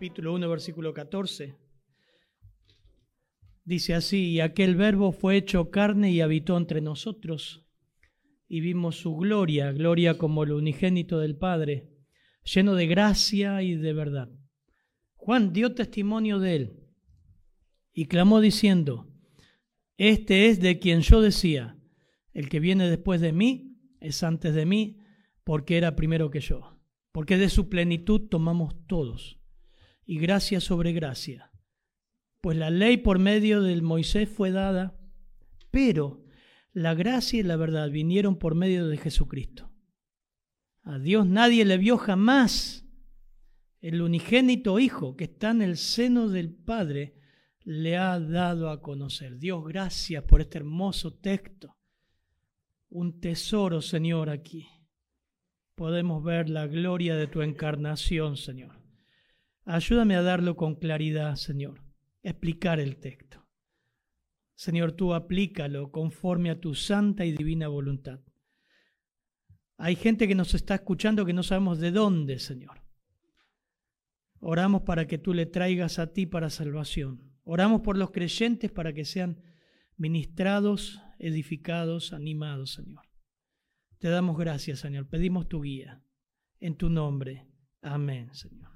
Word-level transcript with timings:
capítulo 0.00 0.32
1, 0.32 0.48
versículo 0.48 0.94
14. 0.94 1.58
Dice 3.64 3.92
así, 3.92 4.30
y 4.30 4.40
aquel 4.40 4.74
verbo 4.74 5.12
fue 5.12 5.36
hecho 5.36 5.70
carne 5.70 6.10
y 6.10 6.22
habitó 6.22 6.56
entre 6.56 6.80
nosotros, 6.80 7.66
y 8.48 8.62
vimos 8.62 8.96
su 8.96 9.14
gloria, 9.14 9.72
gloria 9.72 10.16
como 10.16 10.44
el 10.44 10.52
unigénito 10.52 11.18
del 11.18 11.36
Padre, 11.36 11.90
lleno 12.44 12.76
de 12.76 12.86
gracia 12.86 13.60
y 13.60 13.74
de 13.74 13.92
verdad. 13.92 14.30
Juan 15.16 15.52
dio 15.52 15.74
testimonio 15.74 16.38
de 16.38 16.56
él 16.56 16.80
y 17.92 18.06
clamó 18.06 18.40
diciendo, 18.40 19.12
este 19.98 20.46
es 20.46 20.60
de 20.60 20.78
quien 20.78 21.02
yo 21.02 21.20
decía, 21.20 21.76
el 22.32 22.48
que 22.48 22.58
viene 22.58 22.88
después 22.88 23.20
de 23.20 23.34
mí 23.34 23.76
es 24.00 24.22
antes 24.22 24.54
de 24.54 24.64
mí, 24.64 24.96
porque 25.44 25.76
era 25.76 25.94
primero 25.94 26.30
que 26.30 26.40
yo, 26.40 26.80
porque 27.12 27.36
de 27.36 27.50
su 27.50 27.68
plenitud 27.68 28.30
tomamos 28.30 28.74
todos, 28.86 29.39
y 30.10 30.18
gracia 30.18 30.58
sobre 30.58 30.92
gracia. 30.92 31.52
Pues 32.40 32.56
la 32.56 32.68
ley 32.68 32.96
por 32.96 33.20
medio 33.20 33.62
del 33.62 33.80
Moisés 33.80 34.28
fue 34.28 34.50
dada, 34.50 34.98
pero 35.70 36.24
la 36.72 36.94
gracia 36.94 37.38
y 37.38 37.42
la 37.44 37.54
verdad 37.54 37.88
vinieron 37.90 38.36
por 38.36 38.56
medio 38.56 38.88
de 38.88 38.96
Jesucristo. 38.96 39.70
A 40.82 40.98
Dios 40.98 41.28
nadie 41.28 41.64
le 41.64 41.78
vio 41.78 41.96
jamás. 41.96 42.84
El 43.80 44.02
unigénito 44.02 44.80
Hijo 44.80 45.14
que 45.16 45.24
está 45.24 45.50
en 45.50 45.62
el 45.62 45.76
seno 45.76 46.28
del 46.28 46.52
Padre 46.52 47.14
le 47.62 47.96
ha 47.96 48.18
dado 48.18 48.70
a 48.70 48.82
conocer. 48.82 49.38
Dios, 49.38 49.64
gracias 49.64 50.24
por 50.24 50.40
este 50.40 50.58
hermoso 50.58 51.14
texto. 51.20 51.76
Un 52.88 53.20
tesoro, 53.20 53.80
Señor, 53.80 54.28
aquí. 54.28 54.66
Podemos 55.76 56.24
ver 56.24 56.50
la 56.50 56.66
gloria 56.66 57.14
de 57.14 57.28
tu 57.28 57.42
encarnación, 57.42 58.36
Señor. 58.36 58.79
Ayúdame 59.64 60.16
a 60.16 60.22
darlo 60.22 60.56
con 60.56 60.74
claridad, 60.74 61.36
Señor. 61.36 61.82
Explicar 62.22 62.80
el 62.80 62.96
texto. 62.96 63.46
Señor, 64.54 64.92
tú 64.92 65.14
aplícalo 65.14 65.90
conforme 65.90 66.50
a 66.50 66.60
tu 66.60 66.74
santa 66.74 67.24
y 67.24 67.32
divina 67.32 67.68
voluntad. 67.68 68.20
Hay 69.78 69.96
gente 69.96 70.28
que 70.28 70.34
nos 70.34 70.54
está 70.54 70.74
escuchando 70.74 71.24
que 71.24 71.32
no 71.32 71.42
sabemos 71.42 71.78
de 71.78 71.90
dónde, 71.90 72.38
Señor. 72.38 72.82
Oramos 74.38 74.82
para 74.82 75.06
que 75.06 75.16
tú 75.16 75.32
le 75.32 75.46
traigas 75.46 75.98
a 75.98 76.12
ti 76.12 76.26
para 76.26 76.50
salvación. 76.50 77.32
Oramos 77.44 77.80
por 77.80 77.96
los 77.96 78.10
creyentes 78.10 78.70
para 78.70 78.92
que 78.92 79.04
sean 79.04 79.42
ministrados, 79.96 81.00
edificados, 81.18 82.12
animados, 82.12 82.72
Señor. 82.72 83.04
Te 83.98 84.08
damos 84.08 84.38
gracias, 84.38 84.80
Señor. 84.80 85.08
Pedimos 85.08 85.48
tu 85.48 85.62
guía. 85.62 86.02
En 86.58 86.76
tu 86.76 86.90
nombre. 86.90 87.46
Amén, 87.82 88.34
Señor. 88.34 88.69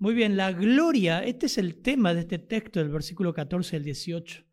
Muy 0.00 0.14
bien, 0.14 0.36
la 0.36 0.52
gloria, 0.52 1.24
este 1.24 1.46
es 1.46 1.58
el 1.58 1.82
tema 1.82 2.14
de 2.14 2.20
este 2.20 2.38
texto 2.38 2.78
del 2.78 2.88
versículo 2.88 3.34
14 3.34 3.74
al 3.76 3.82
18. 3.82 4.44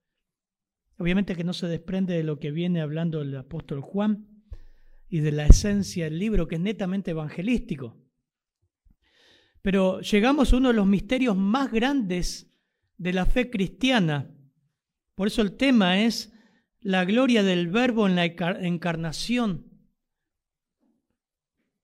Obviamente 0.98 1.36
que 1.36 1.44
no 1.44 1.54
se 1.54 1.68
desprende 1.68 2.16
de 2.16 2.24
lo 2.24 2.40
que 2.40 2.50
viene 2.50 2.82
hablando 2.82 3.22
el 3.22 3.38
apóstol 3.38 3.82
Juan 3.82 4.28
y 5.08 5.20
de 5.20 5.32
la 5.32 5.46
esencia 5.46 6.06
del 6.06 6.18
libro, 6.18 6.48
que 6.48 6.56
es 6.56 6.62
netamente 6.62 7.12
evangelístico. 7.12 7.96
Pero 9.62 10.02
llegamos 10.02 10.52
a 10.52 10.58
uno 10.58 10.70
de 10.70 10.74
los 10.74 10.88
misterios 10.88 11.38
más 11.38 11.72
grandes 11.72 12.52
de 12.98 13.14
la 13.14 13.28
fe 13.28 13.52
cristiana. 13.52 14.36
Por 15.14 15.28
eso 15.28 15.44
el 15.44 15.58
tema 15.58 16.02
es 16.02 16.34
la 16.80 17.06
gloria 17.06 17.44
del 17.44 17.68
verbo 17.68 18.08
en 18.08 18.16
la 18.16 18.26
encarnación. 18.26 19.72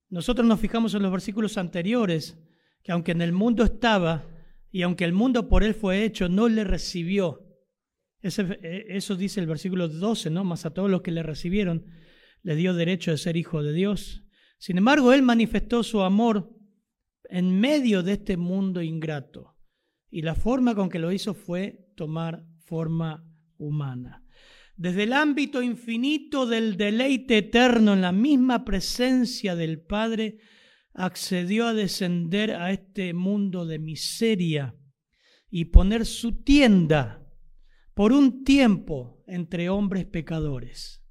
Nosotros 0.09 0.47
nos 0.47 0.59
fijamos 0.59 0.95
en 0.95 1.03
los 1.03 1.11
versículos 1.11 1.59
anteriores, 1.59 2.39
que 2.83 2.91
aunque 2.91 3.11
en 3.11 3.21
el 3.21 3.33
mundo 3.33 3.63
estaba 3.63 4.27
y 4.71 4.81
aunque 4.83 5.05
el 5.05 5.13
mundo 5.13 5.49
por 5.49 5.63
él 5.63 5.73
fue 5.73 6.03
hecho, 6.03 6.29
no 6.29 6.47
le 6.47 6.63
recibió. 6.63 7.47
E, 8.21 8.85
eso 8.89 9.15
dice 9.15 9.39
el 9.39 9.47
versículo 9.47 9.87
12, 9.87 10.29
¿no? 10.29 10.43
Más 10.43 10.65
a 10.65 10.73
todos 10.73 10.89
los 10.89 11.01
que 11.01 11.11
le 11.11 11.23
recibieron, 11.23 11.85
le 12.43 12.55
dio 12.55 12.73
derecho 12.73 13.11
de 13.11 13.17
ser 13.17 13.37
hijo 13.37 13.63
de 13.63 13.73
Dios. 13.73 14.23
Sin 14.57 14.77
embargo, 14.77 15.11
él 15.13 15.21
manifestó 15.21 15.83
su 15.83 16.01
amor 16.01 16.55
en 17.25 17.59
medio 17.59 18.03
de 18.03 18.13
este 18.13 18.37
mundo 18.37 18.81
ingrato. 18.81 19.55
Y 20.09 20.21
la 20.21 20.35
forma 20.35 20.75
con 20.75 20.89
que 20.89 20.99
lo 20.99 21.11
hizo 21.11 21.33
fue 21.33 21.87
tomar 21.95 22.45
forma 22.65 23.25
humana. 23.57 24.23
Desde 24.75 25.03
el 25.03 25.13
ámbito 25.13 25.61
infinito 25.61 26.45
del 26.45 26.75
deleite 26.75 27.37
eterno 27.37 27.93
en 27.93 28.01
la 28.01 28.11
misma 28.11 28.65
presencia 28.65 29.55
del 29.55 29.81
Padre, 29.81 30.39
accedió 30.93 31.67
a 31.67 31.73
descender 31.73 32.51
a 32.51 32.71
este 32.71 33.13
mundo 33.13 33.65
de 33.65 33.79
miseria 33.79 34.75
y 35.49 35.65
poner 35.65 36.05
su 36.05 36.43
tienda 36.43 37.27
por 37.93 38.13
un 38.13 38.43
tiempo 38.43 39.23
entre 39.27 39.69
hombres 39.69 40.05
pecadores. 40.05 41.03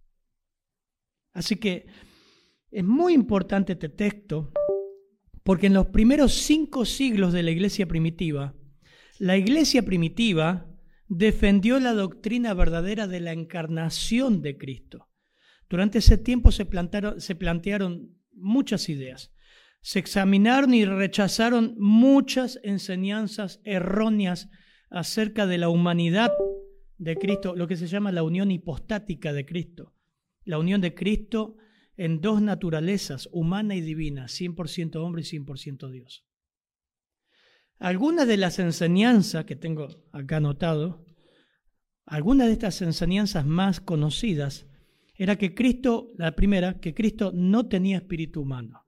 Así 1.32 1.56
que 1.56 1.86
es 2.70 2.84
muy 2.84 3.14
importante 3.14 3.74
este 3.74 3.88
texto 3.88 4.52
porque 5.42 5.66
en 5.66 5.74
los 5.74 5.86
primeros 5.86 6.34
cinco 6.34 6.84
siglos 6.84 7.32
de 7.32 7.42
la 7.42 7.50
iglesia 7.50 7.86
primitiva, 7.86 8.54
la 9.18 9.36
iglesia 9.36 9.82
primitiva 9.82 10.66
defendió 11.08 11.80
la 11.80 11.92
doctrina 11.92 12.54
verdadera 12.54 13.06
de 13.06 13.20
la 13.20 13.32
encarnación 13.32 14.42
de 14.42 14.56
Cristo. 14.56 15.08
Durante 15.68 15.98
ese 15.98 16.18
tiempo 16.18 16.52
se, 16.52 16.68
se 17.18 17.34
plantearon 17.34 18.16
muchas 18.32 18.88
ideas. 18.88 19.32
Se 19.82 19.98
examinaron 19.98 20.74
y 20.74 20.84
rechazaron 20.84 21.74
muchas 21.78 22.60
enseñanzas 22.62 23.60
erróneas 23.64 24.48
acerca 24.90 25.46
de 25.46 25.58
la 25.58 25.68
humanidad 25.68 26.32
de 26.98 27.16
Cristo, 27.16 27.56
lo 27.56 27.66
que 27.66 27.76
se 27.76 27.86
llama 27.86 28.12
la 28.12 28.22
unión 28.22 28.50
hipostática 28.50 29.32
de 29.32 29.46
Cristo. 29.46 29.94
La 30.44 30.58
unión 30.58 30.80
de 30.80 30.94
Cristo 30.94 31.56
en 31.96 32.20
dos 32.20 32.40
naturalezas, 32.40 33.28
humana 33.32 33.74
y 33.74 33.80
divina, 33.80 34.24
100% 34.24 34.96
hombre 34.96 35.22
y 35.22 35.24
100% 35.24 35.90
Dios. 35.90 36.26
Algunas 37.78 38.26
de 38.26 38.36
las 38.36 38.58
enseñanzas 38.58 39.44
que 39.44 39.56
tengo 39.56 39.88
acá 40.12 40.36
anotado, 40.36 41.06
algunas 42.04 42.46
de 42.46 42.54
estas 42.54 42.82
enseñanzas 42.82 43.46
más 43.46 43.80
conocidas, 43.80 44.66
era 45.14 45.36
que 45.36 45.54
Cristo, 45.54 46.08
la 46.16 46.34
primera, 46.34 46.80
que 46.80 46.94
Cristo 46.94 47.32
no 47.34 47.68
tenía 47.68 47.98
espíritu 47.98 48.42
humano, 48.42 48.82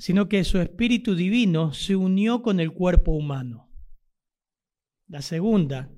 sino 0.00 0.30
que 0.30 0.44
su 0.44 0.58
espíritu 0.58 1.14
divino 1.14 1.74
se 1.74 1.94
unió 1.94 2.40
con 2.40 2.58
el 2.58 2.72
cuerpo 2.72 3.12
humano. 3.12 3.70
La 5.06 5.20
segunda 5.20 5.92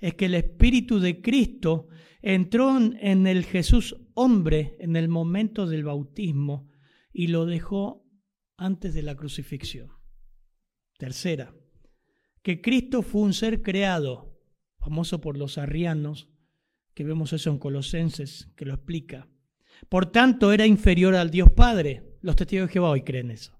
es 0.00 0.14
que 0.14 0.24
el 0.24 0.34
espíritu 0.34 0.98
de 0.98 1.22
Cristo 1.22 1.86
entró 2.22 2.76
en 2.76 3.28
el 3.28 3.44
Jesús 3.44 3.96
hombre 4.14 4.76
en 4.80 4.96
el 4.96 5.08
momento 5.08 5.68
del 5.68 5.84
bautismo 5.84 6.68
y 7.12 7.28
lo 7.28 7.46
dejó 7.46 8.04
antes 8.56 8.94
de 8.94 9.02
la 9.02 9.14
crucifixión. 9.14 9.92
Tercera, 10.98 11.54
que 12.42 12.60
Cristo 12.60 13.02
fue 13.02 13.22
un 13.22 13.32
ser 13.32 13.62
creado, 13.62 14.40
famoso 14.80 15.20
por 15.20 15.38
los 15.38 15.56
arrianos, 15.56 16.30
que 16.94 17.04
vemos 17.04 17.32
eso 17.32 17.48
en 17.50 17.58
Colosenses, 17.58 18.52
que 18.56 18.64
lo 18.64 18.74
explica. 18.74 19.28
Por 19.88 20.10
tanto, 20.10 20.52
era 20.52 20.66
inferior 20.66 21.14
al 21.14 21.30
Dios 21.30 21.52
Padre. 21.52 22.13
Los 22.24 22.36
testigos 22.36 22.68
de 22.68 22.72
Jehová 22.72 22.88
hoy 22.88 23.02
creen 23.02 23.30
eso. 23.30 23.52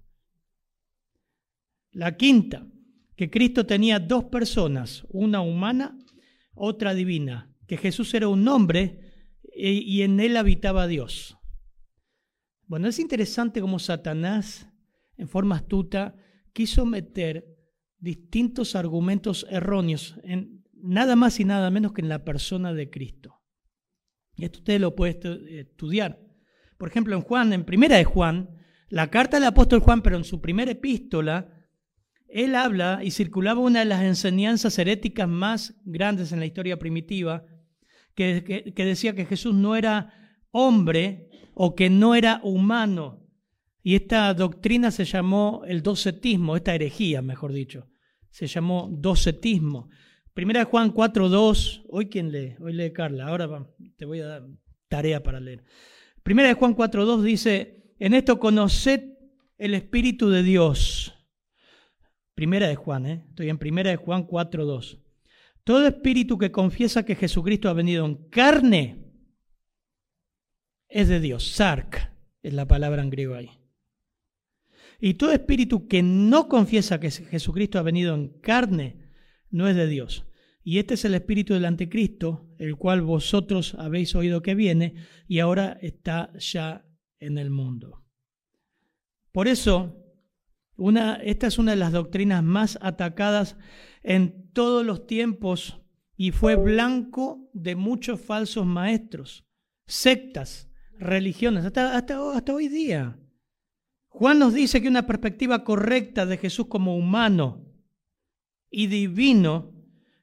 La 1.91 2.17
quinta, 2.17 2.65
que 3.15 3.29
Cristo 3.29 3.67
tenía 3.67 3.99
dos 3.99 4.23
personas, 4.25 5.05
una 5.09 5.41
humana, 5.41 5.99
otra 6.55 6.95
divina, 6.95 7.53
que 7.67 7.77
Jesús 7.77 8.11
era 8.15 8.27
un 8.27 8.47
hombre 8.47 9.01
y 9.55 10.01
en 10.01 10.19
él 10.19 10.35
habitaba 10.35 10.87
Dios. 10.87 11.37
Bueno, 12.65 12.87
es 12.87 12.97
interesante 12.97 13.61
cómo 13.61 13.77
Satanás, 13.77 14.67
en 15.15 15.27
forma 15.27 15.57
astuta, 15.57 16.15
quiso 16.51 16.87
meter 16.87 17.45
distintos 17.99 18.75
argumentos 18.75 19.45
erróneos 19.51 20.15
en 20.23 20.63
nada 20.73 21.15
más 21.15 21.39
y 21.39 21.45
nada 21.45 21.69
menos 21.69 21.93
que 21.93 22.01
en 22.01 22.09
la 22.09 22.25
persona 22.25 22.73
de 22.73 22.89
Cristo. 22.89 23.43
Y 24.35 24.43
esto 24.43 24.57
usted 24.57 24.79
lo 24.79 24.95
puede 24.95 25.59
estudiar. 25.59 26.19
Por 26.77 26.89
ejemplo, 26.89 27.15
en 27.15 27.21
Juan, 27.21 27.53
en 27.53 27.63
primera 27.63 27.95
de 27.95 28.03
Juan, 28.03 28.54
la 28.89 29.09
carta 29.09 29.37
del 29.37 29.47
apóstol 29.47 29.79
Juan, 29.79 30.01
pero 30.01 30.17
en 30.17 30.23
su 30.23 30.41
primera 30.41 30.71
epístola, 30.71 31.49
él 32.27 32.55
habla 32.55 32.99
y 33.03 33.11
circulaba 33.11 33.59
una 33.61 33.79
de 33.79 33.85
las 33.85 34.03
enseñanzas 34.03 34.77
heréticas 34.77 35.27
más 35.27 35.75
grandes 35.85 36.31
en 36.31 36.39
la 36.39 36.45
historia 36.45 36.77
primitiva, 36.77 37.45
que, 38.13 38.73
decía 38.75 39.15
que 39.15 39.25
Jesús 39.25 39.53
no 39.53 39.75
era 39.75 40.13
hombre 40.51 41.29
o 41.53 41.75
que 41.75 41.89
no 41.89 42.15
era 42.15 42.39
humano, 42.43 43.21
y 43.81 43.95
esta 43.95 44.33
doctrina 44.33 44.89
se 44.89 45.05
llamó 45.05 45.63
el 45.67 45.83
docetismo, 45.83 46.55
esta 46.55 46.73
herejía, 46.73 47.21
mejor 47.21 47.53
dicho, 47.53 47.87
se 48.31 48.47
llamó 48.47 48.89
docetismo. 48.91 49.89
Primera 50.33 50.61
de 50.61 50.65
Juan 50.65 50.93
4.2, 50.93 51.83
hoy 51.89 52.07
quién 52.07 52.31
lee, 52.31 52.55
hoy 52.59 52.73
lee 52.73 52.91
Carla, 52.91 53.27
ahora 53.27 53.67
te 53.95 54.05
voy 54.05 54.21
a 54.21 54.25
dar 54.25 54.43
tarea 54.87 55.21
para 55.21 55.39
leer. 55.39 55.63
Primera 56.23 56.49
de 56.49 56.55
Juan 56.55 56.75
4.2 56.75 57.21
dice, 57.21 57.84
en 58.05 58.13
esto 58.13 58.39
conoced 58.39 59.17
el 59.57 59.73
Espíritu 59.73 60.29
de 60.29 60.43
Dios. 60.43 61.15
Primera 62.35 62.67
de 62.67 62.75
Juan, 62.75 63.07
¿eh? 63.07 63.25
estoy 63.29 63.49
en 63.49 63.57
Primera 63.57 63.89
de 63.89 63.95
Juan 63.95 64.27
4.2. 64.27 65.01
Todo 65.63 65.87
espíritu 65.87 66.37
que 66.37 66.51
confiesa 66.51 67.03
que 67.03 67.15
Jesucristo 67.15 67.67
ha 67.67 67.73
venido 67.73 68.05
en 68.05 68.29
carne 68.29 69.11
es 70.87 71.07
de 71.07 71.19
Dios. 71.19 71.51
Sark 71.53 72.13
es 72.43 72.53
la 72.53 72.67
palabra 72.67 73.01
en 73.01 73.09
griego 73.09 73.33
ahí. 73.33 73.49
Y 74.99 75.15
todo 75.15 75.31
espíritu 75.31 75.87
que 75.87 76.03
no 76.03 76.47
confiesa 76.47 76.99
que 76.99 77.09
Jesucristo 77.09 77.79
ha 77.79 77.81
venido 77.81 78.13
en 78.13 78.39
carne 78.39 79.09
no 79.49 79.67
es 79.67 79.75
de 79.75 79.87
Dios. 79.87 80.27
Y 80.63 80.77
este 80.77 80.93
es 80.93 81.05
el 81.05 81.15
espíritu 81.15 81.55
del 81.55 81.65
anticristo, 81.65 82.53
el 82.59 82.75
cual 82.75 83.01
vosotros 83.01 83.73
habéis 83.79 84.13
oído 84.13 84.43
que 84.43 84.53
viene 84.53 84.93
y 85.27 85.39
ahora 85.39 85.79
está 85.81 86.31
ya 86.37 86.84
en 87.19 87.37
el 87.37 87.49
mundo. 87.49 88.03
Por 89.31 89.47
eso, 89.47 89.95
una, 90.77 91.15
esta 91.15 91.47
es 91.47 91.57
una 91.57 91.71
de 91.71 91.77
las 91.77 91.91
doctrinas 91.91 92.43
más 92.43 92.77
atacadas 92.81 93.57
en 94.03 94.49
todos 94.51 94.85
los 94.85 95.07
tiempos 95.07 95.81
y 96.17 96.31
fue 96.31 96.55
blanco 96.55 97.49
de 97.53 97.75
muchos 97.75 98.21
falsos 98.21 98.65
maestros, 98.65 99.45
sectas, 99.85 100.69
religiones, 100.97 101.65
hasta, 101.65 101.95
hasta, 101.95 102.31
hasta 102.31 102.53
hoy 102.53 102.67
día. 102.67 103.19
Juan 104.07 104.39
nos 104.39 104.53
dice 104.53 104.81
que 104.81 104.87
una 104.87 105.05
perspectiva 105.05 105.63
correcta 105.63 106.25
de 106.25 106.37
Jesús 106.37 106.67
como 106.67 106.95
humano 106.95 107.65
y 108.69 108.87
divino 108.87 109.73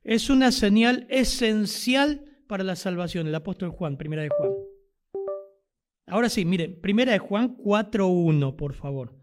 es 0.03 0.31
una 0.31 0.50
señal 0.50 1.06
esencial 1.11 2.25
para 2.49 2.65
la 2.65 2.77
salvación. 2.77 3.27
El 3.27 3.35
apóstol 3.35 3.71
Juan, 3.71 3.99
primera 3.99 4.23
de 4.23 4.31
Juan. 4.31 4.50
Ahora 6.12 6.29
sí, 6.29 6.44
mire, 6.44 6.69
primera 6.69 7.12
de 7.12 7.19
Juan 7.19 7.56
4.1, 7.56 8.55
por 8.55 8.75
favor. 8.75 9.19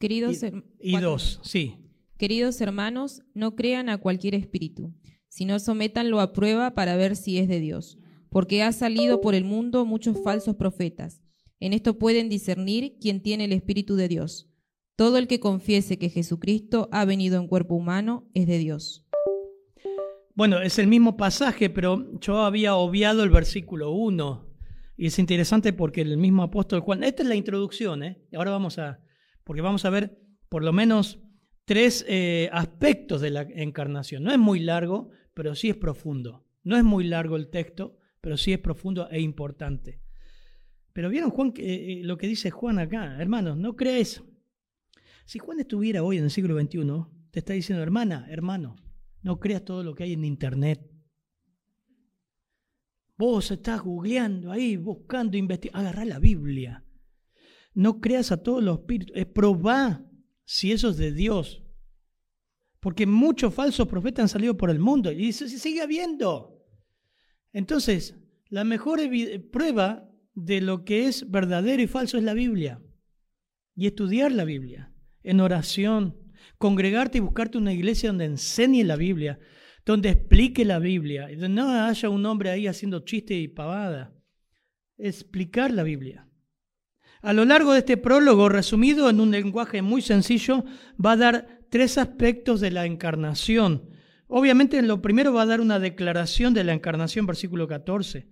Queridos 0.00 0.42
y, 0.42 0.96
y 0.96 0.98
dos, 0.98 1.38
sí. 1.44 1.76
Queridos 2.18 2.60
hermanos, 2.60 3.22
no 3.34 3.54
crean 3.54 3.88
a 3.88 3.98
cualquier 3.98 4.34
espíritu, 4.34 4.92
sino 5.28 5.60
sométanlo 5.60 6.18
a 6.18 6.32
prueba 6.32 6.74
para 6.74 6.96
ver 6.96 7.14
si 7.14 7.38
es 7.38 7.46
de 7.46 7.60
Dios, 7.60 7.96
porque 8.30 8.64
ha 8.64 8.72
salido 8.72 9.20
por 9.20 9.36
el 9.36 9.44
mundo 9.44 9.86
muchos 9.86 10.20
falsos 10.24 10.56
profetas. 10.56 11.22
En 11.60 11.72
esto 11.72 11.96
pueden 11.96 12.28
discernir 12.28 12.96
quién 13.00 13.22
tiene 13.22 13.44
el 13.44 13.52
espíritu 13.52 13.94
de 13.94 14.08
Dios. 14.08 14.50
Todo 14.96 15.18
el 15.18 15.28
que 15.28 15.38
confiese 15.38 15.98
que 15.98 16.10
Jesucristo 16.10 16.88
ha 16.90 17.04
venido 17.04 17.38
en 17.38 17.46
cuerpo 17.46 17.76
humano 17.76 18.28
es 18.34 18.48
de 18.48 18.58
Dios. 18.58 19.03
Bueno, 20.36 20.60
es 20.60 20.80
el 20.80 20.88
mismo 20.88 21.16
pasaje, 21.16 21.70
pero 21.70 22.18
yo 22.18 22.42
había 22.42 22.74
obviado 22.74 23.22
el 23.22 23.30
versículo 23.30 23.92
1. 23.92 24.52
Y 24.96 25.06
es 25.06 25.20
interesante 25.20 25.72
porque 25.72 26.00
el 26.00 26.16
mismo 26.16 26.42
apóstol 26.42 26.80
Juan, 26.80 27.04
esta 27.04 27.22
es 27.22 27.28
la 27.28 27.36
introducción, 27.36 28.02
¿eh? 28.02 28.20
ahora 28.34 28.50
vamos 28.50 28.80
a, 28.80 29.00
porque 29.44 29.62
vamos 29.62 29.84
a 29.84 29.90
ver 29.90 30.18
por 30.48 30.64
lo 30.64 30.72
menos 30.72 31.20
tres 31.64 32.04
eh, 32.08 32.48
aspectos 32.52 33.20
de 33.20 33.30
la 33.30 33.42
encarnación. 33.42 34.24
No 34.24 34.32
es 34.32 34.38
muy 34.38 34.58
largo, 34.58 35.10
pero 35.34 35.54
sí 35.54 35.70
es 35.70 35.76
profundo. 35.76 36.44
No 36.64 36.76
es 36.76 36.82
muy 36.82 37.04
largo 37.04 37.36
el 37.36 37.48
texto, 37.48 37.96
pero 38.20 38.36
sí 38.36 38.52
es 38.52 38.58
profundo 38.58 39.08
e 39.10 39.20
importante. 39.20 40.00
Pero 40.92 41.10
vieron 41.10 41.30
Juan 41.30 41.52
eh, 41.58 42.00
lo 42.02 42.18
que 42.18 42.26
dice 42.26 42.50
Juan 42.50 42.80
acá, 42.80 43.20
hermanos, 43.20 43.56
no 43.56 43.76
crees. 43.76 44.24
Si 45.26 45.38
Juan 45.38 45.60
estuviera 45.60 46.02
hoy 46.02 46.18
en 46.18 46.24
el 46.24 46.30
siglo 46.30 46.60
XXI, 46.60 46.80
te 47.30 47.38
está 47.38 47.52
diciendo, 47.52 47.84
hermana, 47.84 48.26
hermano, 48.30 48.76
no 49.24 49.40
creas 49.40 49.64
todo 49.64 49.82
lo 49.82 49.94
que 49.94 50.04
hay 50.04 50.12
en 50.12 50.24
internet. 50.24 50.86
Vos 53.16 53.50
estás 53.50 53.80
googleando 53.80 54.52
ahí, 54.52 54.76
buscando, 54.76 55.38
investigando. 55.38 55.80
Agarrá 55.80 56.04
la 56.04 56.18
Biblia. 56.18 56.84
No 57.72 58.00
creas 58.00 58.32
a 58.32 58.42
todos 58.42 58.62
los 58.62 58.80
espíritus. 58.80 59.16
Es 59.16 59.24
probá 59.24 60.04
si 60.44 60.72
eso 60.72 60.90
es 60.90 60.98
de 60.98 61.10
Dios. 61.10 61.64
Porque 62.80 63.06
muchos 63.06 63.54
falsos 63.54 63.88
profetas 63.88 64.24
han 64.24 64.28
salido 64.28 64.58
por 64.58 64.68
el 64.68 64.78
mundo 64.78 65.10
y 65.10 65.32
se 65.32 65.48
sigue 65.48 65.80
habiendo. 65.80 66.62
Entonces, 67.52 68.16
la 68.50 68.64
mejor 68.64 69.00
prueba 69.50 70.06
de 70.34 70.60
lo 70.60 70.84
que 70.84 71.06
es 71.06 71.30
verdadero 71.30 71.82
y 71.82 71.86
falso 71.86 72.18
es 72.18 72.24
la 72.24 72.34
Biblia. 72.34 72.82
Y 73.74 73.86
estudiar 73.86 74.32
la 74.32 74.44
Biblia 74.44 74.92
en 75.22 75.40
oración, 75.40 76.23
congregarte 76.58 77.18
y 77.18 77.20
buscarte 77.20 77.58
una 77.58 77.72
iglesia 77.72 78.10
donde 78.10 78.26
enseñe 78.26 78.84
la 78.84 78.96
Biblia, 78.96 79.38
donde 79.84 80.10
explique 80.10 80.64
la 80.64 80.78
Biblia, 80.78 81.28
donde 81.28 81.48
no 81.48 81.68
haya 81.68 82.08
un 82.08 82.24
hombre 82.26 82.50
ahí 82.50 82.66
haciendo 82.66 83.00
chiste 83.00 83.34
y 83.34 83.48
pavada. 83.48 84.14
Explicar 84.96 85.72
la 85.72 85.82
Biblia. 85.82 86.28
A 87.22 87.32
lo 87.32 87.44
largo 87.44 87.72
de 87.72 87.78
este 87.80 87.96
prólogo, 87.96 88.48
resumido 88.48 89.08
en 89.08 89.20
un 89.20 89.30
lenguaje 89.30 89.82
muy 89.82 90.02
sencillo, 90.02 90.64
va 91.02 91.12
a 91.12 91.16
dar 91.16 91.60
tres 91.70 91.98
aspectos 91.98 92.60
de 92.60 92.70
la 92.70 92.86
encarnación. 92.86 93.90
Obviamente, 94.26 94.78
en 94.78 94.88
lo 94.88 95.00
primero 95.00 95.32
va 95.32 95.42
a 95.42 95.46
dar 95.46 95.60
una 95.60 95.78
declaración 95.78 96.54
de 96.54 96.64
la 96.64 96.72
encarnación, 96.72 97.26
versículo 97.26 97.66
14. 97.66 98.28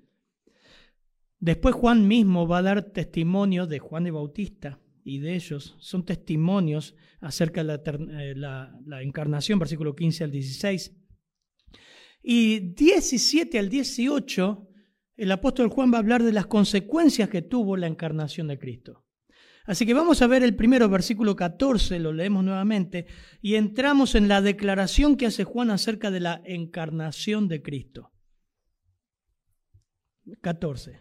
Después 1.38 1.74
Juan 1.74 2.06
mismo 2.06 2.46
va 2.46 2.58
a 2.58 2.62
dar 2.62 2.82
testimonio 2.82 3.66
de 3.66 3.78
Juan 3.78 4.04
de 4.04 4.10
Bautista 4.10 4.81
y 5.04 5.20
de 5.20 5.34
ellos. 5.34 5.76
Son 5.78 6.04
testimonios 6.04 6.94
acerca 7.20 7.64
de 7.64 7.74
eh, 7.74 8.34
la, 8.36 8.78
la 8.86 9.02
encarnación, 9.02 9.58
versículo 9.58 9.94
15 9.94 10.24
al 10.24 10.30
16. 10.30 10.96
Y 12.22 12.60
17 12.74 13.58
al 13.58 13.68
18 13.68 14.68
el 15.16 15.30
apóstol 15.30 15.68
Juan 15.68 15.92
va 15.92 15.98
a 15.98 16.00
hablar 16.00 16.22
de 16.22 16.32
las 16.32 16.46
consecuencias 16.46 17.28
que 17.28 17.42
tuvo 17.42 17.76
la 17.76 17.86
encarnación 17.86 18.48
de 18.48 18.58
Cristo. 18.58 19.06
Así 19.64 19.86
que 19.86 19.94
vamos 19.94 20.22
a 20.22 20.26
ver 20.26 20.42
el 20.42 20.56
primero 20.56 20.88
versículo 20.88 21.36
14, 21.36 22.00
lo 22.00 22.12
leemos 22.12 22.42
nuevamente, 22.42 23.06
y 23.40 23.54
entramos 23.54 24.16
en 24.16 24.26
la 24.26 24.40
declaración 24.40 25.16
que 25.16 25.26
hace 25.26 25.44
Juan 25.44 25.70
acerca 25.70 26.10
de 26.10 26.20
la 26.20 26.42
encarnación 26.44 27.46
de 27.46 27.62
Cristo. 27.62 28.10
14. 30.40 31.00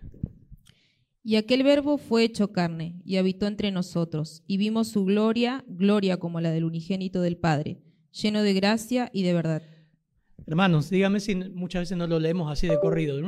Y 1.23 1.35
aquel 1.35 1.63
verbo 1.63 1.97
fue 1.97 2.23
hecho 2.23 2.51
carne 2.51 2.99
y 3.05 3.17
habitó 3.17 3.45
entre 3.45 3.71
nosotros, 3.71 4.43
y 4.47 4.57
vimos 4.57 4.87
su 4.87 5.05
gloria, 5.05 5.63
gloria 5.67 6.17
como 6.17 6.41
la 6.41 6.51
del 6.51 6.63
unigénito 6.63 7.21
del 7.21 7.37
Padre, 7.37 7.81
lleno 8.11 8.41
de 8.41 8.53
gracia 8.53 9.09
y 9.13 9.23
de 9.23 9.33
verdad. 9.33 9.61
Hermanos, 10.47 10.89
dígame 10.89 11.19
si 11.19 11.35
muchas 11.35 11.83
veces 11.83 11.97
no 11.97 12.07
lo 12.07 12.19
leemos 12.19 12.51
así 12.51 12.67
de 12.67 12.79
corrido 12.79 13.19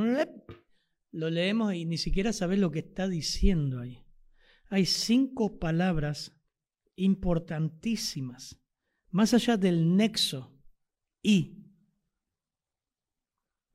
lo 1.12 1.30
leemos 1.30 1.72
y 1.74 1.84
ni 1.84 1.96
siquiera 1.96 2.32
sabes 2.32 2.58
lo 2.58 2.72
que 2.72 2.80
está 2.80 3.06
diciendo 3.06 3.78
ahí. 3.78 4.04
Hay 4.68 4.84
cinco 4.84 5.60
palabras 5.60 6.32
importantísimas, 6.96 8.60
más 9.10 9.32
allá 9.32 9.56
del 9.56 9.96
nexo 9.96 10.52
y. 11.22 11.60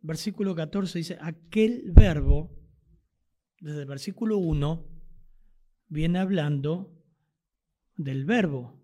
Versículo 0.01 0.53
14 0.53 0.97
dice, 0.99 1.17
aquel 1.21 1.91
verbo, 1.93 2.58
desde 3.61 3.81
el 3.81 3.85
versículo 3.85 4.37
1, 4.37 4.87
viene 5.87 6.19
hablando 6.19 6.99
del 7.95 8.25
verbo. 8.25 8.81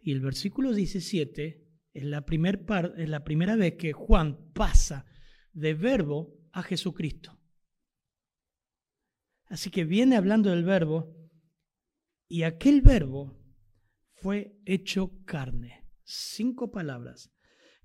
Y 0.00 0.12
el 0.12 0.20
versículo 0.20 0.72
17 0.72 1.64
es 1.94 2.04
la, 2.04 2.24
primera 2.24 3.56
vez 3.56 3.74
que 3.76 3.92
Juan 3.92 4.52
pasa 4.52 5.06
de 5.52 5.74
verbo 5.74 6.36
a 6.52 6.62
Jesucristo. 6.62 7.40
Así 9.46 9.70
que 9.70 9.84
viene 9.84 10.16
hablando 10.16 10.50
del 10.50 10.64
verbo 10.64 11.16
y 12.28 12.42
aquel 12.42 12.82
verbo 12.82 13.40
fue 14.14 14.60
hecho 14.64 15.12
carne. 15.24 15.86
Cinco 16.02 16.70
palabras 16.70 17.32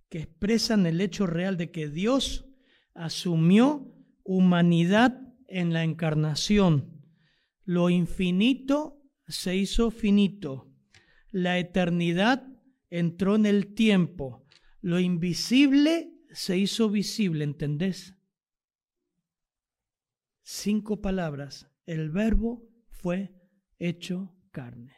que 0.09 0.19
expresan 0.19 0.85
el 0.85 0.99
hecho 0.99 1.27
real 1.27 1.55
de 1.57 1.71
que 1.71 1.87
Dios 1.87 2.49
asumió 2.95 3.93
humanidad 4.23 5.28
en 5.49 5.73
la 5.73 5.83
encarnación. 5.83 7.03
Lo 7.63 7.89
infinito 7.89 9.01
se 9.27 9.55
hizo 9.55 9.91
finito. 9.91 10.71
La 11.31 11.59
eternidad 11.59 12.47
entró 12.89 13.35
en 13.35 13.45
el 13.45 13.73
tiempo. 13.73 14.45
Lo 14.81 14.99
invisible 14.99 16.11
se 16.31 16.57
hizo 16.57 16.89
visible, 16.89 17.43
¿entendés? 17.43 18.15
cinco 20.49 20.99
palabras, 20.99 21.69
el 21.85 22.09
verbo 22.09 22.67
fue 22.89 23.31
hecho 23.77 24.35
carne. 24.51 24.95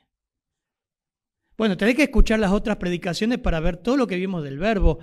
Bueno, 1.57 1.75
tenéis 1.75 1.97
que 1.97 2.03
escuchar 2.03 2.39
las 2.39 2.51
otras 2.51 2.77
predicaciones 2.77 3.37
para 3.37 3.59
ver 3.59 3.75
todo 3.77 3.97
lo 3.97 4.07
que 4.07 4.15
vimos 4.15 4.43
del 4.45 4.57
verbo 4.57 4.99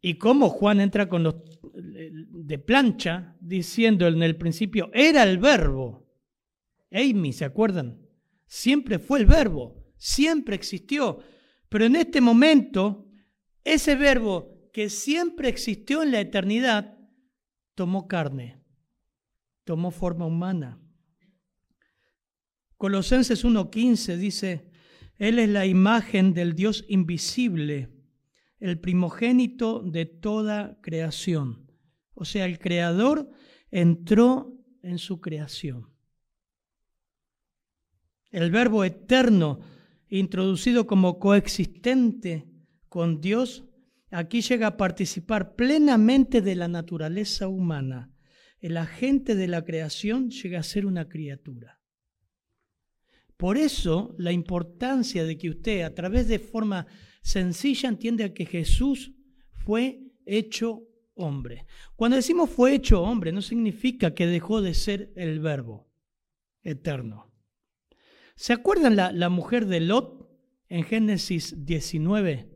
y 0.00 0.14
cómo 0.14 0.48
Juan 0.48 0.80
entra 0.80 1.08
con 1.08 1.22
los 1.22 1.36
de 1.72 2.58
plancha 2.58 3.36
diciendo 3.40 4.06
en 4.06 4.22
el 4.22 4.36
principio, 4.36 4.90
era 4.92 5.22
el 5.22 5.38
verbo. 5.38 6.08
Amy, 6.90 7.32
¿se 7.32 7.44
acuerdan? 7.44 8.00
Siempre 8.46 8.98
fue 8.98 9.20
el 9.20 9.26
verbo, 9.26 9.92
siempre 9.96 10.56
existió. 10.56 11.18
Pero 11.68 11.84
en 11.84 11.96
este 11.96 12.20
momento, 12.20 13.08
ese 13.62 13.94
verbo 13.94 14.70
que 14.72 14.88
siempre 14.88 15.48
existió 15.48 16.02
en 16.02 16.12
la 16.12 16.20
eternidad, 16.20 16.98
tomó 17.74 18.08
carne 18.08 18.60
tomó 19.70 19.92
forma 19.92 20.26
humana. 20.26 20.80
Colosenses 22.76 23.44
1.15 23.44 24.16
dice, 24.16 24.68
Él 25.16 25.38
es 25.38 25.48
la 25.48 25.64
imagen 25.64 26.34
del 26.34 26.56
Dios 26.56 26.84
invisible, 26.88 27.88
el 28.60 28.78
primogénito 28.78 29.80
de 29.80 30.04
toda 30.04 30.78
creación. 30.82 31.70
O 32.14 32.24
sea, 32.24 32.44
el 32.44 32.58
creador 32.58 33.30
entró 33.70 34.54
en 34.82 34.98
su 34.98 35.20
creación. 35.20 35.88
El 38.30 38.50
verbo 38.50 38.84
eterno, 38.84 39.60
introducido 40.08 40.86
como 40.86 41.18
coexistente 41.18 42.46
con 42.88 43.20
Dios, 43.20 43.64
aquí 44.10 44.42
llega 44.42 44.68
a 44.68 44.76
participar 44.76 45.56
plenamente 45.56 46.42
de 46.42 46.54
la 46.54 46.68
naturaleza 46.68 47.48
humana. 47.48 48.12
El 48.60 48.76
agente 48.76 49.34
de 49.34 49.48
la 49.48 49.64
creación 49.64 50.30
llega 50.30 50.60
a 50.60 50.64
ser 50.64 50.84
una 50.84 51.08
criatura. 51.08 51.80
Por 53.36 53.56
eso 53.56 54.14
la 54.18 54.32
importancia 54.32 55.24
de 55.24 55.38
que 55.38 55.48
usted 55.48 55.80
a 55.80 55.94
través 55.94 56.28
de 56.28 56.38
forma 56.38 56.86
sencilla 57.22 57.88
entienda 57.88 58.32
que 58.32 58.46
Jesús 58.46 59.12
fue 59.52 60.00
hecho 60.26 60.82
hombre. 61.14 61.66
Cuando 61.96 62.16
decimos 62.16 62.50
fue 62.50 62.74
hecho 62.74 63.02
hombre, 63.02 63.32
no 63.32 63.42
significa 63.42 64.14
que 64.14 64.26
dejó 64.26 64.62
de 64.62 64.74
ser 64.74 65.12
el 65.16 65.40
verbo 65.40 65.90
eterno. 66.62 67.32
¿Se 68.36 68.52
acuerdan 68.52 68.96
la, 68.96 69.12
la 69.12 69.28
mujer 69.28 69.66
de 69.66 69.80
Lot 69.80 70.28
en 70.68 70.84
Génesis 70.84 71.66
19? 71.66 72.50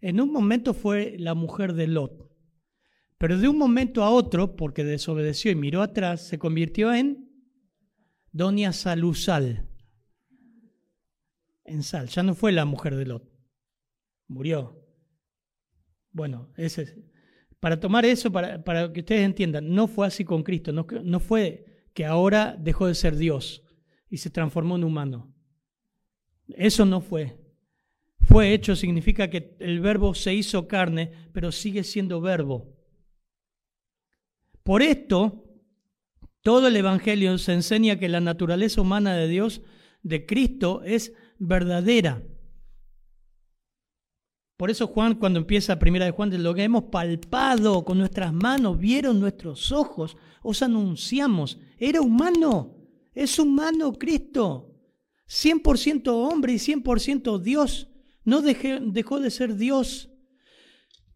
En 0.00 0.20
un 0.20 0.30
momento 0.30 0.74
fue 0.74 1.16
la 1.18 1.34
mujer 1.34 1.72
de 1.72 1.86
Lot, 1.86 2.30
pero 3.16 3.38
de 3.38 3.48
un 3.48 3.56
momento 3.56 4.02
a 4.02 4.10
otro, 4.10 4.54
porque 4.54 4.84
desobedeció 4.84 5.50
y 5.50 5.54
miró 5.54 5.80
atrás, 5.80 6.26
se 6.26 6.38
convirtió 6.38 6.92
en 6.92 7.30
Doña 8.30 8.74
Salusal. 8.74 9.66
En 11.64 11.82
sal, 11.82 12.08
ya 12.08 12.22
no 12.22 12.34
fue 12.34 12.52
la 12.52 12.66
mujer 12.66 12.96
de 12.96 13.06
Lot, 13.06 13.33
murió. 14.28 14.80
Bueno, 16.12 16.52
ese, 16.56 17.04
para 17.60 17.80
tomar 17.80 18.04
eso, 18.04 18.30
para, 18.30 18.62
para, 18.62 18.92
que 18.92 19.00
ustedes 19.00 19.24
entiendan, 19.24 19.74
no 19.74 19.88
fue 19.88 20.06
así 20.06 20.24
con 20.24 20.42
Cristo, 20.42 20.72
no, 20.72 20.86
no 21.02 21.20
fue 21.20 21.88
que 21.94 22.04
ahora 22.04 22.56
dejó 22.58 22.86
de 22.86 22.94
ser 22.94 23.16
Dios 23.16 23.64
y 24.10 24.18
se 24.18 24.30
transformó 24.30 24.76
en 24.76 24.84
humano. 24.84 25.34
Eso 26.48 26.84
no 26.84 27.00
fue. 27.00 27.38
Fue 28.20 28.52
hecho 28.52 28.74
significa 28.76 29.28
que 29.28 29.56
el 29.60 29.80
verbo 29.80 30.14
se 30.14 30.34
hizo 30.34 30.66
carne, 30.66 31.12
pero 31.32 31.52
sigue 31.52 31.84
siendo 31.84 32.20
verbo. 32.20 32.74
Por 34.62 34.82
esto, 34.82 35.44
todo 36.42 36.68
el 36.68 36.76
Evangelio 36.76 37.36
se 37.38 37.52
enseña 37.52 37.98
que 37.98 38.08
la 38.08 38.20
naturaleza 38.20 38.80
humana 38.80 39.14
de 39.14 39.28
Dios, 39.28 39.62
de 40.02 40.26
Cristo, 40.26 40.82
es 40.84 41.12
verdadera. 41.38 42.22
Por 44.64 44.70
eso 44.70 44.86
Juan, 44.86 45.16
cuando 45.16 45.38
empieza 45.38 45.78
primera 45.78 46.06
de 46.06 46.12
Juan, 46.12 46.30
de 46.30 46.38
lo 46.38 46.54
que 46.54 46.62
hemos 46.62 46.84
palpado 46.84 47.84
con 47.84 47.98
nuestras 47.98 48.32
manos, 48.32 48.78
vieron 48.78 49.20
nuestros 49.20 49.70
ojos, 49.70 50.16
os 50.42 50.62
anunciamos, 50.62 51.58
era 51.76 52.00
humano, 52.00 52.74
es 53.12 53.38
humano 53.38 53.92
Cristo, 53.92 54.74
100% 55.28 56.08
hombre 56.08 56.54
y 56.54 56.56
100% 56.56 57.40
Dios, 57.40 57.90
no 58.24 58.40
dejó 58.40 59.20
de 59.20 59.30
ser 59.30 59.54
Dios. 59.54 60.08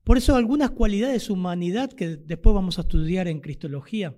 Por 0.05 0.19
eso 0.19 0.37
algunas 0.37 0.73
cualidades 0.73 1.29
de 1.29 1.33
humanidad 1.33 1.91
que 1.91 2.19
después 2.19 2.53
vamos 2.53 2.77
a 2.77 2.83
estudiar 2.83 3.29
en 3.29 3.41
Cristología, 3.41 4.15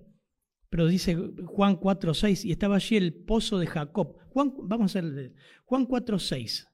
pero 0.70 0.88
dice 0.88 1.14
Juan 1.46 1.78
4.6, 1.78 2.46
y 2.46 2.50
estaba 2.50 2.74
allí 2.74 2.96
el 2.96 3.14
pozo 3.14 3.60
de 3.60 3.68
Jacob. 3.68 4.16
Juan, 4.30 4.52
vamos 4.64 4.96
a 4.96 4.98
hacer 4.98 5.34
Juan 5.66 5.86
4.6 5.86 6.69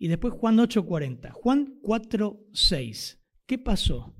y 0.00 0.08
después 0.08 0.32
Juan 0.32 0.58
8:40. 0.58 1.30
Juan 1.30 1.78
4:6. 1.82 3.20
¿Qué 3.46 3.58
pasó? 3.58 4.14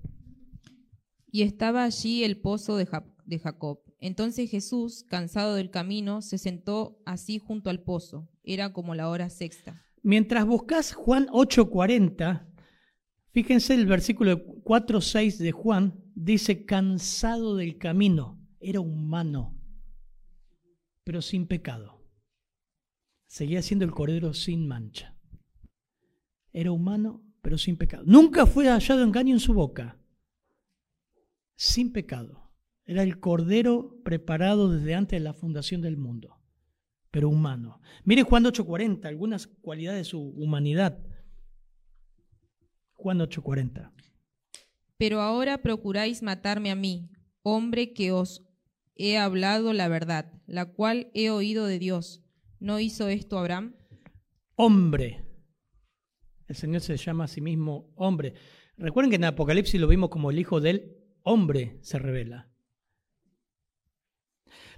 Y 1.33 1.43
estaba 1.43 1.85
allí 1.85 2.23
el 2.23 2.39
pozo 2.39 2.77
de, 2.77 2.87
de 3.25 3.39
Jacob. 3.39 3.81
Entonces 3.99 4.51
Jesús, 4.51 5.05
cansado 5.09 5.55
del 5.55 5.71
camino, 5.71 6.21
se 6.21 6.37
sentó 6.37 7.01
así 7.07 7.39
junto 7.39 7.71
al 7.71 7.83
pozo. 7.83 8.29
Era 8.45 8.75
como 8.75 8.95
la 8.95 9.09
hora 9.09 9.31
sexta. 9.31 9.83
Mientras 10.03 10.45
buscas 10.45 10.93
Juan 10.93 11.29
8:40, 11.29 12.47
fíjense 13.33 13.73
el 13.73 13.87
versículo 13.87 14.45
4:6 14.63 15.39
de 15.39 15.53
Juan, 15.53 16.05
dice 16.15 16.67
cansado 16.67 17.57
del 17.57 17.79
camino. 17.79 18.39
Era 18.61 18.81
humano, 18.81 19.59
pero 21.05 21.23
sin 21.23 21.47
pecado. 21.47 22.05
Seguía 23.29 23.63
siendo 23.63 23.87
el 23.87 23.93
cordero 23.93 24.35
sin 24.35 24.69
mancha. 24.69 25.17
Era 26.53 26.73
humano, 26.73 27.23
pero 27.43 27.59
sin 27.59 27.77
pecado. 27.77 28.05
Nunca 28.07 28.47
fue 28.47 28.69
hallado 28.69 29.03
engaño 29.03 29.35
en 29.35 29.41
su 29.41 29.55
boca. 29.55 29.99
Sin 31.57 31.93
pecado. 31.93 32.51
Era 32.85 33.03
el 33.03 33.21
cordero 33.21 34.01
preparado 34.03 34.71
desde 34.71 34.95
antes 34.95 35.21
de 35.21 35.25
la 35.25 35.35
fundación 35.35 35.81
del 35.81 35.97
mundo, 35.97 36.41
pero 37.11 37.29
humano. 37.29 37.81
Mire 38.05 38.25
Juan 38.25 38.45
8:40, 38.45 39.07
algunas 39.07 39.47
cualidades 39.47 40.01
de 40.01 40.11
su 40.11 40.21
humanidad. 40.21 40.99
Juan 42.95 43.21
8:40. 43.21 43.93
Pero 44.97 45.21
ahora 45.21 45.63
procuráis 45.63 46.23
matarme 46.23 46.71
a 46.71 46.75
mí, 46.75 47.11
hombre 47.43 47.93
que 47.93 48.11
os 48.11 48.45
he 48.97 49.19
hablado 49.19 49.73
la 49.73 49.89
verdad, 49.89 50.33
la 50.47 50.67
cual 50.67 51.11
he 51.15 51.31
oído 51.31 51.67
de 51.67 51.79
Dios. 51.79 52.25
¿No 52.59 52.81
hizo 52.81 53.09
esto 53.09 53.39
Abraham? 53.39 53.77
Hombre 54.57 55.30
el 56.51 56.57
Señor 56.57 56.81
se 56.81 56.97
llama 56.97 57.25
a 57.25 57.29
sí 57.29 57.41
mismo 57.41 57.93
hombre. 57.95 58.35
Recuerden 58.77 59.11
que 59.11 59.17
en 59.17 59.25
Apocalipsis 59.25 59.81
lo 59.81 59.87
vimos 59.87 60.11
como 60.11 60.33
el 60.33 60.39
Hijo 60.41 60.61
del 60.61 60.97
Hombre 61.23 61.79
se 61.81 61.97
revela. 62.01 62.51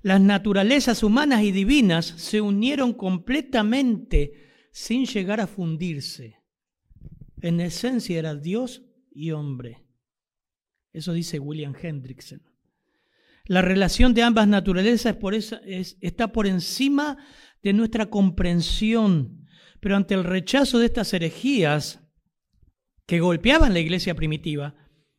Las 0.03 0.21
naturalezas 0.21 1.03
humanas 1.03 1.43
y 1.43 1.51
divinas 1.51 2.05
se 2.05 2.43
unieron 2.43 2.93
completamente 2.93 4.51
sin 4.71 5.07
llegar 5.07 5.41
a 5.41 5.47
fundirse. 5.47 6.43
En 7.41 7.59
esencia 7.59 8.19
era 8.19 8.35
Dios 8.35 8.83
y 9.11 9.31
hombre. 9.31 9.87
Eso 10.93 11.15
dice 11.15 11.39
William 11.39 11.75
Hendrickson. 11.81 12.43
La 13.47 13.63
relación 13.63 14.13
de 14.13 14.25
ambas 14.25 14.47
naturalezas 14.47 15.17
por 15.17 15.33
está 15.35 16.33
por 16.33 16.47
encima 16.47 17.17
de 17.63 17.73
nuestra 17.73 18.11
comprensión 18.11 19.42
pero 19.83 19.97
ante 19.97 20.15
el 20.15 20.23
rechazo 20.23 20.79
de 20.79 20.87
estas 20.87 21.13
herejías 21.13 22.01
que 23.05 23.19
golpeaban 23.19 23.73
la 23.73 23.81
iglesia 23.81 24.15
primitiva, 24.15 24.77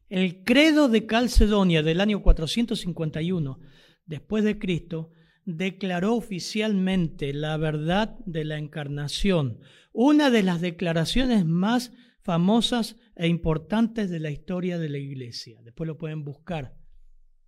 el 0.07 0.45
credo 0.45 0.87
de 0.87 1.05
Calcedonia 1.05 1.83
del 1.83 1.99
año 1.99 2.21
451 2.21 3.59
después 4.05 4.45
de 4.45 4.57
Cristo 4.57 5.11
declaró 5.43 6.15
oficialmente 6.15 7.33
la 7.33 7.57
verdad 7.57 8.17
de 8.25 8.45
la 8.45 8.57
encarnación, 8.57 9.59
una 9.91 10.29
de 10.29 10.43
las 10.43 10.61
declaraciones 10.61 11.45
más 11.45 11.91
famosas 12.21 12.95
e 13.17 13.27
importantes 13.27 14.09
de 14.09 14.21
la 14.21 14.31
historia 14.31 14.79
de 14.79 14.87
la 14.87 14.97
iglesia. 14.97 15.59
Después 15.61 15.89
lo 15.89 15.97
pueden 15.97 16.23
buscar, 16.23 16.77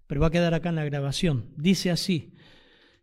pero 0.05 0.19
va 0.19 0.27
a 0.27 0.31
quedar 0.31 0.53
acá 0.53 0.67
en 0.67 0.75
la 0.75 0.83
grabación. 0.83 1.53
Dice 1.55 1.91
así, 1.91 2.33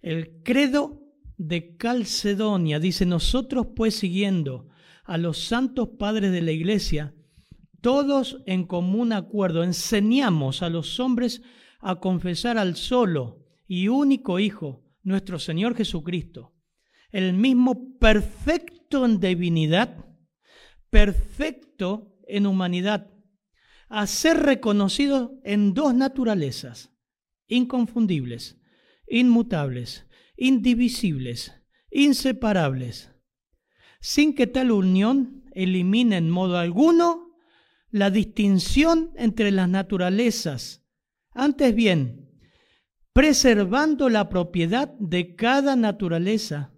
el 0.02 0.42
credo 0.42 1.01
de 1.36 1.76
Calcedonia. 1.76 2.78
Dice, 2.78 3.06
nosotros 3.06 3.68
pues 3.74 3.94
siguiendo 3.96 4.68
a 5.04 5.18
los 5.18 5.38
santos 5.44 5.90
padres 5.98 6.32
de 6.32 6.42
la 6.42 6.52
iglesia, 6.52 7.14
todos 7.80 8.42
en 8.46 8.64
común 8.64 9.12
acuerdo 9.12 9.64
enseñamos 9.64 10.62
a 10.62 10.70
los 10.70 11.00
hombres 11.00 11.42
a 11.80 11.96
confesar 11.98 12.56
al 12.58 12.76
solo 12.76 13.44
y 13.66 13.88
único 13.88 14.38
Hijo, 14.38 14.84
nuestro 15.02 15.38
Señor 15.38 15.74
Jesucristo, 15.74 16.54
el 17.10 17.32
mismo 17.32 17.98
perfecto 17.98 19.04
en 19.04 19.18
divinidad, 19.18 20.06
perfecto 20.90 22.14
en 22.28 22.46
humanidad, 22.46 23.10
a 23.88 24.06
ser 24.06 24.38
reconocido 24.38 25.40
en 25.44 25.74
dos 25.74 25.94
naturalezas, 25.94 26.92
inconfundibles, 27.48 28.60
inmutables, 29.08 30.06
indivisibles, 30.42 31.52
inseparables, 31.88 33.12
sin 34.00 34.34
que 34.34 34.48
tal 34.48 34.72
unión 34.72 35.44
elimine 35.52 36.16
en 36.16 36.30
modo 36.30 36.58
alguno 36.58 37.36
la 37.92 38.10
distinción 38.10 39.12
entre 39.14 39.52
las 39.52 39.68
naturalezas, 39.68 40.84
antes 41.30 41.72
bien, 41.76 42.28
preservando 43.12 44.08
la 44.08 44.28
propiedad 44.28 44.92
de 44.98 45.36
cada 45.36 45.76
naturaleza 45.76 46.74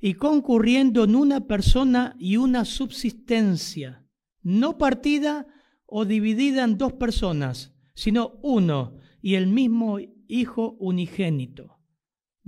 y 0.00 0.14
concurriendo 0.14 1.04
en 1.04 1.14
una 1.14 1.46
persona 1.46 2.16
y 2.18 2.36
una 2.36 2.64
subsistencia, 2.64 4.04
no 4.42 4.76
partida 4.76 5.46
o 5.86 6.04
dividida 6.04 6.64
en 6.64 6.76
dos 6.76 6.94
personas, 6.94 7.72
sino 7.94 8.40
uno 8.42 8.96
y 9.22 9.36
el 9.36 9.46
mismo 9.46 9.98
Hijo 10.26 10.76
unigénito 10.80 11.77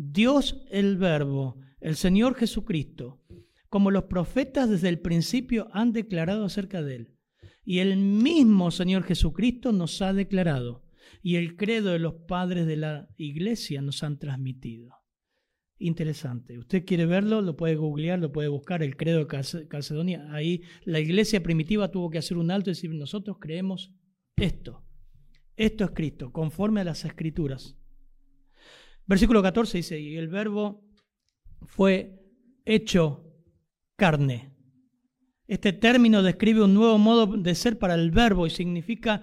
Dios 0.02 0.64
el 0.70 0.96
Verbo, 0.96 1.58
el 1.78 1.94
Señor 1.94 2.34
Jesucristo, 2.34 3.20
como 3.68 3.90
los 3.90 4.04
profetas 4.04 4.70
desde 4.70 4.88
el 4.88 4.98
principio 4.98 5.68
han 5.72 5.92
declarado 5.92 6.46
acerca 6.46 6.80
de 6.82 6.96
él. 6.96 7.18
Y 7.66 7.80
el 7.80 7.98
mismo 7.98 8.70
Señor 8.70 9.02
Jesucristo 9.02 9.72
nos 9.72 10.00
ha 10.00 10.14
declarado, 10.14 10.86
y 11.22 11.36
el 11.36 11.54
credo 11.54 11.90
de 11.90 11.98
los 11.98 12.14
padres 12.14 12.66
de 12.66 12.76
la 12.76 13.10
iglesia 13.18 13.82
nos 13.82 14.02
han 14.02 14.18
transmitido. 14.18 14.94
Interesante. 15.76 16.58
Usted 16.58 16.86
quiere 16.86 17.04
verlo, 17.04 17.42
lo 17.42 17.58
puede 17.58 17.76
googlear, 17.76 18.18
lo 18.18 18.32
puede 18.32 18.48
buscar, 18.48 18.82
el 18.82 18.96
credo 18.96 19.26
de 19.26 19.68
Calcedonia. 19.68 20.32
Ahí 20.32 20.62
la 20.84 21.00
iglesia 21.00 21.42
primitiva 21.42 21.90
tuvo 21.90 22.08
que 22.08 22.16
hacer 22.16 22.38
un 22.38 22.50
alto 22.50 22.70
y 22.70 22.72
decir, 22.72 22.90
nosotros 22.94 23.36
creemos 23.38 23.92
esto. 24.36 24.82
Esto 25.56 25.84
es 25.84 25.90
Cristo, 25.90 26.32
conforme 26.32 26.80
a 26.80 26.84
las 26.84 27.04
escrituras. 27.04 27.79
Versículo 29.10 29.42
14 29.42 29.78
dice, 29.78 29.98
y 29.98 30.16
el 30.16 30.28
verbo 30.28 30.84
fue 31.66 32.22
hecho 32.64 33.24
carne. 33.96 34.54
Este 35.48 35.72
término 35.72 36.22
describe 36.22 36.62
un 36.62 36.74
nuevo 36.74 36.96
modo 36.96 37.26
de 37.26 37.56
ser 37.56 37.76
para 37.76 37.94
el 37.94 38.12
verbo 38.12 38.46
y 38.46 38.50
significa 38.50 39.22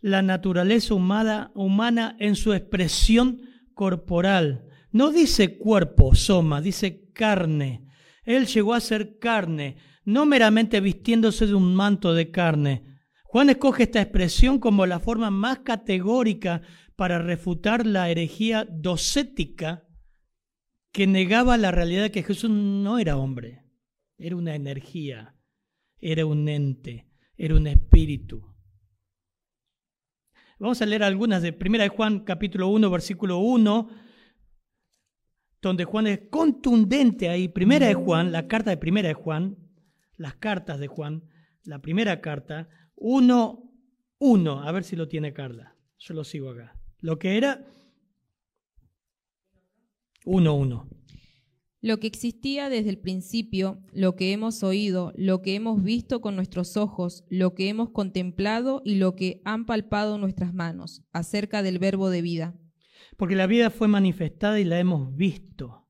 la 0.00 0.22
naturaleza 0.22 0.94
humana, 0.94 1.52
humana 1.54 2.16
en 2.20 2.36
su 2.36 2.54
expresión 2.54 3.42
corporal. 3.74 4.64
No 4.92 5.10
dice 5.10 5.58
cuerpo, 5.58 6.14
soma, 6.14 6.62
dice 6.62 7.12
carne. 7.12 7.86
Él 8.24 8.46
llegó 8.46 8.72
a 8.72 8.80
ser 8.80 9.18
carne, 9.18 9.76
no 10.06 10.24
meramente 10.24 10.80
vistiéndose 10.80 11.46
de 11.46 11.54
un 11.54 11.74
manto 11.74 12.14
de 12.14 12.30
carne. 12.30 12.82
Juan 13.24 13.50
escoge 13.50 13.82
esta 13.82 14.00
expresión 14.00 14.58
como 14.58 14.86
la 14.86 15.00
forma 15.00 15.30
más 15.30 15.58
categórica 15.58 16.62
para 16.98 17.20
refutar 17.20 17.86
la 17.86 18.10
herejía 18.10 18.66
docética 18.68 19.86
que 20.92 21.06
negaba 21.06 21.56
la 21.56 21.70
realidad 21.70 22.02
de 22.02 22.10
que 22.10 22.24
Jesús 22.24 22.50
no 22.50 22.98
era 22.98 23.16
hombre, 23.16 23.62
era 24.18 24.34
una 24.34 24.56
energía, 24.56 25.36
era 26.00 26.26
un 26.26 26.48
ente, 26.48 27.08
era 27.36 27.54
un 27.54 27.68
espíritu. 27.68 28.52
Vamos 30.58 30.82
a 30.82 30.86
leer 30.86 31.04
algunas 31.04 31.40
de 31.40 31.56
1 31.56 31.78
de 31.78 31.88
Juan 31.88 32.24
capítulo 32.24 32.66
1 32.66 32.90
versículo 32.90 33.38
1, 33.38 33.90
donde 35.62 35.84
Juan 35.84 36.08
es 36.08 36.22
contundente 36.30 37.28
ahí. 37.28 37.46
Primera 37.46 37.86
de 37.86 37.94
Juan, 37.94 38.32
la 38.32 38.48
carta 38.48 38.70
de 38.70 38.76
Primera 38.76 39.06
de 39.06 39.14
Juan, 39.14 39.56
las 40.16 40.34
cartas 40.34 40.80
de 40.80 40.88
Juan, 40.88 41.30
la 41.62 41.80
primera 41.80 42.20
carta, 42.20 42.68
1, 42.96 43.72
1, 44.18 44.62
a 44.64 44.72
ver 44.72 44.82
si 44.82 44.96
lo 44.96 45.06
tiene 45.06 45.32
Carla. 45.32 45.76
Yo 45.96 46.14
lo 46.14 46.24
sigo 46.24 46.50
acá. 46.50 46.77
Lo 47.00 47.18
que 47.18 47.36
era 47.36 47.64
1.1. 50.24 50.88
Lo 51.80 52.00
que 52.00 52.08
existía 52.08 52.68
desde 52.68 52.90
el 52.90 52.98
principio, 52.98 53.80
lo 53.92 54.16
que 54.16 54.32
hemos 54.32 54.64
oído, 54.64 55.12
lo 55.16 55.42
que 55.42 55.54
hemos 55.54 55.82
visto 55.82 56.20
con 56.20 56.34
nuestros 56.34 56.76
ojos, 56.76 57.24
lo 57.30 57.54
que 57.54 57.68
hemos 57.68 57.90
contemplado 57.90 58.82
y 58.84 58.96
lo 58.96 59.14
que 59.14 59.40
han 59.44 59.64
palpado 59.64 60.18
nuestras 60.18 60.52
manos, 60.52 61.04
acerca 61.12 61.62
del 61.62 61.78
verbo 61.78 62.10
de 62.10 62.22
vida. 62.22 62.58
Porque 63.16 63.36
la 63.36 63.46
vida 63.46 63.70
fue 63.70 63.86
manifestada 63.86 64.58
y 64.58 64.64
la 64.64 64.80
hemos 64.80 65.14
visto. 65.14 65.86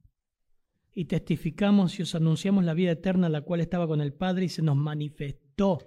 Y 0.94 1.07
testificamos 1.07 1.99
y 1.99 2.03
os 2.03 2.14
anunciamos 2.14 2.64
la 2.64 2.75
vida 2.75 2.90
eterna, 2.90 3.31
la 3.31 3.40
cual 3.40 3.61
estaba 3.61 3.87
con 3.87 4.03
el 4.03 4.12
Padre 4.12 4.44
y 4.44 4.49
se 4.51 4.62
nos 4.62 4.77
manifestó. 4.77 5.79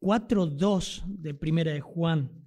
4.2 0.00 1.04
de 1.06 1.32
Primera 1.32 1.72
de 1.72 1.80
Juan 1.80 2.43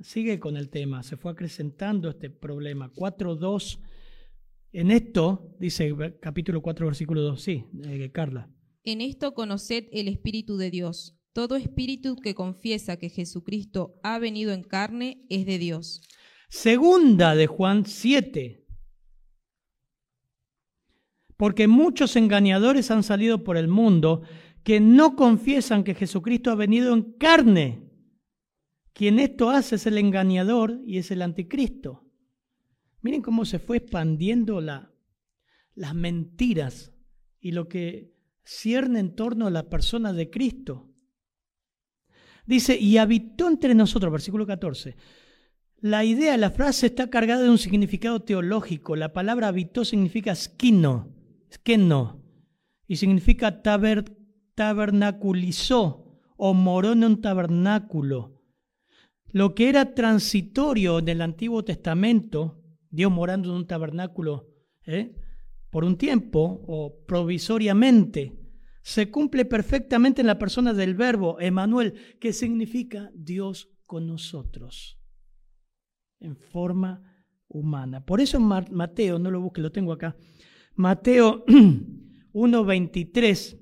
sigue 0.00 0.38
con 0.38 0.56
el 0.56 0.70
tema, 0.70 1.02
se 1.02 1.16
fue 1.16 1.32
acrecentando 1.32 2.08
este 2.08 2.30
problema. 2.30 2.92
4.2, 2.92 3.80
en 4.72 4.90
esto, 4.90 5.54
dice 5.58 5.94
capítulo 6.20 6.62
4, 6.62 6.86
versículo 6.86 7.22
2, 7.22 7.40
sí, 7.40 7.64
eh, 7.84 8.10
Carla. 8.12 8.50
En 8.82 9.00
esto 9.00 9.34
conoced 9.34 9.86
el 9.92 10.08
Espíritu 10.08 10.56
de 10.56 10.70
Dios. 10.70 11.16
Todo 11.32 11.56
espíritu 11.56 12.14
que 12.16 12.34
confiesa 12.34 12.96
que 12.96 13.08
Jesucristo 13.08 13.98
ha 14.04 14.20
venido 14.20 14.52
en 14.52 14.62
carne 14.62 15.24
es 15.28 15.46
de 15.46 15.58
Dios. 15.58 16.00
Segunda 16.48 17.34
de 17.34 17.48
Juan 17.48 17.86
7. 17.86 18.64
Porque 21.36 21.66
muchos 21.66 22.14
engañadores 22.14 22.92
han 22.92 23.02
salido 23.02 23.42
por 23.42 23.56
el 23.56 23.66
mundo 23.66 24.22
que 24.62 24.78
no 24.78 25.16
confiesan 25.16 25.82
que 25.82 25.94
Jesucristo 25.94 26.50
ha 26.50 26.54
venido 26.54 26.94
en 26.94 27.02
carne. 27.18 27.83
Quien 28.94 29.18
esto 29.18 29.50
hace 29.50 29.74
es 29.74 29.86
el 29.86 29.98
engañador 29.98 30.80
y 30.86 30.98
es 30.98 31.10
el 31.10 31.20
anticristo. 31.20 32.08
Miren 33.02 33.22
cómo 33.22 33.44
se 33.44 33.58
fue 33.58 33.78
expandiendo 33.78 34.60
la, 34.60 34.94
las 35.74 35.94
mentiras 35.94 36.94
y 37.40 37.52
lo 37.52 37.68
que 37.68 38.14
cierne 38.44 39.00
en 39.00 39.16
torno 39.16 39.48
a 39.48 39.50
la 39.50 39.68
persona 39.68 40.12
de 40.12 40.30
Cristo. 40.30 40.90
Dice, 42.46 42.78
y 42.78 42.98
habitó 42.98 43.48
entre 43.48 43.74
nosotros, 43.74 44.12
versículo 44.12 44.46
14. 44.46 44.96
La 45.80 46.04
idea, 46.04 46.36
la 46.36 46.50
frase 46.50 46.86
está 46.86 47.10
cargada 47.10 47.42
de 47.42 47.50
un 47.50 47.58
significado 47.58 48.22
teológico. 48.22 48.96
La 48.96 49.12
palabra 49.12 49.48
habitó 49.48 49.84
significa 49.84 50.34
skino, 50.34 51.12
skeno, 51.52 52.22
y 52.86 52.96
significa 52.96 53.60
taber, 53.62 54.04
tabernaculizó 54.54 56.20
o 56.36 56.54
moró 56.54 56.92
en 56.92 57.04
un 57.04 57.20
tabernáculo. 57.20 58.43
Lo 59.34 59.52
que 59.52 59.68
era 59.68 59.94
transitorio 59.96 61.00
en 61.00 61.08
el 61.08 61.20
Antiguo 61.20 61.64
Testamento, 61.64 62.62
Dios 62.88 63.10
morando 63.10 63.50
en 63.50 63.56
un 63.56 63.66
tabernáculo 63.66 64.46
¿eh? 64.86 65.12
por 65.70 65.82
un 65.82 65.98
tiempo 65.98 66.62
o 66.68 67.04
provisoriamente, 67.04 68.32
se 68.80 69.10
cumple 69.10 69.44
perfectamente 69.44 70.20
en 70.20 70.28
la 70.28 70.38
persona 70.38 70.72
del 70.72 70.94
verbo 70.94 71.40
Emanuel, 71.40 71.94
que 72.20 72.32
significa 72.32 73.10
Dios 73.12 73.70
con 73.86 74.06
nosotros, 74.06 75.00
en 76.20 76.36
forma 76.36 77.02
humana. 77.48 78.06
Por 78.06 78.20
eso 78.20 78.38
Mateo, 78.38 79.18
no 79.18 79.32
lo 79.32 79.40
busque, 79.40 79.60
lo 79.60 79.72
tengo 79.72 79.92
acá, 79.92 80.16
Mateo 80.76 81.44
1.23 82.32 83.60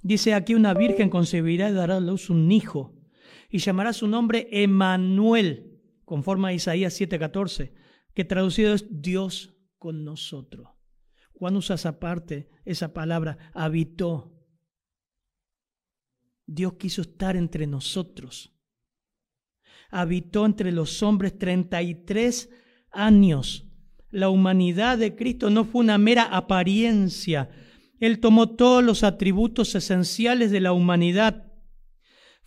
dice 0.00 0.32
aquí 0.32 0.54
una 0.54 0.72
virgen 0.72 1.10
concebirá 1.10 1.68
y 1.68 1.74
dará 1.74 1.98
a 1.98 2.00
luz 2.00 2.30
un 2.30 2.50
hijo 2.50 2.99
y 3.50 3.58
llamará 3.58 3.92
su 3.92 4.06
nombre 4.06 4.48
Emanuel, 4.50 5.80
conforme 6.04 6.48
a 6.48 6.52
Isaías 6.52 6.98
7:14, 6.98 7.74
que 8.14 8.24
traducido 8.24 8.72
es 8.72 8.86
Dios 8.90 9.56
con 9.78 10.04
nosotros. 10.04 10.68
Juan 11.32 11.56
usa 11.56 11.74
esa 11.74 11.98
parte, 11.98 12.48
esa 12.64 12.92
palabra, 12.92 13.50
habitó. 13.52 14.36
Dios 16.46 16.74
quiso 16.74 17.02
estar 17.02 17.36
entre 17.36 17.66
nosotros. 17.66 18.52
Habitó 19.90 20.46
entre 20.46 20.70
los 20.70 21.02
hombres 21.02 21.38
33 21.38 22.50
años. 22.90 23.66
La 24.10 24.28
humanidad 24.28 24.98
de 24.98 25.16
Cristo 25.16 25.50
no 25.50 25.64
fue 25.64 25.80
una 25.80 25.98
mera 25.98 26.24
apariencia. 26.24 27.50
Él 27.98 28.20
tomó 28.20 28.50
todos 28.50 28.84
los 28.84 29.02
atributos 29.02 29.74
esenciales 29.74 30.50
de 30.50 30.60
la 30.60 30.72
humanidad 30.72 31.49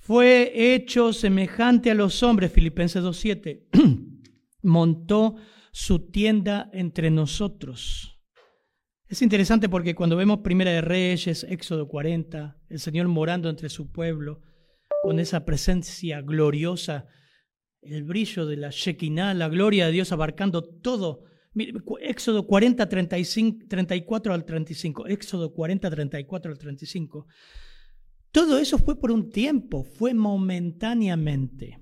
fue 0.04 0.52
hecho 0.76 1.14
semejante 1.14 1.90
a 1.90 1.96
los 1.96 2.24
hombres, 2.24 2.52
Filipenses 2.52 3.02
2.7, 3.02 3.70
montó 4.64 5.38
su 5.72 6.12
tienda 6.12 6.70
entre 6.74 7.10
nosotros. 7.10 8.22
Es 9.08 9.22
interesante 9.22 9.70
porque 9.70 9.96
cuando 9.96 10.18
vemos 10.18 10.40
Primera 10.40 10.72
de 10.72 10.82
Reyes, 10.82 11.46
Éxodo 11.46 11.88
40, 11.88 12.60
el 12.68 12.80
Señor 12.82 13.08
morando 13.08 13.50
entre 13.50 13.70
su 13.70 13.94
pueblo, 13.94 14.42
con 15.04 15.22
esa 15.22 15.46
presencia 15.46 16.20
gloriosa, 16.20 17.08
el 17.82 18.04
brillo 18.04 18.46
de 18.46 18.58
la 18.58 18.72
Shekinah, 18.72 19.34
la 19.34 19.48
gloria 19.48 19.86
de 19.86 19.94
Dios 19.94 20.12
abarcando 20.12 20.64
todo. 20.64 21.24
Éxodo 22.02 22.46
40, 22.46 22.90
35, 22.90 23.66
34 23.70 24.34
al 24.34 24.44
35. 24.44 25.08
Éxodo 25.08 25.54
40, 25.54 25.90
34 25.90 26.52
al 26.52 26.58
35. 26.58 27.26
Todo 28.34 28.58
eso 28.58 28.80
fue 28.80 29.00
por 29.00 29.12
un 29.12 29.30
tiempo, 29.30 29.84
fue 29.84 30.16
momentáneamente. 30.16 31.80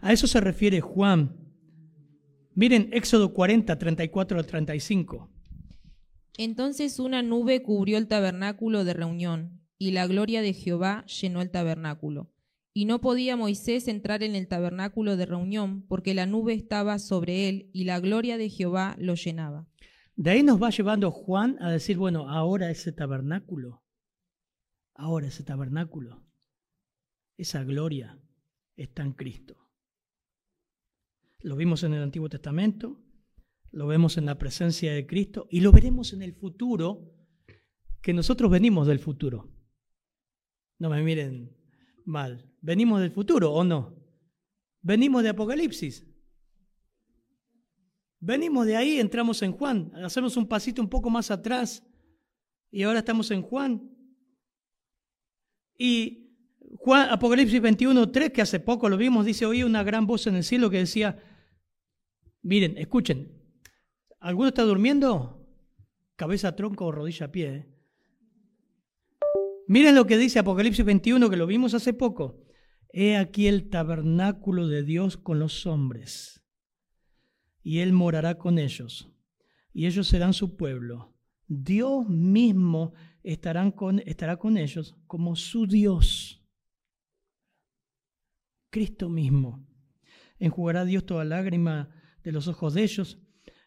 A 0.00 0.12
eso 0.12 0.26
se 0.26 0.40
refiere 0.40 0.80
Juan. 0.80 1.36
Miren 2.56 2.88
Éxodo 2.92 3.32
40, 3.32 3.78
34 3.78 4.40
al 4.40 4.44
35. 4.44 5.30
Entonces 6.36 6.98
una 6.98 7.22
nube 7.22 7.62
cubrió 7.62 7.96
el 7.96 8.08
tabernáculo 8.08 8.82
de 8.82 8.94
reunión, 8.94 9.62
y 9.78 9.92
la 9.92 10.08
gloria 10.08 10.42
de 10.42 10.52
Jehová 10.52 11.06
llenó 11.06 11.40
el 11.40 11.52
tabernáculo. 11.52 12.32
Y 12.74 12.86
no 12.86 13.00
podía 13.00 13.36
Moisés 13.36 13.86
entrar 13.86 14.24
en 14.24 14.34
el 14.34 14.48
tabernáculo 14.48 15.16
de 15.16 15.26
reunión, 15.26 15.86
porque 15.86 16.12
la 16.12 16.26
nube 16.26 16.54
estaba 16.54 16.98
sobre 16.98 17.48
él, 17.48 17.70
y 17.72 17.84
la 17.84 18.00
gloria 18.00 18.36
de 18.36 18.50
Jehová 18.50 18.96
lo 18.98 19.14
llenaba. 19.14 19.68
De 20.16 20.30
ahí 20.30 20.42
nos 20.42 20.60
va 20.60 20.70
llevando 20.70 21.12
Juan 21.12 21.56
a 21.60 21.70
decir, 21.70 21.98
bueno, 21.98 22.28
ahora 22.28 22.68
ese 22.68 22.90
tabernáculo 22.90 23.85
Ahora 24.96 25.26
ese 25.26 25.44
tabernáculo, 25.44 26.24
esa 27.36 27.62
gloria 27.64 28.18
está 28.76 29.02
en 29.02 29.12
Cristo. 29.12 29.68
Lo 31.40 31.54
vimos 31.56 31.82
en 31.84 31.94
el 31.94 32.02
Antiguo 32.02 32.28
Testamento, 32.28 32.98
lo 33.70 33.86
vemos 33.86 34.16
en 34.16 34.24
la 34.24 34.38
presencia 34.38 34.94
de 34.94 35.06
Cristo 35.06 35.46
y 35.50 35.60
lo 35.60 35.70
veremos 35.70 36.12
en 36.12 36.22
el 36.22 36.32
futuro 36.32 37.14
que 38.00 38.14
nosotros 38.14 38.50
venimos 38.50 38.86
del 38.86 38.98
futuro. 38.98 39.52
No 40.78 40.88
me 40.88 41.02
miren 41.02 41.54
mal. 42.04 42.50
¿Venimos 42.60 43.00
del 43.00 43.10
futuro 43.10 43.52
o 43.52 43.64
no? 43.64 43.94
Venimos 44.80 45.22
de 45.22 45.30
Apocalipsis. 45.30 46.06
Venimos 48.18 48.66
de 48.66 48.76
ahí, 48.76 48.98
entramos 48.98 49.42
en 49.42 49.52
Juan, 49.52 49.92
hacemos 49.96 50.36
un 50.36 50.48
pasito 50.48 50.80
un 50.80 50.88
poco 50.88 51.10
más 51.10 51.30
atrás 51.30 51.86
y 52.70 52.82
ahora 52.82 53.00
estamos 53.00 53.30
en 53.30 53.42
Juan. 53.42 53.95
Y 55.78 56.26
Juan, 56.76 57.10
Apocalipsis 57.10 57.60
21, 57.60 58.10
3, 58.10 58.30
que 58.30 58.42
hace 58.42 58.60
poco 58.60 58.88
lo 58.88 58.96
vimos, 58.96 59.26
dice, 59.26 59.46
oí 59.46 59.62
una 59.62 59.82
gran 59.82 60.06
voz 60.06 60.26
en 60.26 60.36
el 60.36 60.44
cielo 60.44 60.70
que 60.70 60.78
decía, 60.78 61.22
miren, 62.42 62.76
escuchen, 62.78 63.32
¿alguno 64.20 64.48
está 64.48 64.62
durmiendo? 64.62 65.46
Cabeza, 66.16 66.56
tronco 66.56 66.86
o 66.86 66.92
rodilla, 66.92 67.30
pie. 67.30 67.54
¿eh? 67.54 67.76
Miren 69.68 69.94
lo 69.94 70.06
que 70.06 70.16
dice 70.16 70.38
Apocalipsis 70.38 70.84
21, 70.84 71.28
que 71.28 71.36
lo 71.36 71.46
vimos 71.46 71.74
hace 71.74 71.92
poco. 71.92 72.44
He 72.92 73.16
aquí 73.16 73.48
el 73.48 73.68
tabernáculo 73.68 74.68
de 74.68 74.82
Dios 74.82 75.16
con 75.16 75.38
los 75.38 75.66
hombres, 75.66 76.44
y 77.62 77.80
Él 77.80 77.92
morará 77.92 78.38
con 78.38 78.58
ellos, 78.58 79.12
y 79.72 79.86
ellos 79.86 80.08
serán 80.08 80.32
su 80.32 80.56
pueblo. 80.56 81.14
Dios 81.48 82.08
mismo 82.08 82.94
estarán 83.26 83.72
con, 83.72 83.98
estará 84.06 84.38
con 84.38 84.56
ellos 84.56 84.94
como 85.06 85.34
su 85.34 85.66
Dios. 85.66 86.40
Cristo 88.70 89.08
mismo. 89.08 89.66
Enjugará 90.38 90.84
Dios 90.84 91.04
toda 91.04 91.24
lágrima 91.24 91.90
de 92.22 92.32
los 92.32 92.46
ojos 92.46 92.74
de 92.74 92.84
ellos. 92.84 93.18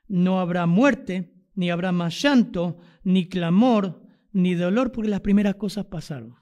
No 0.07 0.39
habrá 0.39 0.65
muerte, 0.65 1.33
ni 1.55 1.71
habrá 1.71 1.91
más 1.91 2.21
llanto, 2.21 2.77
ni 3.03 3.27
clamor, 3.27 4.01
ni 4.31 4.53
dolor, 4.55 4.91
porque 4.93 5.09
las 5.09 5.21
primeras 5.21 5.55
cosas 5.55 5.85
pasaron. 5.87 6.35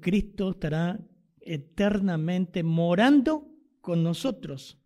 Cristo 0.00 0.50
estará 0.50 1.00
eternamente 1.40 2.62
morando 2.62 3.48
con 3.80 4.04
nosotros. 4.04 4.78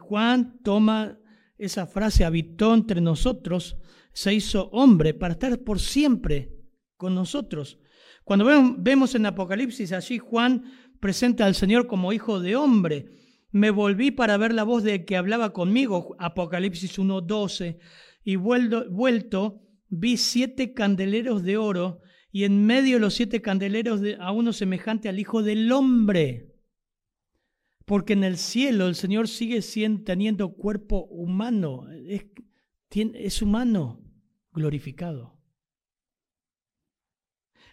Juan 0.00 0.60
toma 0.62 1.18
esa 1.60 1.86
frase, 1.86 2.24
habitó 2.24 2.74
entre 2.74 3.00
nosotros, 3.00 3.76
se 4.12 4.34
hizo 4.34 4.68
hombre 4.72 5.14
para 5.14 5.34
estar 5.34 5.58
por 5.60 5.78
siempre 5.78 6.52
con 6.96 7.14
nosotros. 7.14 7.78
Cuando 8.24 8.46
vemos 8.78 9.14
en 9.14 9.26
Apocalipsis 9.26 9.92
allí, 9.92 10.18
Juan 10.18 10.64
presenta 11.00 11.46
al 11.46 11.54
Señor 11.54 11.86
como 11.86 12.12
hijo 12.12 12.40
de 12.40 12.56
hombre. 12.56 13.06
Me 13.52 13.70
volví 13.70 14.10
para 14.10 14.36
ver 14.36 14.54
la 14.54 14.64
voz 14.64 14.82
de 14.82 15.04
que 15.04 15.16
hablaba 15.16 15.52
conmigo, 15.52 16.14
Apocalipsis 16.18 16.98
1.12 16.98 17.78
y 18.22 18.36
vuelto, 18.36 19.62
vi 19.88 20.16
siete 20.16 20.74
candeleros 20.74 21.42
de 21.42 21.56
oro 21.56 22.00
y 22.30 22.44
en 22.44 22.64
medio 22.64 22.96
de 22.96 23.00
los 23.00 23.14
siete 23.14 23.42
candeleros 23.42 24.00
de, 24.00 24.16
a 24.20 24.30
uno 24.30 24.52
semejante 24.52 25.08
al 25.08 25.18
Hijo 25.18 25.42
del 25.42 25.72
Hombre. 25.72 26.49
Porque 27.90 28.12
en 28.12 28.22
el 28.22 28.38
cielo 28.38 28.86
el 28.86 28.94
Señor 28.94 29.26
sigue 29.26 29.62
siendo, 29.62 30.04
teniendo 30.04 30.52
cuerpo 30.52 31.06
humano, 31.06 31.88
es, 32.06 32.24
es 33.14 33.42
humano 33.42 34.00
glorificado. 34.52 35.36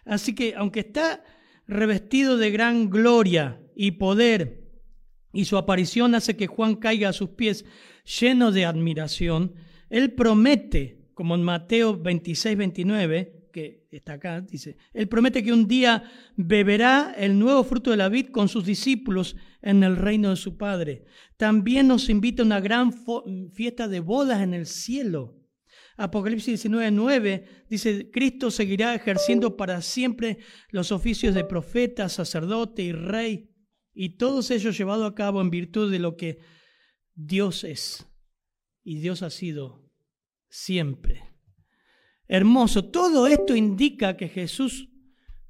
Así 0.04 0.34
que 0.34 0.56
aunque 0.56 0.80
está 0.80 1.22
revestido 1.68 2.36
de 2.36 2.50
gran 2.50 2.90
gloria 2.90 3.62
y 3.76 3.92
poder, 3.92 4.68
y 5.32 5.44
su 5.44 5.56
aparición 5.56 6.16
hace 6.16 6.36
que 6.36 6.48
Juan 6.48 6.74
caiga 6.74 7.10
a 7.10 7.12
sus 7.12 7.28
pies 7.28 7.64
lleno 8.18 8.50
de 8.50 8.64
admiración, 8.64 9.54
él 9.88 10.14
promete, 10.14 11.12
como 11.14 11.36
en 11.36 11.44
Mateo 11.44 11.96
26, 11.96 12.56
29, 12.56 13.37
que 13.50 13.86
está 13.90 14.14
acá, 14.14 14.40
dice, 14.40 14.76
Él 14.92 15.08
promete 15.08 15.42
que 15.42 15.52
un 15.52 15.66
día 15.66 16.04
beberá 16.36 17.14
el 17.16 17.38
nuevo 17.38 17.64
fruto 17.64 17.90
de 17.90 17.96
la 17.96 18.08
vid 18.08 18.28
con 18.28 18.48
sus 18.48 18.64
discípulos 18.64 19.36
en 19.62 19.82
el 19.82 19.96
reino 19.96 20.30
de 20.30 20.36
su 20.36 20.56
Padre. 20.56 21.04
También 21.36 21.88
nos 21.88 22.08
invita 22.08 22.42
a 22.42 22.46
una 22.46 22.60
gran 22.60 22.92
fiesta 23.52 23.88
de 23.88 24.00
bodas 24.00 24.42
en 24.42 24.54
el 24.54 24.66
cielo. 24.66 25.34
Apocalipsis 25.96 26.62
19, 26.62 26.90
9 26.92 27.64
dice, 27.68 28.10
Cristo 28.10 28.50
seguirá 28.50 28.94
ejerciendo 28.94 29.56
para 29.56 29.82
siempre 29.82 30.38
los 30.70 30.92
oficios 30.92 31.34
de 31.34 31.44
profeta, 31.44 32.08
sacerdote 32.08 32.82
y 32.82 32.92
rey, 32.92 33.50
y 33.92 34.10
todos 34.10 34.50
ellos 34.52 34.78
llevados 34.78 35.10
a 35.10 35.14
cabo 35.14 35.40
en 35.40 35.50
virtud 35.50 35.90
de 35.90 35.98
lo 35.98 36.16
que 36.16 36.38
Dios 37.14 37.64
es 37.64 38.06
y 38.84 39.00
Dios 39.00 39.22
ha 39.22 39.30
sido 39.30 39.90
siempre. 40.48 41.24
Hermoso, 42.28 42.84
todo 42.84 43.26
esto 43.26 43.56
indica 43.56 44.16
que 44.16 44.28
Jesús 44.28 44.88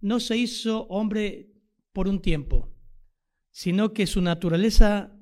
no 0.01 0.21
se 0.21 0.37
hizo 0.37 0.85
hombre 0.85 1.51
por 1.93 2.09
un 2.09 2.21
tiempo, 2.21 2.73
sino 3.51 3.93
que 3.93 4.07
su 4.07 4.23
naturaleza 4.23 5.13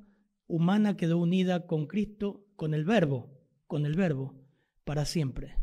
humana 0.47 0.97
quedó 0.97 1.19
unida 1.19 1.66
con 1.66 1.87
Cristo, 1.87 2.47
con 2.57 2.75
el 2.75 2.85
Verbo, 2.85 3.33
con 3.66 3.87
el 3.87 3.95
Verbo, 3.95 4.35
para 4.85 5.07
siempre. 5.07 5.57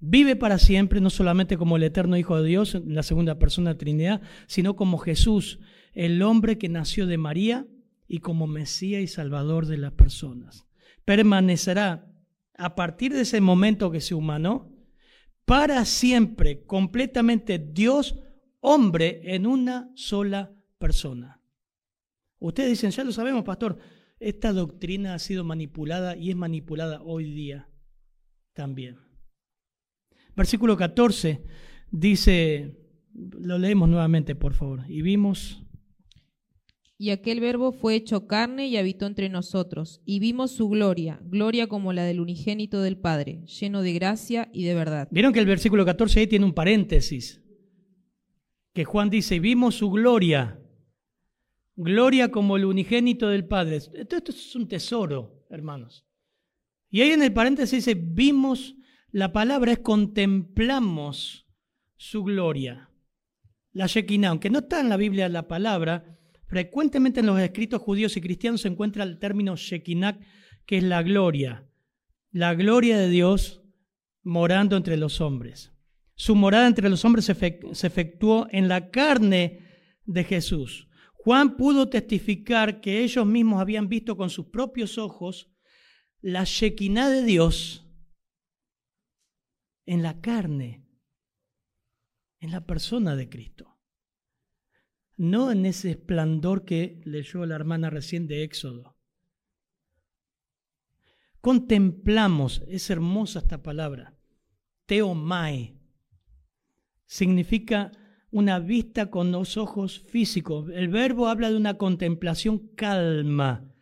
Vive 0.00 0.36
para 0.36 0.58
siempre, 0.58 1.00
no 1.00 1.10
solamente 1.10 1.56
como 1.56 1.76
el 1.76 1.82
eterno 1.84 2.16
Hijo 2.16 2.40
de 2.40 2.48
Dios, 2.48 2.74
en 2.74 2.94
la 2.94 3.02
segunda 3.02 3.38
persona 3.38 3.70
de 3.70 3.74
la 3.74 3.78
Trinidad, 3.78 4.22
sino 4.46 4.76
como 4.76 4.98
Jesús, 4.98 5.60
el 5.92 6.22
hombre 6.22 6.58
que 6.58 6.68
nació 6.68 7.06
de 7.06 7.18
María 7.18 7.66
y 8.06 8.18
como 8.18 8.46
Mesías 8.46 9.02
y 9.02 9.06
Salvador 9.06 9.66
de 9.66 9.78
las 9.78 9.92
personas 9.92 10.68
permanecerá 11.08 12.06
a 12.58 12.74
partir 12.74 13.14
de 13.14 13.22
ese 13.22 13.40
momento 13.40 13.90
que 13.90 14.00
se 14.00 14.14
humanó 14.14 14.74
para 15.44 15.84
siempre, 15.86 16.66
completamente 16.66 17.58
Dios, 17.58 18.18
hombre 18.60 19.34
en 19.34 19.46
una 19.46 19.90
sola 19.94 20.54
persona. 20.76 21.40
Ustedes 22.38 22.70
dicen, 22.70 22.90
ya 22.90 23.04
lo 23.04 23.12
sabemos, 23.12 23.44
pastor, 23.44 23.78
esta 24.20 24.52
doctrina 24.52 25.14
ha 25.14 25.18
sido 25.18 25.44
manipulada 25.44 26.16
y 26.16 26.30
es 26.30 26.36
manipulada 26.36 27.00
hoy 27.02 27.32
día 27.32 27.70
también. 28.52 28.98
Versículo 30.36 30.76
14 30.76 31.44
dice, 31.90 32.76
lo 33.14 33.58
leemos 33.58 33.88
nuevamente, 33.88 34.34
por 34.34 34.54
favor, 34.54 34.84
y 34.88 35.02
vimos 35.02 35.64
y 37.00 37.10
aquel 37.10 37.38
verbo 37.38 37.70
fue 37.70 37.94
hecho 37.94 38.26
carne 38.26 38.66
y 38.66 38.76
habitó 38.76 39.06
entre 39.06 39.28
nosotros, 39.28 40.02
y 40.04 40.18
vimos 40.18 40.50
su 40.50 40.68
gloria, 40.68 41.20
gloria 41.22 41.68
como 41.68 41.92
la 41.92 42.02
del 42.02 42.18
unigénito 42.18 42.82
del 42.82 42.98
Padre, 42.98 43.46
lleno 43.46 43.82
de 43.82 43.92
gracia 43.92 44.50
y 44.52 44.64
de 44.64 44.74
verdad. 44.74 45.06
Vieron 45.12 45.32
que 45.32 45.38
el 45.38 45.46
versículo 45.46 45.84
14 45.84 46.20
ahí 46.20 46.26
tiene 46.26 46.44
un 46.44 46.54
paréntesis, 46.54 47.40
que 48.74 48.84
Juan 48.84 49.10
dice, 49.10 49.38
vimos 49.38 49.76
su 49.76 49.90
gloria, 49.90 50.60
gloria 51.76 52.32
como 52.32 52.56
el 52.56 52.64
unigénito 52.64 53.28
del 53.28 53.46
Padre. 53.46 53.76
Esto, 53.76 54.16
esto 54.16 54.32
es 54.32 54.56
un 54.56 54.66
tesoro, 54.66 55.46
hermanos. 55.50 56.04
Y 56.90 57.02
ahí 57.02 57.10
en 57.10 57.22
el 57.22 57.32
paréntesis 57.32 57.86
dice, 57.86 57.94
vimos, 57.94 58.74
la 59.12 59.32
palabra 59.32 59.70
es 59.70 59.78
contemplamos 59.78 61.46
su 61.96 62.24
gloria. 62.24 62.90
La 63.72 63.86
Shekinah, 63.86 64.30
aunque 64.30 64.50
no 64.50 64.60
está 64.60 64.80
en 64.80 64.88
la 64.88 64.96
Biblia 64.96 65.28
la 65.28 65.46
palabra, 65.46 66.17
Frecuentemente 66.48 67.20
en 67.20 67.26
los 67.26 67.38
escritos 67.38 67.82
judíos 67.82 68.16
y 68.16 68.22
cristianos 68.22 68.62
se 68.62 68.68
encuentra 68.68 69.04
el 69.04 69.18
término 69.18 69.54
Shekinah, 69.54 70.18
que 70.64 70.78
es 70.78 70.82
la 70.82 71.02
gloria, 71.02 71.68
la 72.30 72.54
gloria 72.54 72.96
de 72.96 73.10
Dios 73.10 73.62
morando 74.22 74.78
entre 74.78 74.96
los 74.96 75.20
hombres. 75.20 75.72
Su 76.14 76.34
morada 76.34 76.66
entre 76.66 76.88
los 76.88 77.04
hombres 77.04 77.26
se 77.26 77.86
efectuó 77.86 78.48
en 78.50 78.66
la 78.66 78.90
carne 78.90 79.60
de 80.06 80.24
Jesús. 80.24 80.88
Juan 81.12 81.58
pudo 81.58 81.90
testificar 81.90 82.80
que 82.80 83.04
ellos 83.04 83.26
mismos 83.26 83.60
habían 83.60 83.88
visto 83.88 84.16
con 84.16 84.30
sus 84.30 84.46
propios 84.46 84.96
ojos 84.96 85.52
la 86.22 86.44
Shekinah 86.44 87.10
de 87.10 87.24
Dios 87.24 87.86
en 89.84 90.02
la 90.02 90.22
carne, 90.22 90.86
en 92.40 92.52
la 92.52 92.64
persona 92.64 93.16
de 93.16 93.28
Cristo 93.28 93.67
no 95.18 95.50
en 95.50 95.66
ese 95.66 95.90
esplendor 95.90 96.64
que 96.64 97.02
leyó 97.04 97.44
la 97.44 97.56
hermana 97.56 97.90
recién 97.90 98.26
de 98.28 98.44
Éxodo. 98.44 98.96
Contemplamos, 101.40 102.62
es 102.68 102.88
hermosa 102.88 103.40
esta 103.40 103.62
palabra, 103.62 104.16
teomai, 104.86 105.78
significa 107.04 107.92
una 108.30 108.58
vista 108.58 109.10
con 109.10 109.32
los 109.32 109.56
ojos 109.56 110.00
físicos. 110.00 110.68
El 110.70 110.88
verbo 110.88 111.28
habla 111.28 111.50
de 111.50 111.56
una 111.56 111.78
contemplación 111.78 112.74
calma, 112.74 113.72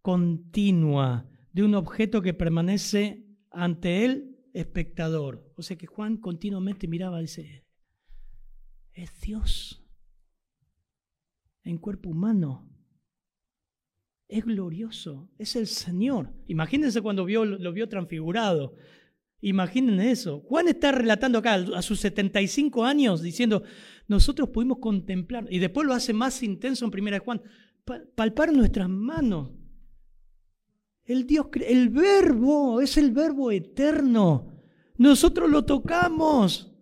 continua, 0.00 1.28
de 1.52 1.64
un 1.64 1.74
objeto 1.74 2.22
que 2.22 2.34
permanece 2.34 3.26
ante 3.50 4.04
el 4.04 4.38
espectador. 4.54 5.52
O 5.56 5.62
sea 5.62 5.76
que 5.76 5.86
Juan 5.86 6.16
continuamente 6.18 6.88
miraba 6.88 7.18
y 7.18 7.22
dice, 7.22 7.66
es 8.92 9.20
Dios 9.20 9.87
en 11.64 11.78
cuerpo 11.78 12.10
humano. 12.10 12.64
es 14.28 14.44
glorioso, 14.44 15.30
es 15.38 15.56
el 15.56 15.66
Señor. 15.66 16.34
Imagínense 16.48 17.00
cuando 17.00 17.24
vio, 17.24 17.46
lo 17.46 17.72
vio 17.72 17.88
transfigurado. 17.88 18.74
Imaginen 19.40 20.00
eso. 20.00 20.40
Juan 20.40 20.68
está 20.68 20.92
relatando 20.92 21.38
acá 21.38 21.54
a 21.54 21.82
sus 21.82 22.00
75 22.00 22.84
años 22.84 23.22
diciendo, 23.22 23.62
nosotros 24.06 24.48
pudimos 24.48 24.78
contemplar, 24.78 25.46
y 25.48 25.58
después 25.58 25.86
lo 25.86 25.94
hace 25.94 26.12
más 26.12 26.42
intenso 26.42 26.84
en 26.84 26.90
primera 26.90 27.18
de 27.18 27.24
Juan, 27.24 27.42
palpar 28.14 28.52
nuestras 28.52 28.88
manos. 28.88 29.52
El 31.04 31.26
Dios, 31.26 31.46
el 31.66 31.88
verbo, 31.88 32.80
es 32.80 32.98
el 32.98 33.12
verbo 33.12 33.50
eterno. 33.50 34.52
Nosotros 34.98 35.48
lo 35.48 35.64
tocamos. 35.64 36.74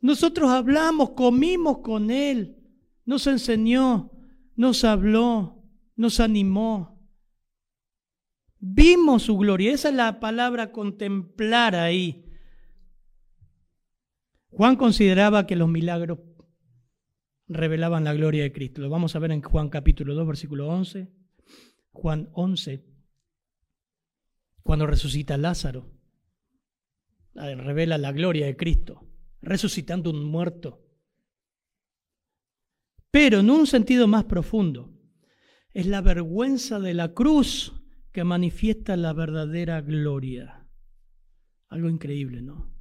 Nosotros 0.00 0.48
hablamos, 0.50 1.10
comimos 1.10 1.78
con 1.80 2.10
Él. 2.10 2.55
Nos 3.06 3.26
enseñó, 3.26 4.12
nos 4.54 4.84
habló, 4.84 5.64
nos 5.94 6.20
animó. 6.20 7.00
Vimos 8.58 9.22
su 9.22 9.38
gloria. 9.38 9.72
Esa 9.72 9.88
es 9.88 9.94
la 9.94 10.20
palabra 10.20 10.72
contemplar 10.72 11.74
ahí. 11.74 12.24
Juan 14.48 14.76
consideraba 14.76 15.46
que 15.46 15.56
los 15.56 15.68
milagros 15.68 16.18
revelaban 17.48 18.04
la 18.04 18.14
gloria 18.14 18.42
de 18.42 18.52
Cristo. 18.52 18.80
Lo 18.80 18.90
vamos 18.90 19.14
a 19.14 19.18
ver 19.18 19.30
en 19.30 19.42
Juan 19.42 19.68
capítulo 19.68 20.14
2, 20.14 20.26
versículo 20.26 20.68
11. 20.68 21.12
Juan 21.90 22.28
11, 22.34 22.84
cuando 24.62 24.86
resucita 24.86 25.38
Lázaro, 25.38 25.90
revela 27.34 27.96
la 27.96 28.12
gloria 28.12 28.46
de 28.46 28.56
Cristo, 28.56 29.08
resucitando 29.40 30.10
un 30.10 30.24
muerto. 30.24 30.85
Pero 33.10 33.40
en 33.40 33.50
un 33.50 33.66
sentido 33.66 34.06
más 34.06 34.24
profundo, 34.24 34.92
es 35.72 35.86
la 35.86 36.00
vergüenza 36.00 36.80
de 36.80 36.94
la 36.94 37.12
cruz 37.12 37.74
que 38.12 38.24
manifiesta 38.24 38.96
la 38.96 39.12
verdadera 39.12 39.82
gloria. 39.82 40.66
Algo 41.68 41.90
increíble, 41.90 42.40
¿no? 42.40 42.74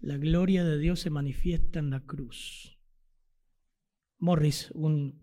La 0.00 0.16
gloria 0.16 0.62
de 0.62 0.78
Dios 0.78 1.00
se 1.00 1.10
manifiesta 1.10 1.80
en 1.80 1.90
la 1.90 2.04
cruz. 2.04 2.78
Morris, 4.18 4.70
un 4.74 5.20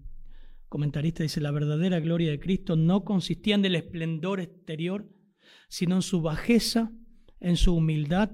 comentarista, 0.68 1.24
dice, 1.24 1.40
la 1.40 1.52
verdadera 1.52 2.02
gloria 2.02 2.32
de 2.32 2.42
Cristo 2.42 2.76
no 2.76 3.06
consistía 3.06 3.56
en 3.56 3.64
el 3.64 3.76
esplendor 3.76 4.42
exterior, 4.42 5.10
sino 5.70 5.96
en 5.96 6.02
su 6.02 6.22
bajeza, 6.22 6.92
en 7.40 7.56
su 7.56 7.74
humildad, 7.76 8.32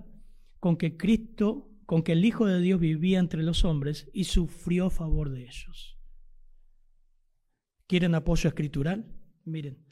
con 0.59 0.77
que 0.77 0.97
Cristo, 0.97 1.69
con 1.85 2.01
que 2.01 2.13
el 2.13 2.25
Hijo 2.25 2.47
de 2.47 2.59
Dios 2.59 2.79
vivía 2.79 3.19
entre 3.19 3.43
los 3.43 3.65
hombres 3.65 4.09
y 4.13 4.23
sufrió 4.23 4.87
a 4.87 4.89
favor 4.89 5.29
de 5.29 5.43
ellos. 5.43 5.98
¿Quieren 7.89 8.13
apoyo 8.13 8.47
escritural? 8.49 9.03
Miren, 9.45 9.83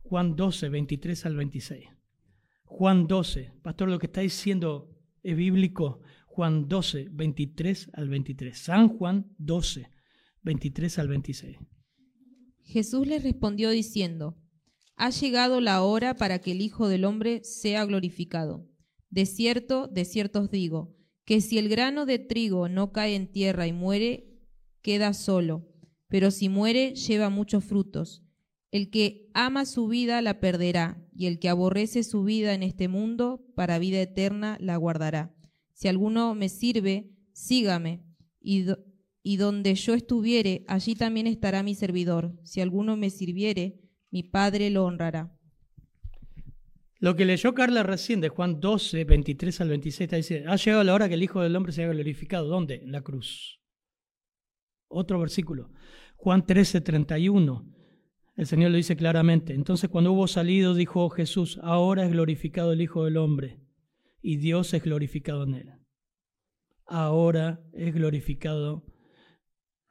Juan 0.00 0.36
12, 0.36 0.70
23 0.70 1.26
al 1.26 1.36
26. 1.36 1.84
Juan 2.64 3.06
12, 3.06 3.52
pastor, 3.60 3.90
lo 3.90 3.98
que 3.98 4.06
está 4.06 4.22
diciendo 4.22 4.88
es 5.22 5.36
bíblico. 5.36 6.00
Juan 6.24 6.66
12, 6.66 7.08
23 7.10 7.90
al 7.92 8.08
23. 8.08 8.58
San 8.58 8.88
Juan 8.88 9.34
12, 9.36 9.86
23 10.40 10.98
al 10.98 11.08
26. 11.08 11.58
Jesús 12.62 13.06
les 13.06 13.22
respondió 13.22 13.68
diciendo, 13.68 14.38
Ha 14.96 15.10
llegado 15.10 15.60
la 15.60 15.82
hora 15.82 16.14
para 16.14 16.38
que 16.38 16.52
el 16.52 16.62
Hijo 16.62 16.88
del 16.88 17.04
Hombre 17.04 17.44
sea 17.44 17.84
glorificado. 17.84 18.66
De 19.10 19.26
cierto, 19.26 19.88
de 19.88 20.06
cierto 20.06 20.40
os 20.40 20.50
digo, 20.50 20.96
que 21.26 21.42
si 21.42 21.58
el 21.58 21.68
grano 21.68 22.06
de 22.06 22.18
trigo 22.18 22.70
no 22.70 22.92
cae 22.92 23.14
en 23.14 23.30
tierra 23.30 23.66
y 23.66 23.74
muere, 23.74 24.40
queda 24.80 25.12
solo 25.12 25.71
pero 26.12 26.30
si 26.30 26.50
muere 26.50 26.94
lleva 26.94 27.30
muchos 27.30 27.64
frutos. 27.64 28.22
El 28.70 28.90
que 28.90 29.30
ama 29.32 29.64
su 29.64 29.88
vida 29.88 30.20
la 30.20 30.40
perderá, 30.40 31.02
y 31.16 31.24
el 31.24 31.38
que 31.38 31.48
aborrece 31.48 32.02
su 32.02 32.22
vida 32.22 32.52
en 32.52 32.62
este 32.62 32.86
mundo, 32.86 33.46
para 33.54 33.78
vida 33.78 33.98
eterna 34.02 34.58
la 34.60 34.76
guardará. 34.76 35.34
Si 35.72 35.88
alguno 35.88 36.34
me 36.34 36.50
sirve, 36.50 37.08
sígame, 37.32 38.04
y, 38.42 38.66
donde 39.38 39.74
yo 39.74 39.94
estuviere, 39.94 40.66
allí 40.68 40.96
también 40.96 41.26
estará 41.26 41.62
mi 41.62 41.74
servidor. 41.74 42.38
Si 42.42 42.60
alguno 42.60 42.98
me 42.98 43.08
sirviere, 43.08 43.80
mi 44.10 44.22
Padre 44.22 44.68
lo 44.68 44.84
honrará. 44.84 45.34
Lo 46.98 47.16
que 47.16 47.24
leyó 47.24 47.54
Carla 47.54 47.84
recién 47.84 48.20
de 48.20 48.28
Juan 48.28 48.60
12, 48.60 49.04
23 49.04 49.60
al 49.62 49.68
26, 49.70 50.10
dice, 50.10 50.44
ha 50.46 50.56
llegado 50.56 50.84
la 50.84 50.92
hora 50.92 51.08
que 51.08 51.14
el 51.14 51.22
Hijo 51.22 51.40
del 51.40 51.56
Hombre 51.56 51.72
sea 51.72 51.88
glorificado. 51.88 52.48
¿Dónde? 52.48 52.82
En 52.82 52.92
la 52.92 53.00
cruz. 53.00 53.61
Otro 54.92 55.18
versículo. 55.18 55.70
Juan 56.16 56.46
13, 56.46 56.80
31. 56.80 57.66
El 58.36 58.46
Señor 58.46 58.70
lo 58.70 58.76
dice 58.76 58.96
claramente. 58.96 59.54
Entonces 59.54 59.90
cuando 59.90 60.12
hubo 60.12 60.26
salido, 60.28 60.74
dijo 60.74 61.08
Jesús, 61.10 61.58
ahora 61.62 62.04
es 62.04 62.12
glorificado 62.12 62.72
el 62.72 62.80
Hijo 62.80 63.04
del 63.04 63.16
Hombre 63.16 63.60
y 64.20 64.36
Dios 64.36 64.72
es 64.74 64.82
glorificado 64.82 65.44
en 65.44 65.54
él. 65.54 65.72
Ahora 66.86 67.60
es 67.72 67.94
glorificado 67.94 68.84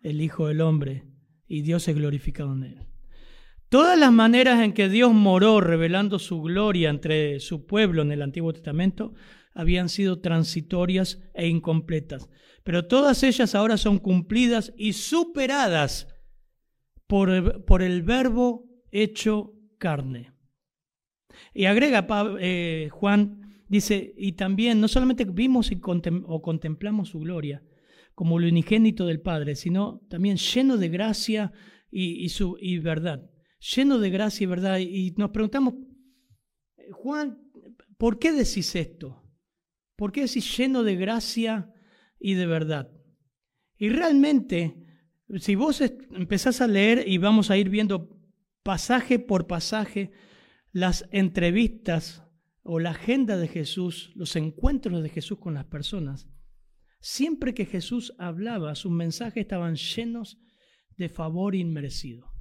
el 0.01 0.21
Hijo 0.21 0.47
del 0.47 0.61
Hombre 0.61 1.03
y 1.47 1.61
Dios 1.61 1.87
es 1.87 1.95
glorificado 1.95 2.53
en 2.53 2.63
él. 2.63 2.87
Todas 3.69 3.97
las 3.97 4.11
maneras 4.11 4.61
en 4.61 4.73
que 4.73 4.89
Dios 4.89 5.13
moró 5.13 5.61
revelando 5.61 6.19
su 6.19 6.41
gloria 6.41 6.89
entre 6.89 7.39
su 7.39 7.65
pueblo 7.65 8.01
en 8.01 8.11
el 8.11 8.21
Antiguo 8.21 8.51
Testamento 8.51 9.13
habían 9.53 9.89
sido 9.89 10.19
transitorias 10.19 11.19
e 11.33 11.47
incompletas, 11.47 12.29
pero 12.63 12.87
todas 12.87 13.23
ellas 13.23 13.55
ahora 13.55 13.77
son 13.77 13.99
cumplidas 13.99 14.73
y 14.77 14.93
superadas 14.93 16.07
por, 17.07 17.29
el 17.81 18.03
verbo 18.03 18.69
hecho 18.91 19.53
carne. 19.77 20.33
Y 21.53 21.65
agrega 21.65 22.07
eh, 22.39 22.89
Juan, 22.91 23.41
dice, 23.67 24.13
y 24.17 24.33
también 24.33 24.79
no 24.79 24.87
solamente 24.87 25.25
vimos 25.25 25.71
y 25.71 25.81
o 26.25 26.41
contemplamos 26.41 27.09
su 27.09 27.19
gloria 27.19 27.63
como 28.21 28.39
lo 28.39 28.47
unigénito 28.47 29.05
del 29.05 29.21
Padre, 29.21 29.55
sino 29.55 30.05
también 30.09 30.37
lleno 30.37 30.77
de 30.77 30.89
gracia 30.89 31.51
y, 31.89 32.29
su, 32.29 32.57
y 32.59 32.79
verdad. 32.79 33.29
Lleno 33.75 33.99
de 33.99 34.09
gracia 34.09 34.43
y 34.43 34.47
verdad. 34.47 34.79
Y 34.79 35.13
nos 35.17 35.31
preguntamos, 35.31 35.75
Juan, 36.91 37.39
¿por 37.97 38.19
qué 38.19 38.31
decís 38.31 38.75
esto? 38.75 39.20
¿Por 40.01 40.11
qué 40.11 40.25
lleno 40.25 40.81
de 40.81 40.95
gracia 40.95 41.71
y 42.19 42.33
de 42.33 42.47
verdad? 42.47 42.91
Y 43.77 43.89
realmente 43.89 44.75
si 45.37 45.53
vos 45.53 45.79
empezás 45.79 46.59
a 46.59 46.65
leer 46.65 47.07
y 47.07 47.19
vamos 47.19 47.51
a 47.51 47.57
ir 47.57 47.69
viendo 47.69 48.19
pasaje 48.63 49.19
por 49.19 49.45
pasaje 49.45 50.11
las 50.71 51.07
entrevistas 51.11 52.23
o 52.63 52.79
la 52.79 52.89
agenda 52.89 53.37
de 53.37 53.47
Jesús, 53.47 54.11
los 54.15 54.35
encuentros 54.35 55.03
de 55.03 55.09
Jesús 55.09 55.37
con 55.37 55.53
las 55.53 55.65
personas, 55.65 56.27
siempre 56.99 57.53
que 57.53 57.67
Jesús 57.67 58.15
hablaba, 58.17 58.73
sus 58.73 58.91
mensajes 58.91 59.43
estaban 59.43 59.75
llenos 59.75 60.39
de 60.97 61.09
favor 61.09 61.53
inmerecido, 61.53 62.33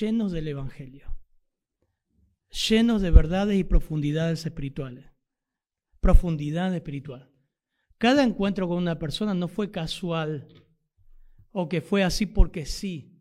llenos 0.00 0.32
del 0.32 0.48
Evangelio, 0.48 1.20
llenos 2.68 3.00
de 3.00 3.12
verdades 3.12 3.56
y 3.56 3.62
profundidades 3.62 4.44
espirituales, 4.44 5.07
profundidad 6.08 6.74
espiritual. 6.74 7.30
Cada 7.98 8.22
encuentro 8.22 8.66
con 8.66 8.78
una 8.78 8.98
persona 8.98 9.34
no 9.34 9.46
fue 9.46 9.70
casual, 9.70 10.48
o 11.50 11.68
que 11.68 11.82
fue 11.82 12.02
así 12.02 12.24
porque 12.24 12.64
sí. 12.64 13.20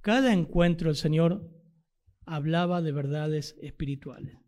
Cada 0.00 0.32
encuentro 0.32 0.88
el 0.88 0.96
Señor 0.96 1.50
hablaba 2.24 2.80
de 2.80 2.92
verdades 2.92 3.58
espirituales. 3.60 4.38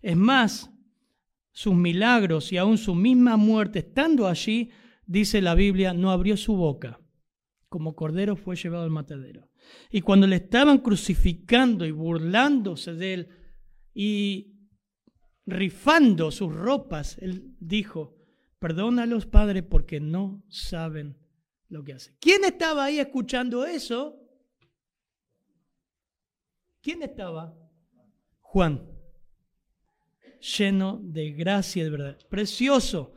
Es 0.00 0.16
más, 0.16 0.70
sus 1.50 1.74
milagros 1.74 2.52
y 2.52 2.56
aún 2.56 2.78
su 2.78 2.94
misma 2.94 3.36
muerte, 3.36 3.80
estando 3.80 4.28
allí, 4.28 4.70
dice 5.04 5.42
la 5.42 5.56
Biblia, 5.56 5.92
no 5.92 6.12
abrió 6.12 6.36
su 6.36 6.54
boca. 6.54 7.00
Como 7.68 7.96
cordero 7.96 8.36
fue 8.36 8.54
llevado 8.54 8.84
al 8.84 8.90
matadero. 8.90 9.50
Y 9.90 10.02
cuando 10.02 10.28
le 10.28 10.36
estaban 10.36 10.78
crucificando 10.78 11.84
y 11.84 11.90
burlándose 11.90 12.94
de 12.94 13.14
él 13.14 13.28
y 13.92 14.53
rifando 15.46 16.30
sus 16.30 16.54
ropas, 16.54 17.18
él 17.18 17.54
dijo, 17.60 18.16
perdónalos, 18.58 19.26
Padre, 19.26 19.62
porque 19.62 20.00
no 20.00 20.42
saben 20.48 21.16
lo 21.68 21.84
que 21.84 21.94
hace. 21.94 22.16
¿Quién 22.20 22.44
estaba 22.44 22.84
ahí 22.84 22.98
escuchando 22.98 23.64
eso? 23.64 24.20
¿Quién 26.80 27.02
estaba? 27.02 27.54
Juan. 28.40 28.90
Lleno 30.58 31.00
de 31.02 31.32
gracia 31.32 31.80
y 31.80 31.84
de 31.84 31.90
verdad. 31.90 32.18
Precioso, 32.28 33.14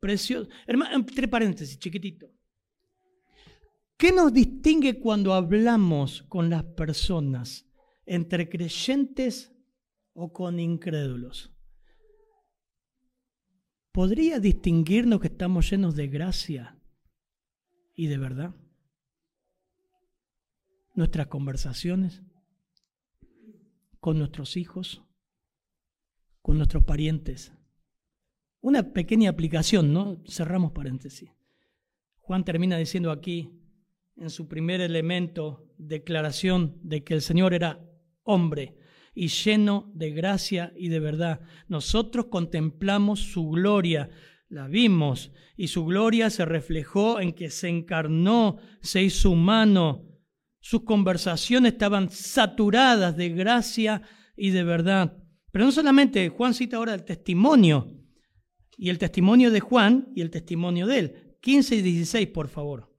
precioso. 0.00 0.48
Hermano, 0.66 0.96
entre 0.96 1.28
paréntesis, 1.28 1.78
chiquitito. 1.78 2.28
¿Qué 3.96 4.10
nos 4.10 4.32
distingue 4.32 4.98
cuando 4.98 5.32
hablamos 5.32 6.22
con 6.22 6.50
las 6.50 6.64
personas 6.64 7.64
entre 8.04 8.48
creyentes 8.48 9.54
o 10.12 10.32
con 10.32 10.58
incrédulos? 10.58 11.53
¿Podría 13.94 14.40
distinguirnos 14.40 15.20
que 15.20 15.28
estamos 15.28 15.70
llenos 15.70 15.94
de 15.94 16.08
gracia 16.08 16.76
y 17.94 18.08
de 18.08 18.18
verdad. 18.18 18.52
Nuestras 20.94 21.28
conversaciones. 21.28 22.20
con 24.00 24.18
nuestros 24.18 24.56
hijos, 24.58 25.02
con 26.42 26.58
nuestros 26.58 26.82
parientes. 26.82 27.54
Una 28.60 28.92
pequeña 28.92 29.30
aplicación, 29.30 29.94
¿no? 29.94 30.22
Cerramos 30.28 30.72
paréntesis. 30.72 31.30
Juan 32.18 32.44
termina 32.44 32.76
diciendo 32.76 33.12
aquí, 33.12 33.62
en 34.16 34.28
su 34.28 34.46
primer 34.48 34.80
elemento, 34.82 35.72
declaración 35.78 36.80
de 36.82 37.04
que 37.04 37.14
el 37.14 37.22
Señor 37.22 37.54
era 37.54 37.82
hombre 38.24 38.76
y 39.14 39.28
lleno 39.28 39.90
de 39.94 40.10
gracia 40.10 40.72
y 40.76 40.88
de 40.88 41.00
verdad. 41.00 41.40
Nosotros 41.68 42.26
contemplamos 42.26 43.20
su 43.20 43.48
gloria, 43.50 44.10
la 44.48 44.68
vimos, 44.68 45.32
y 45.56 45.68
su 45.68 45.84
gloria 45.84 46.30
se 46.30 46.44
reflejó 46.44 47.20
en 47.20 47.32
que 47.32 47.50
se 47.50 47.68
encarnó, 47.68 48.58
se 48.82 49.02
hizo 49.02 49.30
humano. 49.30 50.04
Sus 50.60 50.82
conversaciones 50.82 51.72
estaban 51.72 52.10
saturadas 52.10 53.16
de 53.16 53.28
gracia 53.30 54.02
y 54.36 54.50
de 54.50 54.64
verdad. 54.64 55.16
Pero 55.52 55.66
no 55.66 55.72
solamente, 55.72 56.28
Juan 56.30 56.54
cita 56.54 56.78
ahora 56.78 56.94
el 56.94 57.04
testimonio, 57.04 58.00
y 58.76 58.88
el 58.88 58.98
testimonio 58.98 59.50
de 59.50 59.60
Juan 59.60 60.08
y 60.14 60.20
el 60.20 60.30
testimonio 60.30 60.86
de 60.86 60.98
él. 60.98 61.36
15 61.40 61.76
y 61.76 61.82
16, 61.82 62.28
por 62.28 62.48
favor. 62.48 62.90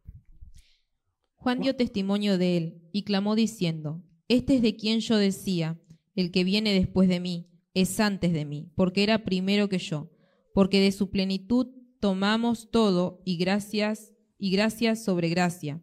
Juan 1.34 1.60
dio 1.60 1.76
testimonio 1.76 2.38
de 2.38 2.58
él 2.58 2.82
y 2.92 3.04
clamó 3.04 3.36
diciendo, 3.36 4.04
Este 4.28 4.56
es 4.56 4.62
de 4.62 4.76
quien 4.76 5.00
yo 5.00 5.18
decía, 5.18 5.80
el 6.16 6.32
que 6.32 6.44
viene 6.44 6.74
después 6.74 7.08
de 7.10 7.20
mí, 7.20 7.50
es 7.74 8.00
antes 8.00 8.34
de 8.34 8.46
mí, 8.46 8.72
porque 8.76 9.04
era 9.04 9.24
primero 9.26 9.70
que 9.70 9.80
yo, 9.80 10.10
porque 10.54 10.80
de 10.80 10.92
su 10.92 11.12
plenitud 11.12 11.68
tomamos 12.00 12.72
todo 12.72 13.22
y 13.26 13.38
gracias 13.38 14.14
y 14.38 14.52
gracias 14.52 15.04
sobre 15.04 15.30
gracia. 15.30 15.82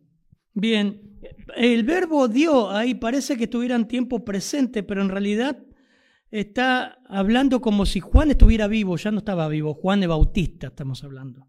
Bien, 0.55 1.21
el 1.57 1.85
verbo 1.85 2.29
dio 2.29 2.71
ahí 2.71 2.95
parece 2.95 3.37
que 3.37 3.45
estuviera 3.45 3.77
en 3.77 3.89
tiempo 3.89 4.25
presente, 4.25 4.83
pero 4.83 5.03
en 5.03 5.11
realidad 5.11 5.63
está 6.31 6.99
hablando 7.07 7.61
como 7.61 7.85
si 7.87 8.01
Juan 8.01 8.31
estuviera 8.31 8.69
vivo, 8.69 8.97
ya 8.97 9.11
no 9.11 9.19
estaba 9.19 9.49
vivo, 9.49 9.75
Juan 9.75 10.03
el 10.03 10.09
Bautista 10.09 10.69
estamos 10.69 11.05
hablando. 11.05 11.49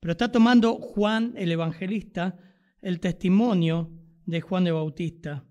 Pero 0.00 0.12
está 0.12 0.32
tomando 0.32 0.74
Juan 0.74 1.34
el 1.36 1.52
Evangelista 1.52 2.38
el 2.80 3.00
testimonio 3.00 3.90
de 4.26 4.40
Juan 4.40 4.66
el 4.66 4.74
Bautista. 4.74 5.44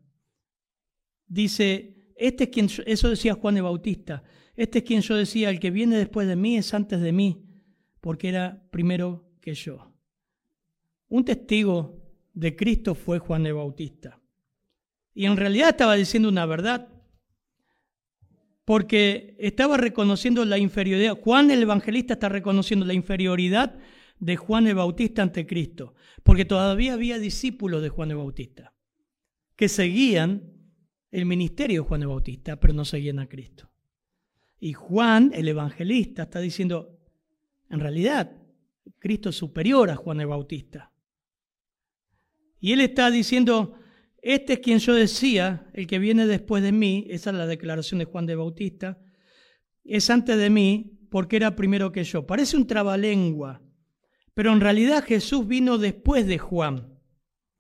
Dice, 1.28 1.95
este 2.16 2.46
es 2.46 2.50
quien, 2.50 2.70
eso 2.86 3.10
decía 3.10 3.36
Juan 3.36 3.58
el 3.58 3.64
Bautista, 3.64 4.24
este 4.56 4.80
es 4.80 4.84
quien 4.86 5.02
yo 5.02 5.16
decía, 5.16 5.50
el 5.50 5.60
que 5.60 5.72
viene 5.72 5.98
después 5.98 6.28
de 6.28 6.36
mí 6.36 6.58
es 6.58 6.74
antes 6.74 7.02
de 7.02 7.12
mí, 7.12 7.46
porque 8.02 8.30
era 8.30 8.64
primero 8.72 9.30
que 9.42 9.54
yo. 9.54 9.94
Un 11.10 11.26
testigo 11.26 12.02
de 12.34 12.56
Cristo 12.56 12.96
fue 12.96 13.20
Juan 13.20 13.46
el 13.46 13.54
Bautista. 13.54 14.20
Y 15.14 15.26
en 15.26 15.38
realidad 15.38 15.70
estaba 15.70 15.96
diciendo 15.96 16.30
una 16.30 16.46
verdad, 16.46 16.90
porque 18.64 19.36
estaba 19.40 19.78
reconociendo 19.78 20.44
la 20.44 20.58
inferioridad. 20.58 21.20
Juan 21.22 21.52
el 21.52 21.62
Evangelista 21.62 22.14
está 22.14 22.30
reconociendo 22.30 22.86
la 22.86 22.94
inferioridad 22.94 23.78
de 24.20 24.38
Juan 24.38 24.68
el 24.68 24.76
Bautista 24.76 25.22
ante 25.22 25.46
Cristo, 25.46 25.94
porque 26.24 26.46
todavía 26.46 26.94
había 26.94 27.20
discípulos 27.20 27.82
de 27.82 27.90
Juan 27.90 28.12
el 28.12 28.18
Bautista 28.18 28.76
que 29.56 29.70
seguían 29.70 30.54
el 31.12 31.26
ministerio 31.26 31.82
de 31.82 31.88
Juan 31.88 32.02
el 32.02 32.08
Bautista, 32.08 32.60
pero 32.60 32.74
no 32.74 32.86
seguían 32.86 33.20
a 33.20 33.28
Cristo. 33.28 33.70
Y 34.60 34.74
Juan, 34.74 35.32
el 35.34 35.48
evangelista, 35.48 36.24
está 36.24 36.40
diciendo, 36.40 37.00
en 37.70 37.80
realidad, 37.80 38.36
Cristo 39.00 39.30
es 39.30 39.36
superior 39.36 39.90
a 39.90 39.96
Juan 39.96 40.22
el 40.22 40.28
Bautista. 40.28 40.92
Y 42.60 42.72
él 42.74 42.82
está 42.82 43.12
diciendo, 43.12 43.78
este 44.22 44.54
es 44.54 44.60
quien 44.60 44.80
yo 44.80 44.94
decía, 44.94 45.70
el 45.74 45.88
que 45.88 46.00
viene 46.00 46.26
después 46.26 46.64
de 46.64 46.72
mí, 46.72 47.06
esa 47.10 47.30
es 47.30 47.36
la 47.36 47.46
declaración 47.46 48.00
de 48.00 48.06
Juan 48.06 48.26
de 48.26 48.36
Bautista, 48.36 49.00
es 49.84 50.10
antes 50.10 50.38
de 50.38 50.50
mí 50.50 51.00
porque 51.12 51.36
era 51.36 51.56
primero 51.56 51.92
que 51.92 52.04
yo. 52.04 52.26
Parece 52.26 52.58
un 52.58 52.66
trabalengua, 52.66 53.62
pero 54.34 54.52
en 54.52 54.62
realidad 54.62 55.04
Jesús 55.06 55.48
vino 55.48 55.78
después 55.78 56.26
de 56.28 56.40
Juan. 56.40 57.00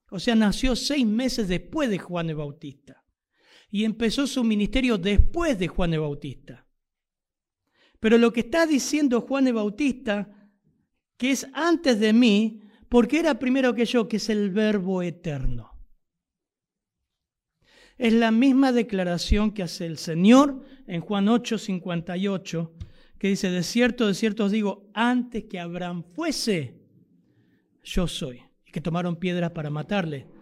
O 0.09 0.19
sea, 0.19 0.35
nació 0.35 0.75
seis 0.75 1.05
meses 1.05 1.47
después 1.47 1.89
de 1.89 1.99
Juan 1.99 2.29
el 2.29 2.35
Bautista. 2.35 2.94
Y 3.75 3.83
empezó 3.83 4.25
su 4.25 4.41
ministerio 4.45 4.97
después 4.97 5.59
de 5.59 5.67
Juan 5.67 5.93
el 5.93 5.99
Bautista. 5.99 6.65
Pero 7.99 8.17
lo 8.17 8.31
que 8.31 8.39
está 8.39 8.65
diciendo 8.65 9.19
Juan 9.19 9.47
el 9.47 9.53
Bautista, 9.55 10.49
que 11.17 11.31
es 11.31 11.45
antes 11.51 11.99
de 11.99 12.13
mí, 12.13 12.61
porque 12.87 13.19
era 13.19 13.37
primero 13.37 13.75
que 13.75 13.83
yo, 13.83 14.07
que 14.07 14.15
es 14.15 14.29
el 14.29 14.49
verbo 14.49 15.01
eterno. 15.01 15.77
Es 17.97 18.13
la 18.13 18.31
misma 18.31 18.71
declaración 18.71 19.51
que 19.51 19.63
hace 19.63 19.85
el 19.85 19.97
Señor 19.97 20.63
en 20.87 21.01
Juan 21.01 21.27
8, 21.27 21.57
58, 21.57 22.73
que 23.19 23.27
dice, 23.27 23.49
de 23.49 23.61
cierto, 23.61 24.07
de 24.07 24.13
cierto 24.13 24.45
os 24.45 24.53
digo, 24.53 24.89
antes 24.93 25.43
que 25.49 25.59
Abraham 25.59 26.05
fuese, 26.13 26.79
yo 27.83 28.07
soy. 28.07 28.41
Y 28.65 28.71
que 28.71 28.79
tomaron 28.79 29.17
piedras 29.17 29.51
para 29.51 29.69
matarle. 29.69 30.33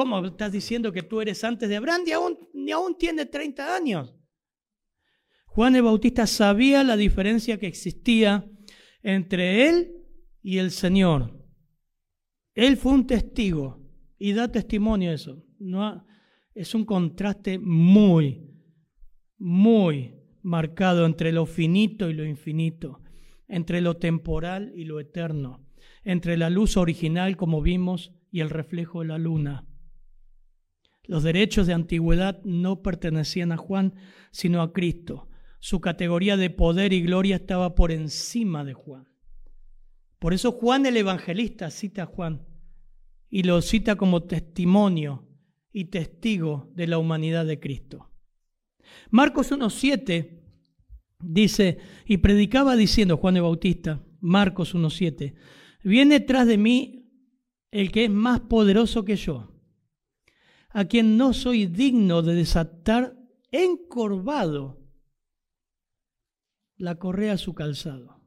¿Cómo 0.00 0.24
estás 0.24 0.50
diciendo 0.50 0.92
que 0.92 1.02
tú 1.02 1.20
eres 1.20 1.44
antes 1.44 1.68
de 1.68 1.76
Abraham? 1.76 2.04
Ni 2.06 2.12
aún, 2.12 2.38
ni 2.54 2.70
aún 2.70 2.96
tiene 2.96 3.26
30 3.26 3.76
años. 3.76 4.16
Juan 5.44 5.76
el 5.76 5.82
Bautista 5.82 6.26
sabía 6.26 6.82
la 6.82 6.96
diferencia 6.96 7.58
que 7.58 7.66
existía 7.66 8.50
entre 9.02 9.68
él 9.68 9.92
y 10.40 10.56
el 10.56 10.70
Señor. 10.70 11.46
Él 12.54 12.78
fue 12.78 12.92
un 12.92 13.06
testigo 13.06 13.86
y 14.18 14.32
da 14.32 14.50
testimonio 14.50 15.10
de 15.10 15.16
eso. 15.16 15.44
No, 15.58 16.06
es 16.54 16.74
un 16.74 16.86
contraste 16.86 17.58
muy, 17.58 18.54
muy 19.36 20.14
marcado 20.40 21.04
entre 21.04 21.30
lo 21.30 21.44
finito 21.44 22.08
y 22.08 22.14
lo 22.14 22.24
infinito, 22.24 23.02
entre 23.48 23.82
lo 23.82 23.98
temporal 23.98 24.72
y 24.74 24.84
lo 24.84 24.98
eterno, 24.98 25.68
entre 26.04 26.38
la 26.38 26.48
luz 26.48 26.78
original, 26.78 27.36
como 27.36 27.60
vimos, 27.60 28.14
y 28.30 28.40
el 28.40 28.48
reflejo 28.48 29.00
de 29.00 29.08
la 29.08 29.18
luna. 29.18 29.66
Los 31.10 31.24
derechos 31.24 31.66
de 31.66 31.74
antigüedad 31.74 32.40
no 32.44 32.82
pertenecían 32.82 33.50
a 33.50 33.56
Juan, 33.56 33.96
sino 34.30 34.62
a 34.62 34.72
Cristo. 34.72 35.28
Su 35.58 35.80
categoría 35.80 36.36
de 36.36 36.50
poder 36.50 36.92
y 36.92 37.02
gloria 37.02 37.34
estaba 37.34 37.74
por 37.74 37.90
encima 37.90 38.62
de 38.62 38.74
Juan. 38.74 39.08
Por 40.20 40.34
eso 40.34 40.52
Juan 40.52 40.86
el 40.86 40.96
Evangelista 40.96 41.68
cita 41.70 42.04
a 42.04 42.06
Juan 42.06 42.46
y 43.28 43.42
lo 43.42 43.60
cita 43.60 43.96
como 43.96 44.22
testimonio 44.22 45.26
y 45.72 45.86
testigo 45.86 46.70
de 46.76 46.86
la 46.86 46.98
humanidad 46.98 47.44
de 47.44 47.58
Cristo. 47.58 48.12
Marcos 49.10 49.50
1.7 49.50 50.44
dice, 51.24 51.78
y 52.06 52.18
predicaba 52.18 52.76
diciendo 52.76 53.16
Juan 53.16 53.34
de 53.34 53.40
Bautista, 53.40 54.00
Marcos 54.20 54.76
1.7, 54.76 55.34
viene 55.82 56.20
tras 56.20 56.46
de 56.46 56.56
mí 56.56 57.10
el 57.72 57.90
que 57.90 58.04
es 58.04 58.10
más 58.10 58.38
poderoso 58.42 59.04
que 59.04 59.16
yo, 59.16 59.59
a 60.70 60.84
quien 60.84 61.16
no 61.16 61.32
soy 61.32 61.66
digno 61.66 62.22
de 62.22 62.34
desatar 62.34 63.16
encorvado 63.50 64.80
la 66.76 66.96
correa 66.96 67.34
a 67.34 67.38
su 67.38 67.54
calzado. 67.54 68.20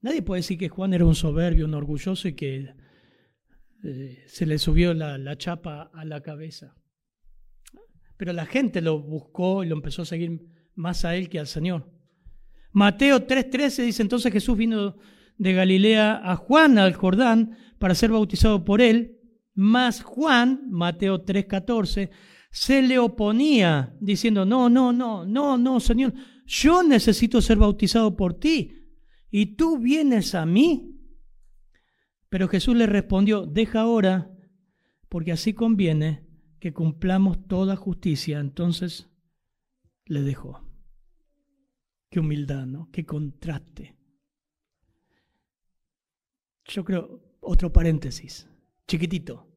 Nadie 0.00 0.22
puede 0.22 0.40
decir 0.40 0.58
que 0.58 0.68
Juan 0.68 0.94
era 0.94 1.04
un 1.04 1.14
soberbio, 1.14 1.66
un 1.66 1.74
orgulloso 1.74 2.26
y 2.26 2.34
que 2.34 2.74
eh, 3.84 4.24
se 4.26 4.46
le 4.46 4.58
subió 4.58 4.94
la, 4.94 5.18
la 5.18 5.36
chapa 5.36 5.90
a 5.94 6.04
la 6.04 6.22
cabeza. 6.22 6.76
Pero 8.16 8.32
la 8.32 8.46
gente 8.46 8.80
lo 8.80 9.00
buscó 9.00 9.62
y 9.62 9.68
lo 9.68 9.76
empezó 9.76 10.02
a 10.02 10.06
seguir 10.06 10.40
más 10.74 11.04
a 11.04 11.14
él 11.14 11.28
que 11.28 11.38
al 11.38 11.46
Señor. 11.46 11.90
Mateo 12.72 13.26
3:13 13.26 13.84
dice 13.84 14.02
entonces 14.02 14.32
Jesús 14.32 14.56
vino 14.56 14.96
de 15.36 15.52
Galilea 15.52 16.20
a 16.24 16.36
Juan 16.36 16.78
al 16.78 16.94
Jordán 16.94 17.56
para 17.78 17.94
ser 17.94 18.10
bautizado 18.10 18.64
por 18.64 18.80
él, 18.80 19.20
mas 19.54 20.02
Juan, 20.02 20.68
Mateo 20.70 21.24
3:14, 21.24 22.10
se 22.50 22.82
le 22.82 22.98
oponía 22.98 23.96
diciendo, 24.00 24.44
no, 24.44 24.68
no, 24.68 24.92
no, 24.92 25.24
no, 25.24 25.56
no, 25.56 25.80
Señor, 25.80 26.12
yo 26.46 26.82
necesito 26.82 27.40
ser 27.40 27.56
bautizado 27.56 28.14
por 28.16 28.38
ti 28.38 28.82
y 29.30 29.56
tú 29.56 29.78
vienes 29.78 30.34
a 30.34 30.44
mí. 30.44 30.90
Pero 32.28 32.48
Jesús 32.48 32.76
le 32.76 32.86
respondió, 32.86 33.46
deja 33.46 33.80
ahora, 33.80 34.30
porque 35.08 35.32
así 35.32 35.54
conviene 35.54 36.26
que 36.60 36.72
cumplamos 36.72 37.46
toda 37.46 37.76
justicia. 37.76 38.38
Entonces 38.38 39.10
le 40.04 40.22
dejó. 40.22 40.62
Qué 42.10 42.20
humildad, 42.20 42.66
¿no? 42.66 42.90
Qué 42.92 43.04
contraste. 43.06 43.96
Yo 46.66 46.84
creo, 46.84 47.22
otro 47.40 47.72
paréntesis, 47.72 48.48
chiquitito. 48.86 49.48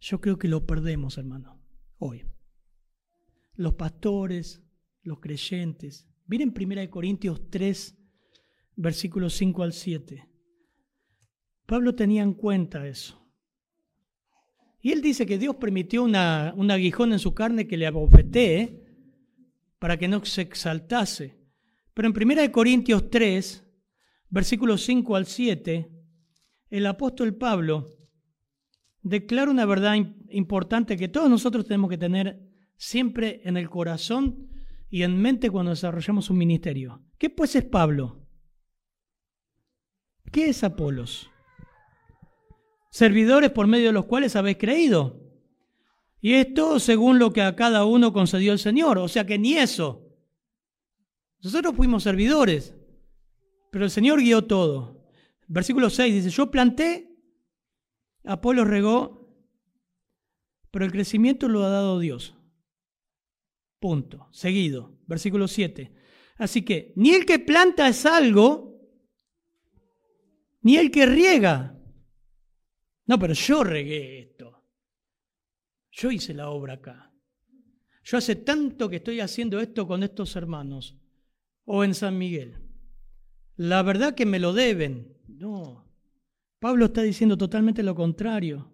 Yo 0.00 0.20
creo 0.20 0.38
que 0.38 0.48
lo 0.48 0.66
perdemos, 0.66 1.18
hermano, 1.18 1.60
hoy. 1.98 2.24
Los 3.54 3.74
pastores, 3.74 4.62
los 5.02 5.20
creyentes. 5.20 6.06
Miren 6.26 6.54
1 6.56 6.90
Corintios 6.90 7.50
3, 7.50 7.98
versículos 8.76 9.34
5 9.34 9.62
al 9.62 9.72
7. 9.72 10.28
Pablo 11.66 11.94
tenía 11.94 12.22
en 12.22 12.34
cuenta 12.34 12.86
eso. 12.86 13.28
Y 14.80 14.92
él 14.92 15.02
dice 15.02 15.26
que 15.26 15.38
Dios 15.38 15.56
permitió 15.56 16.04
una, 16.04 16.54
un 16.56 16.70
aguijón 16.70 17.12
en 17.12 17.18
su 17.18 17.34
carne 17.34 17.66
que 17.66 17.76
le 17.76 17.86
abofetee 17.86 18.84
para 19.78 19.98
que 19.98 20.06
no 20.06 20.24
se 20.24 20.42
exaltase. 20.42 21.36
Pero 21.94 22.08
en 22.08 22.30
1 22.30 22.52
Corintios 22.52 23.10
3, 23.10 23.64
versículos 24.30 24.82
5 24.84 25.16
al 25.16 25.26
7, 25.26 25.90
el 26.70 26.86
apóstol 26.86 27.34
Pablo 27.34 27.97
declara 29.02 29.50
una 29.50 29.64
verdad 29.64 29.94
importante 30.30 30.96
que 30.96 31.08
todos 31.08 31.30
nosotros 31.30 31.66
tenemos 31.66 31.90
que 31.90 31.98
tener 31.98 32.40
siempre 32.76 33.40
en 33.44 33.56
el 33.56 33.68
corazón 33.68 34.48
y 34.90 35.02
en 35.02 35.20
mente 35.20 35.50
cuando 35.50 35.70
desarrollamos 35.70 36.30
un 36.30 36.38
ministerio. 36.38 37.02
¿Qué 37.18 37.30
pues 37.30 37.56
es 37.56 37.64
Pablo? 37.64 38.26
¿Qué 40.30 40.48
es 40.48 40.64
Apolos? 40.64 41.30
Servidores 42.90 43.50
por 43.50 43.66
medio 43.66 43.86
de 43.88 43.92
los 43.92 44.06
cuales 44.06 44.36
habéis 44.36 44.58
creído. 44.58 45.22
Y 46.20 46.34
esto 46.34 46.80
según 46.80 47.18
lo 47.18 47.32
que 47.32 47.42
a 47.42 47.54
cada 47.54 47.84
uno 47.84 48.12
concedió 48.12 48.52
el 48.52 48.58
Señor. 48.58 48.98
O 48.98 49.08
sea 49.08 49.24
que 49.26 49.38
ni 49.38 49.54
eso. 49.54 50.04
Nosotros 51.42 51.76
fuimos 51.76 52.02
servidores, 52.02 52.74
pero 53.70 53.84
el 53.84 53.90
Señor 53.90 54.20
guió 54.20 54.44
todo. 54.44 55.06
Versículo 55.46 55.88
6 55.88 56.14
dice, 56.14 56.30
yo 56.30 56.50
planté, 56.50 57.07
Apolo 58.28 58.66
regó, 58.66 59.26
pero 60.70 60.84
el 60.84 60.92
crecimiento 60.92 61.48
lo 61.48 61.64
ha 61.64 61.70
dado 61.70 61.98
Dios. 61.98 62.36
Punto. 63.80 64.28
Seguido. 64.32 64.98
Versículo 65.06 65.48
7. 65.48 65.94
Así 66.36 66.62
que 66.62 66.92
ni 66.96 67.14
el 67.14 67.24
que 67.24 67.38
planta 67.38 67.88
es 67.88 68.04
algo, 68.04 68.82
ni 70.60 70.76
el 70.76 70.90
que 70.90 71.06
riega. 71.06 71.74
No, 73.06 73.18
pero 73.18 73.32
yo 73.32 73.64
regué 73.64 74.20
esto. 74.20 74.62
Yo 75.90 76.10
hice 76.10 76.34
la 76.34 76.50
obra 76.50 76.74
acá. 76.74 77.10
Yo 78.04 78.18
hace 78.18 78.36
tanto 78.36 78.90
que 78.90 78.96
estoy 78.96 79.20
haciendo 79.20 79.58
esto 79.58 79.86
con 79.86 80.02
estos 80.02 80.36
hermanos. 80.36 80.98
O 81.64 81.82
en 81.82 81.94
San 81.94 82.18
Miguel. 82.18 82.62
La 83.56 83.82
verdad 83.82 84.14
que 84.14 84.26
me 84.26 84.38
lo 84.38 84.52
deben. 84.52 85.16
No. 85.26 85.87
Pablo 86.58 86.86
está 86.86 87.02
diciendo 87.02 87.36
totalmente 87.36 87.82
lo 87.82 87.94
contrario. 87.94 88.72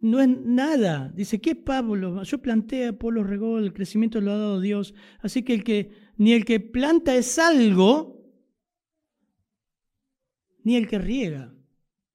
No 0.00 0.20
es 0.20 0.28
nada. 0.28 1.12
Dice, 1.14 1.40
¿qué 1.40 1.54
Pablo? 1.54 2.24
Yo 2.24 2.42
planté, 2.42 2.88
Apolo 2.88 3.22
regó, 3.22 3.58
el 3.58 3.72
crecimiento 3.72 4.20
lo 4.20 4.32
ha 4.32 4.36
dado 4.36 4.60
Dios. 4.60 4.94
Así 5.20 5.44
que 5.44 5.54
el 5.54 5.62
que 5.62 5.92
ni 6.16 6.32
el 6.32 6.44
que 6.44 6.58
planta 6.58 7.14
es 7.14 7.38
algo, 7.38 8.20
ni 10.64 10.76
el 10.76 10.88
que 10.88 10.98
riega. 10.98 11.54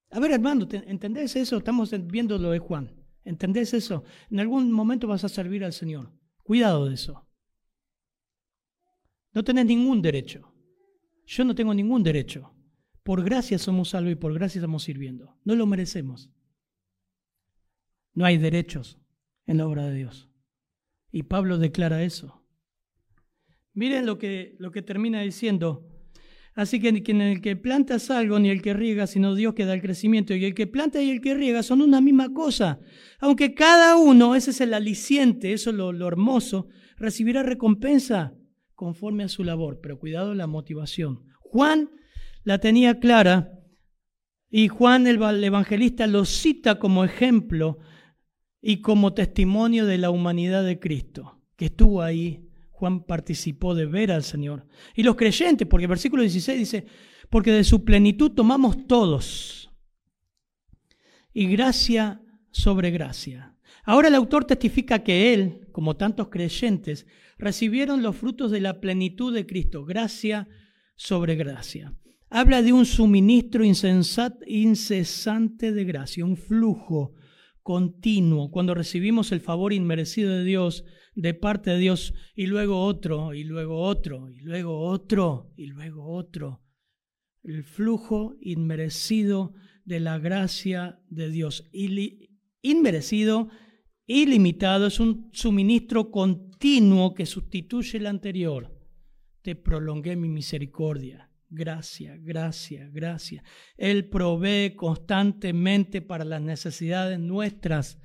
A 0.09 0.19
ver, 0.19 0.31
hermano, 0.31 0.67
¿entendés 0.69 1.35
eso? 1.35 1.57
Estamos 1.57 1.93
viendo 2.07 2.37
lo 2.37 2.51
de 2.51 2.59
Juan. 2.59 2.93
¿Entendés 3.23 3.73
eso? 3.73 4.03
En 4.29 4.39
algún 4.39 4.71
momento 4.71 5.07
vas 5.07 5.23
a 5.23 5.29
servir 5.29 5.63
al 5.63 5.73
Señor. 5.73 6.11
Cuidado 6.43 6.87
de 6.87 6.95
eso. 6.95 7.27
No 9.33 9.43
tenés 9.43 9.65
ningún 9.65 10.01
derecho. 10.01 10.53
Yo 11.25 11.43
no 11.43 11.53
tengo 11.53 11.73
ningún 11.73 12.03
derecho. 12.03 12.56
Por 13.07 13.23
gracia 13.23 13.57
somos 13.57 13.91
salvos 13.91 14.11
y 14.11 14.15
por 14.15 14.33
gracia 14.33 14.59
estamos 14.59 14.83
sirviendo. 14.83 15.37
No 15.45 15.55
lo 15.55 15.65
merecemos. 15.65 16.29
No 18.13 18.25
hay 18.25 18.37
derechos 18.37 18.99
en 19.45 19.59
la 19.59 19.65
obra 19.65 19.85
de 19.85 19.95
Dios. 19.95 20.29
Y 21.09 21.23
Pablo 21.23 21.57
declara 21.57 22.03
eso. 22.03 22.45
Miren 23.71 24.05
lo 24.05 24.17
que, 24.17 24.57
lo 24.59 24.71
que 24.71 24.81
termina 24.81 25.21
diciendo. 25.21 25.87
Así 26.53 26.81
que 26.81 26.91
ni 26.91 27.01
el 27.21 27.39
que 27.39 27.55
planta 27.55 27.95
es 27.95 28.11
algo, 28.11 28.39
ni 28.39 28.49
el 28.49 28.61
que 28.61 28.73
riega, 28.73 29.07
sino 29.07 29.35
Dios 29.35 29.53
que 29.53 29.63
da 29.63 29.73
el 29.73 29.81
crecimiento. 29.81 30.35
Y 30.35 30.43
el 30.43 30.53
que 30.53 30.67
planta 30.67 31.01
y 31.01 31.09
el 31.09 31.21
que 31.21 31.33
riega 31.33 31.63
son 31.63 31.81
una 31.81 32.01
misma 32.01 32.33
cosa. 32.33 32.81
Aunque 33.21 33.53
cada 33.53 33.95
uno, 33.95 34.35
ese 34.35 34.51
es 34.51 34.59
el 34.59 34.73
aliciente, 34.73 35.53
eso 35.53 35.69
es 35.69 35.77
lo, 35.77 35.93
lo 35.93 36.09
hermoso, 36.09 36.67
recibirá 36.97 37.41
recompensa 37.41 38.35
conforme 38.75 39.23
a 39.23 39.29
su 39.29 39.45
labor. 39.45 39.79
Pero 39.81 39.97
cuidado 39.97 40.33
la 40.35 40.47
motivación. 40.47 41.23
Juan 41.39 41.89
la 42.47 42.59
tenía 42.59 42.97
clara 43.01 43.59
y 44.49 44.69
Juan 44.69 45.05
el 45.05 45.43
evangelista 45.43 46.07
lo 46.07 46.23
cita 46.23 46.79
como 46.79 47.03
ejemplo 47.03 47.77
y 48.61 48.79
como 48.79 49.13
testimonio 49.13 49.85
de 49.85 49.97
la 49.97 50.11
humanidad 50.11 50.63
de 50.63 50.79
Cristo, 50.79 51.41
que 51.57 51.65
estuvo 51.65 52.01
ahí. 52.01 52.47
Juan 52.71 53.03
participó 53.03 53.75
de 53.75 53.85
ver 53.85 54.13
al 54.13 54.23
Señor. 54.23 54.65
Y 54.95 55.03
los 55.03 55.17
creyentes, 55.17 55.67
porque 55.67 55.83
el 55.83 55.89
versículo 55.89 56.21
16 56.21 56.57
dice, 56.57 56.85
porque 57.29 57.51
de 57.51 57.65
su 57.65 57.83
plenitud 57.83 58.31
tomamos 58.31 58.87
todos. 58.87 59.69
Y 61.33 61.47
gracia 61.47 62.21
sobre 62.51 62.91
gracia. 62.91 63.57
Ahora 63.83 64.07
el 64.07 64.15
autor 64.15 64.45
testifica 64.45 65.03
que 65.03 65.33
él, 65.33 65.67
como 65.73 65.97
tantos 65.97 66.29
creyentes, 66.29 67.07
recibieron 67.37 68.01
los 68.01 68.15
frutos 68.15 68.51
de 68.51 68.61
la 68.61 68.79
plenitud 68.79 69.33
de 69.33 69.45
Cristo, 69.45 69.83
gracia 69.83 70.47
sobre 70.95 71.35
gracia. 71.35 71.93
Habla 72.29 72.61
de 72.61 72.73
un 72.73 72.85
suministro 72.85 73.63
incesante 73.63 75.71
de 75.71 75.85
gracia, 75.85 76.25
un 76.25 76.35
flujo 76.35 77.13
continuo, 77.63 78.51
cuando 78.51 78.73
recibimos 78.73 79.31
el 79.31 79.39
favor 79.39 79.71
inmerecido 79.71 80.33
de 80.33 80.43
Dios, 80.43 80.83
de 81.15 81.33
parte 81.33 81.71
de 81.71 81.77
Dios, 81.77 82.13
y 82.35 82.47
luego 82.47 82.83
otro, 82.83 83.33
y 83.33 83.45
luego 83.45 83.79
otro, 83.79 84.29
y 84.29 84.41
luego 84.41 84.81
otro, 84.81 85.53
y 85.55 85.67
luego 85.67 86.13
otro. 86.13 86.61
El 87.43 87.63
flujo 87.63 88.35
inmerecido 88.41 89.53
de 89.85 90.01
la 90.01 90.19
gracia 90.19 90.99
de 91.09 91.29
Dios. 91.29 91.63
Inmerecido, 92.61 93.47
ilimitado, 94.05 94.87
es 94.87 94.99
un 94.99 95.29
suministro 95.31 96.11
continuo 96.11 97.13
que 97.13 97.25
sustituye 97.25 97.99
el 97.99 98.07
anterior. 98.07 98.77
Te 99.43 99.55
prolongué 99.55 100.17
mi 100.17 100.27
misericordia 100.27 101.26
Gracia, 101.49 102.17
gracia, 102.17 102.89
gracia. 102.91 103.43
Él 103.77 104.09
provee 104.09 104.75
constantemente 104.75 106.01
para 106.01 106.25
las 106.25 106.41
necesidades 106.41 107.19
nuestras, 107.19 107.99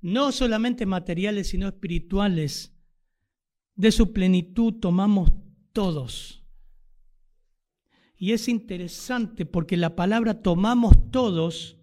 no 0.00 0.32
solamente 0.32 0.84
materiales, 0.84 1.48
sino 1.48 1.68
espirituales. 1.68 2.74
De 3.76 3.92
su 3.92 4.12
plenitud 4.12 4.74
tomamos 4.74 5.30
todos. 5.72 6.44
Y 8.16 8.32
es 8.32 8.48
interesante 8.48 9.46
porque 9.46 9.76
la 9.76 9.94
palabra 9.94 10.42
tomamos 10.42 11.10
todos 11.12 11.78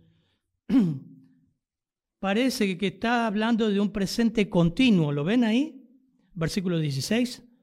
parece 2.20 2.78
que 2.78 2.88
está 2.88 3.26
hablando 3.26 3.70
de 3.70 3.80
un 3.80 3.93
presente 3.93 4.49
continuo. 4.49 5.13
¿Lo 5.13 5.24
ven 5.24 5.45
ahí? 5.45 5.82
Versículo 6.34 6.78
16 6.80 7.55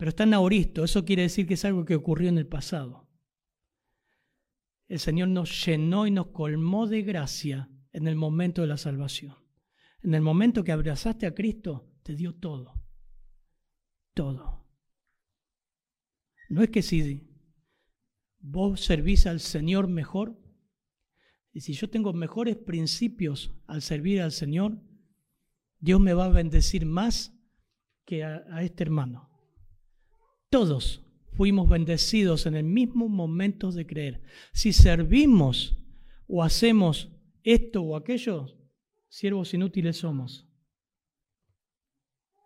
pero 0.00 0.08
está 0.08 0.22
en 0.22 0.32
aoristo. 0.32 0.82
Eso 0.82 1.04
quiere 1.04 1.20
decir 1.20 1.46
que 1.46 1.52
es 1.52 1.64
algo 1.66 1.84
que 1.84 1.94
ocurrió 1.94 2.30
en 2.30 2.38
el 2.38 2.46
pasado. 2.46 3.06
El 4.88 4.98
Señor 4.98 5.28
nos 5.28 5.66
llenó 5.66 6.06
y 6.06 6.10
nos 6.10 6.28
colmó 6.28 6.86
de 6.86 7.02
gracia 7.02 7.68
en 7.92 8.06
el 8.06 8.16
momento 8.16 8.62
de 8.62 8.68
la 8.68 8.78
salvación. 8.78 9.36
En 10.02 10.14
el 10.14 10.22
momento 10.22 10.64
que 10.64 10.72
abrazaste 10.72 11.26
a 11.26 11.34
Cristo, 11.34 11.92
te 12.02 12.14
dio 12.14 12.34
todo. 12.34 12.82
Todo. 14.14 14.66
No 16.48 16.62
es 16.62 16.70
que 16.70 16.80
si 16.80 17.30
vos 18.38 18.80
servís 18.80 19.26
al 19.26 19.40
Señor 19.40 19.86
mejor, 19.86 20.40
y 21.52 21.60
si 21.60 21.74
yo 21.74 21.90
tengo 21.90 22.14
mejores 22.14 22.56
principios 22.56 23.54
al 23.66 23.82
servir 23.82 24.22
al 24.22 24.32
Señor, 24.32 24.80
Dios 25.78 26.00
me 26.00 26.14
va 26.14 26.24
a 26.24 26.30
bendecir 26.30 26.86
más 26.86 27.38
que 28.06 28.24
a 28.24 28.62
este 28.62 28.82
hermano. 28.82 29.29
Todos 30.50 31.00
fuimos 31.32 31.68
bendecidos 31.68 32.44
en 32.46 32.56
el 32.56 32.64
mismo 32.64 33.08
momento 33.08 33.70
de 33.70 33.86
creer. 33.86 34.20
Si 34.52 34.72
servimos 34.72 35.76
o 36.26 36.42
hacemos 36.42 37.08
esto 37.44 37.82
o 37.82 37.96
aquello, 37.96 38.46
siervos 39.08 39.54
inútiles 39.54 39.98
somos. 39.98 40.48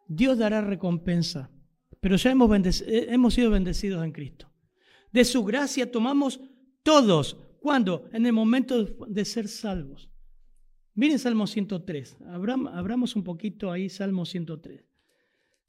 Dios 0.06 0.36
dará 0.36 0.60
recompensa, 0.60 1.50
pero 2.00 2.16
ya 2.16 2.30
hemos, 2.30 2.50
eh, 2.82 3.30
sido 3.30 3.50
bendecidos 3.50 4.04
en 4.04 4.12
Cristo. 4.12 4.52
De 5.10 5.24
su 5.24 5.42
gracia 5.42 5.90
tomamos 5.90 6.40
todos. 6.82 7.38
¿Cuándo? 7.60 8.06
En 8.12 8.26
el 8.26 8.34
momento 8.34 8.84
de 9.08 9.24
ser 9.24 9.48
salvos. 9.48 10.10
Miren 10.92 11.18
Salmo 11.18 11.46
103. 11.46 12.18
abramos 12.28 13.16
un 13.16 13.24
poquito 13.24 13.72
ahí 13.72 13.88
Salmo 13.88 14.26
103. 14.26 14.93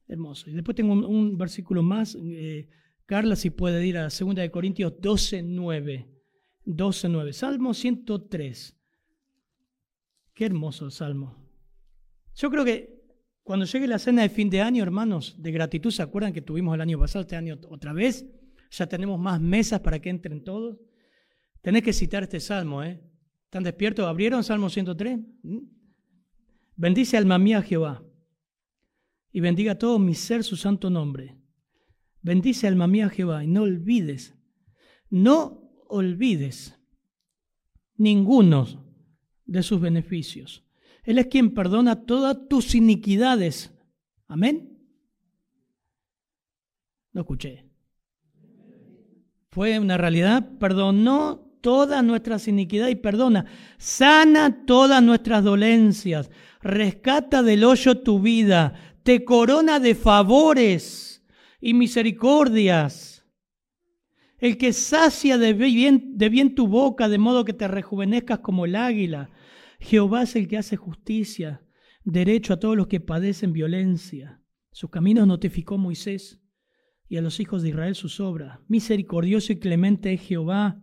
Hermoso. 0.08 0.49
Y 0.49 0.53
después 0.53 0.76
tengo 0.76 0.93
un, 0.93 1.38
versículo 1.38 1.82
más. 1.82 2.18
Eh, 2.22 2.70
Carla, 3.06 3.36
si 3.36 3.49
puede 3.49 3.86
ir 3.86 3.97
a 3.97 4.03
2 4.03 4.49
Corintios 4.51 4.93
12, 4.99 5.43
9. 5.43 6.08
12, 6.66 7.10
9. 7.10 7.34
Salmo 7.34 7.74
103. 7.74 8.78
Qué 10.34 10.45
hermoso 10.45 10.89
salmo. 10.91 11.36
Yo 12.36 12.51
creo 12.51 12.66
que 12.66 13.03
cuando 13.41 13.66
llegue 13.66 13.88
la 13.88 13.99
cena 13.99 14.22
de 14.24 14.30
fin 14.30 14.49
de 14.49 14.62
año, 14.62 14.84
hermanos, 14.84 15.36
de 15.38 15.51
gratitud, 15.51 15.91
¿se 15.91 16.01
acuerdan 16.01 16.34
que 16.34 16.41
tuvimos 16.41 16.76
el 16.76 16.82
año 16.82 16.99
pasado, 16.99 17.22
este 17.22 17.36
año 17.36 17.58
otra 17.70 17.93
vez? 17.93 18.26
Ya 18.72 18.88
tenemos 18.88 19.20
más 19.20 19.39
mesas 19.39 19.80
para 19.80 19.99
que 19.99 20.10
entren 20.10 20.43
todos. 20.43 20.78
Tenés 21.62 21.84
que 21.84 21.93
citar 21.93 22.24
este 22.24 22.39
salmo, 22.39 22.84
¿eh? 22.84 23.01
¿Están 23.45 23.64
despiertos? 23.64 24.06
¿Abrieron 24.06 24.43
Salmo 24.43 24.70
103? 24.70 25.18
¿Mm? 25.43 25.58
Bendice 26.76 27.16
alma 27.16 27.39
mía 27.39 27.62
Jehová 27.62 28.05
y 29.36 29.42
bendiga 29.42 29.78
todo 29.78 30.00
mi 30.00 30.16
ser 30.16 30.46
su 30.46 30.56
santo 30.56 30.90
nombre. 30.90 31.38
Bendice 32.22 32.68
alma 32.68 32.88
mía 32.88 33.10
Jehová 33.10 33.44
y 33.44 33.48
no 33.48 33.64
olvides, 33.64 34.34
no 35.10 35.74
olvides 35.90 36.80
ninguno 37.98 38.66
de 39.46 39.62
sus 39.62 39.82
beneficios. 39.82 40.64
Él 41.04 41.18
es 41.18 41.28
quien 41.28 41.54
perdona 41.54 42.06
todas 42.06 42.48
tus 42.48 42.76
iniquidades. 42.76 43.78
Amén. 44.30 44.80
No 47.12 47.20
escuché. 47.20 47.70
Fue 49.52 49.78
una 49.80 49.98
realidad. 49.98 50.50
Perdonó 50.60 51.60
todas 51.60 52.02
nuestras 52.06 52.48
iniquidades 52.48 52.94
y 52.94 53.00
perdona. 53.00 53.48
Sana 53.80 54.66
todas 54.66 55.04
nuestras 55.04 55.44
dolencias. 55.44 56.32
Rescata 56.62 57.44
del 57.44 57.66
hoyo 57.66 58.00
tu 58.00 58.22
vida. 58.22 58.95
Te 59.06 59.24
corona 59.24 59.80
de 59.80 59.93
favores 59.93 61.24
y 61.62 61.76
misericordias. 61.76 63.24
El 64.39 64.58
que 64.58 64.74
sacia 64.74 65.38
de 65.38 65.53
bien, 65.53 66.56
tu 66.56 66.68
boca, 66.68 67.08
de 67.08 67.20
modo 67.20 67.45
que 67.45 67.53
te 67.53 67.68
rejuvenezcas 67.68 68.39
como 68.39 68.66
el 68.66 68.76
águila. 68.76 69.30
Jehová 69.80 70.24
es 70.24 70.36
el 70.36 70.47
que 70.47 70.58
hace 70.58 70.76
justicia, 70.76 71.64
derecho 72.03 72.53
a 72.53 72.60
todos 72.60 72.76
los 72.76 72.88
que 72.88 72.99
padecen 72.99 73.53
violencia. 73.53 74.41
Sus 74.72 74.89
caminos 74.89 75.28
notificó 75.28 75.78
Moisés 75.78 76.41
y 77.08 77.18
a 77.18 77.22
los 77.22 77.39
hijos 77.39 77.62
de 77.62 77.70
Israel 77.70 77.93
sus 77.93 78.20
obras. 78.20 78.58
Misericordioso 78.68 79.53
y 79.53 79.60
clemente 79.60 80.14
es 80.14 80.22
Jehová, 80.22 80.82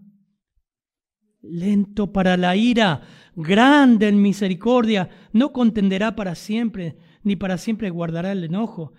lento 1.41 2.13
para 2.13 2.37
la 2.37 2.55
ira, 2.55 3.03
grande 3.35 4.07
en 4.07 4.23
misericordia, 4.23 5.11
no 5.33 5.53
contenderá 5.53 6.15
para 6.15 6.37
siempre, 6.37 6.97
ni 7.23 7.37
para 7.37 7.59
siempre 7.59 7.91
guardará 7.91 8.33
el 8.33 8.45
enojo. 8.45 8.93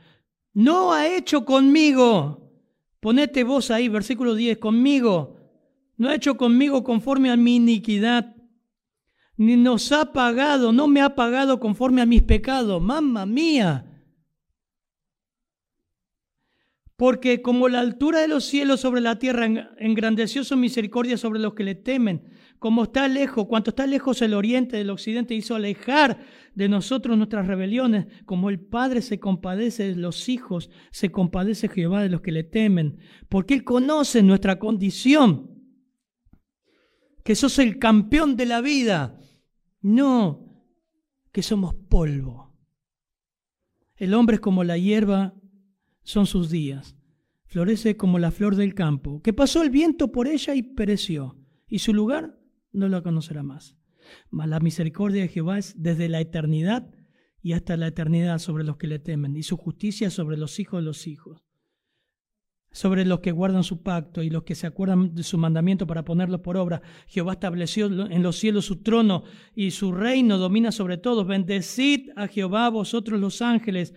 No 0.53 0.93
ha 0.93 1.07
hecho 1.07 1.45
conmigo, 1.45 2.51
ponete 2.99 3.43
vos 3.43 3.71
ahí, 3.71 3.89
versículo 3.89 4.35
10, 4.35 4.57
conmigo, 4.57 5.37
no 5.97 6.09
ha 6.09 6.15
hecho 6.15 6.37
conmigo 6.37 6.83
conforme 6.83 7.31
a 7.31 7.37
mi 7.37 7.55
iniquidad, 7.55 8.35
ni 9.37 9.55
nos 9.55 9.91
ha 9.91 10.11
pagado, 10.11 10.71
no 10.71 10.87
me 10.87 11.01
ha 11.01 11.15
pagado 11.15 11.59
conforme 11.59 12.01
a 12.01 12.05
mis 12.05 12.21
pecados, 12.21 12.81
mamma 12.81 13.25
mía. 13.25 13.92
Porque 16.95 17.41
como 17.41 17.69
la 17.69 17.79
altura 17.79 18.19
de 18.19 18.27
los 18.27 18.45
cielos 18.45 18.79
sobre 18.79 19.01
la 19.01 19.17
tierra 19.17 19.45
engrandeció 19.77 20.43
su 20.43 20.55
misericordia 20.55 21.17
sobre 21.17 21.39
los 21.39 21.53
que 21.53 21.63
le 21.63 21.75
temen, 21.75 22.23
como 22.59 22.83
está 22.83 23.07
lejos, 23.07 23.47
cuanto 23.47 23.71
está 23.71 23.85
lejos 23.87 24.21
el 24.21 24.33
oriente 24.33 24.77
del 24.77 24.89
occidente, 24.89 25.33
hizo 25.33 25.55
alejar 25.55 26.19
de 26.55 26.69
nosotros 26.69 27.17
nuestras 27.17 27.47
rebeliones, 27.47 28.05
como 28.25 28.49
el 28.49 28.59
Padre 28.59 29.01
se 29.01 29.19
compadece 29.19 29.89
de 29.89 29.95
los 29.95 30.29
hijos, 30.29 30.69
se 30.91 31.11
compadece 31.11 31.67
Jehová 31.67 32.01
de 32.01 32.09
los 32.09 32.21
que 32.21 32.31
le 32.31 32.43
temen, 32.43 32.99
porque 33.27 33.53
Él 33.55 33.63
conoce 33.63 34.23
nuestra 34.23 34.59
condición, 34.59 35.51
que 37.25 37.35
sos 37.35 37.59
el 37.59 37.79
campeón 37.79 38.37
de 38.37 38.45
la 38.45 38.61
vida, 38.61 39.19
no 39.81 40.63
que 41.33 41.41
somos 41.41 41.73
polvo. 41.73 42.55
El 43.95 44.13
hombre 44.13 44.35
es 44.35 44.39
como 44.39 44.63
la 44.63 44.77
hierba 44.77 45.33
son 46.03 46.25
sus 46.25 46.49
días. 46.49 46.95
Florece 47.45 47.97
como 47.97 48.19
la 48.19 48.31
flor 48.31 48.55
del 48.55 48.73
campo, 48.73 49.21
que 49.21 49.33
pasó 49.33 49.61
el 49.61 49.69
viento 49.69 50.11
por 50.11 50.27
ella 50.27 50.55
y 50.55 50.63
pereció, 50.63 51.37
y 51.67 51.79
su 51.79 51.93
lugar 51.93 52.39
no 52.71 52.89
lo 52.89 53.03
conocerá 53.03 53.43
más. 53.43 53.77
Mas 54.29 54.49
la 54.49 54.59
misericordia 54.59 55.21
de 55.21 55.27
Jehová 55.27 55.59
es 55.59 55.81
desde 55.81 56.09
la 56.09 56.19
eternidad 56.19 56.91
y 57.41 57.53
hasta 57.53 57.77
la 57.77 57.87
eternidad 57.87 58.39
sobre 58.39 58.63
los 58.63 58.77
que 58.77 58.87
le 58.87 58.99
temen, 58.99 59.35
y 59.35 59.43
su 59.43 59.57
justicia 59.57 60.09
sobre 60.09 60.37
los 60.37 60.59
hijos 60.59 60.81
de 60.81 60.85
los 60.85 61.07
hijos, 61.07 61.43
sobre 62.71 63.05
los 63.05 63.19
que 63.19 63.31
guardan 63.31 63.63
su 63.63 63.83
pacto 63.83 64.23
y 64.23 64.29
los 64.29 64.43
que 64.43 64.55
se 64.55 64.65
acuerdan 64.65 65.13
de 65.13 65.23
su 65.23 65.37
mandamiento 65.37 65.85
para 65.85 66.03
ponerlo 66.03 66.41
por 66.41 66.57
obra. 66.57 66.81
Jehová 67.07 67.33
estableció 67.33 67.85
en 67.85 68.23
los 68.23 68.37
cielos 68.37 68.65
su 68.65 68.81
trono 68.81 69.23
y 69.53 69.71
su 69.71 69.91
reino 69.91 70.39
domina 70.39 70.71
sobre 70.71 70.97
todos. 70.97 71.27
Bendecid 71.27 72.09
a 72.15 72.27
Jehová 72.27 72.69
vosotros 72.69 73.19
los 73.19 73.41
ángeles 73.43 73.93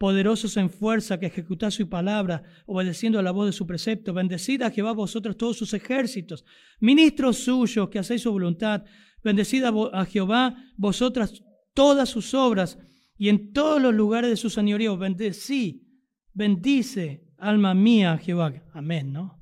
poderosos 0.00 0.56
en 0.56 0.70
fuerza, 0.70 1.20
que 1.20 1.26
ejecutáis 1.26 1.74
su 1.74 1.86
palabra, 1.86 2.42
obedeciendo 2.64 3.18
a 3.18 3.22
la 3.22 3.32
voz 3.32 3.44
de 3.48 3.52
su 3.52 3.66
precepto. 3.66 4.14
Bendecid 4.14 4.62
a 4.62 4.70
Jehová 4.70 4.92
vosotros 4.92 5.36
todos 5.36 5.58
sus 5.58 5.74
ejércitos, 5.74 6.42
ministros 6.80 7.36
suyos 7.36 7.90
que 7.90 7.98
hacéis 7.98 8.22
su 8.22 8.32
voluntad. 8.32 8.82
Bendecid 9.22 9.62
a, 9.62 10.04
Jehová 10.06 10.56
vosotras 10.78 11.44
todas 11.74 12.08
sus 12.08 12.32
obras 12.32 12.78
y 13.18 13.28
en 13.28 13.52
todos 13.52 13.82
los 13.82 13.92
lugares 13.92 14.30
de 14.30 14.38
su 14.38 14.48
señorío. 14.48 14.96
Bendecí, 14.96 15.86
bendice, 16.32 17.26
alma 17.36 17.74
mía, 17.74 18.16
Jehová. 18.16 18.54
Amén, 18.72 19.12
¿no? 19.12 19.38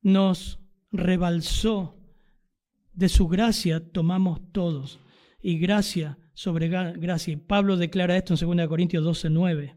Nos 0.00 0.58
rebalsó 0.90 2.00
de 2.94 3.08
su 3.08 3.28
gracia, 3.28 3.92
tomamos 3.92 4.40
todos. 4.50 4.98
Y 5.40 5.60
gracia 5.60 6.18
sobre 6.34 6.68
gracia. 6.68 7.40
Pablo 7.46 7.76
declara 7.76 8.16
esto 8.16 8.34
en 8.34 8.58
2 8.58 8.68
Corintios 8.68 9.04
12, 9.04 9.30
9. 9.30 9.76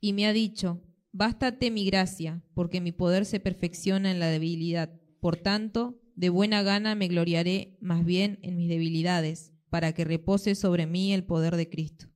Y 0.00 0.12
me 0.12 0.26
ha 0.26 0.32
dicho, 0.32 0.82
bástate 1.12 1.70
mi 1.70 1.84
gracia, 1.84 2.42
porque 2.54 2.80
mi 2.80 2.92
poder 2.92 3.26
se 3.26 3.40
perfecciona 3.40 4.10
en 4.10 4.18
la 4.18 4.28
debilidad. 4.28 4.90
Por 5.20 5.36
tanto, 5.36 6.00
de 6.16 6.30
buena 6.30 6.62
gana 6.62 6.94
me 6.94 7.08
gloriaré 7.08 7.76
más 7.80 8.04
bien 8.04 8.38
en 8.42 8.56
mis 8.56 8.68
debilidades, 8.68 9.52
para 9.68 9.92
que 9.92 10.04
repose 10.04 10.54
sobre 10.54 10.86
mí 10.86 11.12
el 11.12 11.24
poder 11.24 11.56
de 11.56 11.68
Cristo. 11.68 12.06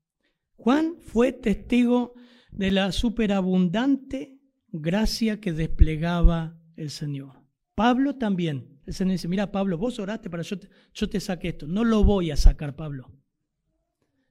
Juan 0.57 0.97
fue 0.99 1.33
testigo 1.33 2.15
de 2.51 2.71
la 2.71 2.91
superabundante 2.93 4.41
gracia 4.69 5.41
que 5.41 5.53
desplegaba 5.53 6.59
el 6.77 6.91
Señor. 6.91 7.45
Pablo 7.75 8.17
también. 8.17 8.74
El 8.87 8.95
Señor 8.95 9.13
dice, 9.13 9.29
mira 9.29 9.51
Pablo, 9.51 9.79
vos 9.79 9.99
oraste 9.99 10.29
para 10.29 10.43
yo 10.43 10.59
te, 10.59 10.69
yo 10.93 11.09
te 11.09 11.21
saque 11.21 11.49
esto. 11.49 11.67
No 11.67 11.85
lo 11.85 12.05
voy 12.05 12.31
a 12.31 12.37
sacar, 12.37 12.77
Pablo. 12.77 13.13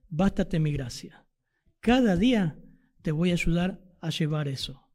Bástate 0.10 0.60
mi 0.60 0.72
gracia. 0.72 1.26
Cada 1.80 2.16
día 2.16 2.60
te 3.02 3.12
voy 3.12 3.32
a 3.32 3.34
ayudar 3.34 3.82
a 4.00 4.10
llevar 4.10 4.48
eso. 4.48 4.88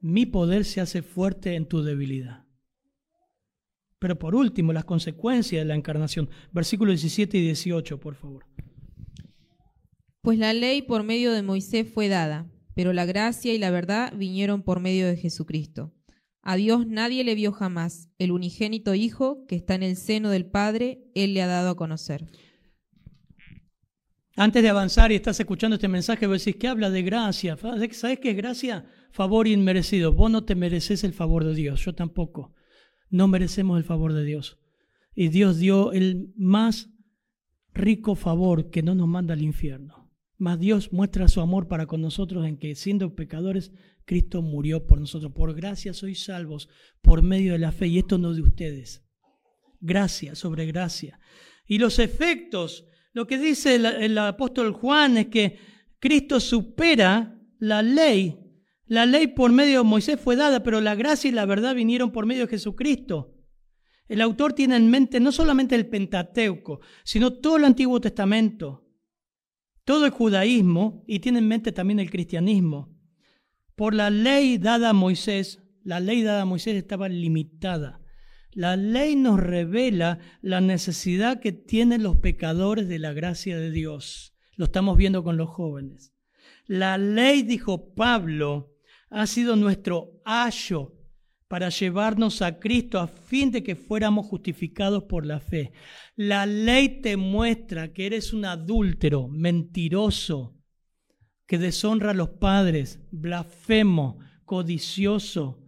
Mi 0.00 0.26
poder 0.26 0.64
se 0.64 0.80
hace 0.80 1.02
fuerte 1.02 1.54
en 1.54 1.66
tu 1.66 1.82
debilidad. 1.82 2.46
Pero 3.98 4.18
por 4.18 4.34
último, 4.34 4.72
las 4.72 4.84
consecuencias 4.84 5.60
de 5.60 5.66
la 5.66 5.74
encarnación. 5.74 6.30
Versículos 6.52 7.00
17 7.00 7.38
y 7.38 7.42
18, 7.42 7.98
por 7.98 8.14
favor. 8.14 8.46
Pues 10.22 10.38
la 10.38 10.52
ley 10.52 10.82
por 10.82 11.02
medio 11.02 11.32
de 11.32 11.42
Moisés 11.42 11.88
fue 11.92 12.08
dada, 12.08 12.50
pero 12.74 12.92
la 12.92 13.06
gracia 13.06 13.52
y 13.52 13.58
la 13.58 13.70
verdad 13.70 14.12
vinieron 14.16 14.62
por 14.62 14.78
medio 14.78 15.06
de 15.06 15.16
Jesucristo. 15.16 15.92
A 16.50 16.56
Dios 16.56 16.86
nadie 16.86 17.24
le 17.24 17.34
vio 17.34 17.52
jamás. 17.52 18.08
El 18.16 18.32
unigénito 18.32 18.94
Hijo, 18.94 19.44
que 19.44 19.54
está 19.54 19.74
en 19.74 19.82
el 19.82 19.96
seno 19.96 20.30
del 20.30 20.46
Padre, 20.46 21.04
Él 21.14 21.34
le 21.34 21.42
ha 21.42 21.46
dado 21.46 21.68
a 21.68 21.76
conocer. 21.76 22.24
Antes 24.34 24.62
de 24.62 24.70
avanzar 24.70 25.12
y 25.12 25.16
estás 25.16 25.38
escuchando 25.38 25.74
este 25.74 25.88
mensaje, 25.88 26.26
vos 26.26 26.42
decís 26.42 26.58
que 26.58 26.68
habla 26.68 26.88
de 26.88 27.02
gracia. 27.02 27.58
¿Sabes 27.58 28.18
qué 28.18 28.30
es 28.30 28.36
gracia? 28.38 28.86
Favor 29.10 29.46
inmerecido. 29.46 30.14
Vos 30.14 30.30
no 30.30 30.46
te 30.46 30.54
mereces 30.54 31.04
el 31.04 31.12
favor 31.12 31.44
de 31.44 31.54
Dios, 31.54 31.84
yo 31.84 31.94
tampoco. 31.94 32.54
No 33.10 33.28
merecemos 33.28 33.76
el 33.76 33.84
favor 33.84 34.14
de 34.14 34.24
Dios. 34.24 34.58
Y 35.14 35.28
Dios 35.28 35.58
dio 35.58 35.92
el 35.92 36.32
más 36.34 36.88
rico 37.74 38.14
favor 38.14 38.70
que 38.70 38.82
no 38.82 38.94
nos 38.94 39.06
manda 39.06 39.34
al 39.34 39.42
infierno. 39.42 40.10
Mas 40.38 40.58
Dios 40.58 40.94
muestra 40.94 41.28
su 41.28 41.42
amor 41.42 41.68
para 41.68 41.84
con 41.84 42.00
nosotros 42.00 42.46
en 42.46 42.56
que 42.56 42.74
siendo 42.74 43.14
pecadores 43.14 43.70
Cristo 44.08 44.40
murió 44.40 44.86
por 44.86 44.98
nosotros. 44.98 45.32
Por 45.32 45.54
gracia 45.54 45.92
sois 45.92 46.24
salvos 46.24 46.70
por 47.02 47.22
medio 47.22 47.52
de 47.52 47.58
la 47.58 47.72
fe. 47.72 47.88
Y 47.88 47.98
esto 47.98 48.16
no 48.16 48.32
de 48.32 48.40
ustedes. 48.40 49.04
Gracia 49.80 50.34
sobre 50.34 50.64
gracia. 50.64 51.20
Y 51.66 51.76
los 51.78 51.98
efectos, 51.98 52.86
lo 53.12 53.26
que 53.26 53.36
dice 53.36 53.74
el, 53.74 54.16
apóstol 54.16 54.72
Juan 54.72 55.18
es 55.18 55.26
que 55.26 55.58
Cristo 56.00 56.40
supera 56.40 57.38
la 57.58 57.82
ley. 57.82 58.34
La 58.86 59.04
ley 59.04 59.26
por 59.26 59.52
medio 59.52 59.80
de 59.82 59.84
Moisés 59.84 60.18
fue 60.18 60.36
dada, 60.36 60.62
pero 60.62 60.80
la 60.80 60.94
gracia 60.94 61.28
y 61.28 61.32
la 61.32 61.44
verdad 61.44 61.74
vinieron 61.74 62.10
por 62.10 62.24
medio 62.24 62.46
de 62.46 62.50
Jesucristo. 62.50 63.36
El 64.08 64.22
autor 64.22 64.54
tiene 64.54 64.76
en 64.76 64.88
mente 64.88 65.20
no 65.20 65.32
solamente 65.32 65.74
el 65.74 65.86
Pentateuco, 65.86 66.80
sino 67.04 67.34
todo 67.34 67.58
el 67.58 67.66
Antiguo 67.66 68.00
Testamento, 68.00 68.88
todo 69.84 70.06
el 70.06 70.12
judaísmo 70.12 71.04
y 71.06 71.18
tiene 71.18 71.40
en 71.40 71.48
mente 71.48 71.72
también 71.72 72.00
el 72.00 72.10
cristianismo. 72.10 72.97
Por 73.78 73.94
la 73.94 74.10
ley 74.10 74.58
dada 74.58 74.90
a 74.90 74.92
Moisés, 74.92 75.62
la 75.84 76.00
ley 76.00 76.22
dada 76.22 76.42
a 76.42 76.44
Moisés 76.44 76.74
estaba 76.74 77.08
limitada. 77.08 78.00
La 78.50 78.74
ley 78.74 79.14
nos 79.14 79.38
revela 79.38 80.18
la 80.42 80.60
necesidad 80.60 81.38
que 81.38 81.52
tienen 81.52 82.02
los 82.02 82.16
pecadores 82.16 82.88
de 82.88 82.98
la 82.98 83.12
gracia 83.12 83.56
de 83.56 83.70
Dios. 83.70 84.34
Lo 84.56 84.64
estamos 84.64 84.96
viendo 84.96 85.22
con 85.22 85.36
los 85.36 85.50
jóvenes. 85.50 86.12
La 86.66 86.98
ley, 86.98 87.42
dijo 87.42 87.94
Pablo, 87.94 88.74
ha 89.10 89.28
sido 89.28 89.54
nuestro 89.54 90.10
ayo 90.24 90.96
para 91.46 91.68
llevarnos 91.68 92.42
a 92.42 92.58
Cristo 92.58 92.98
a 92.98 93.06
fin 93.06 93.52
de 93.52 93.62
que 93.62 93.76
fuéramos 93.76 94.26
justificados 94.26 95.04
por 95.04 95.24
la 95.24 95.38
fe. 95.38 95.70
La 96.16 96.46
ley 96.46 97.00
te 97.00 97.16
muestra 97.16 97.92
que 97.92 98.06
eres 98.06 98.32
un 98.32 98.44
adúltero, 98.44 99.28
mentiroso, 99.28 100.57
que 101.48 101.56
deshonra 101.56 102.10
a 102.10 102.14
los 102.14 102.28
padres, 102.28 103.00
blasfemo, 103.10 104.18
codicioso. 104.44 105.58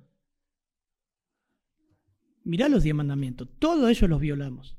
Mirá 2.45 2.69
los 2.69 2.83
diez 2.83 2.95
mandamientos, 2.95 3.49
todos 3.59 3.89
ellos 3.89 4.11
los 4.11 4.21
violamos. 4.21 4.77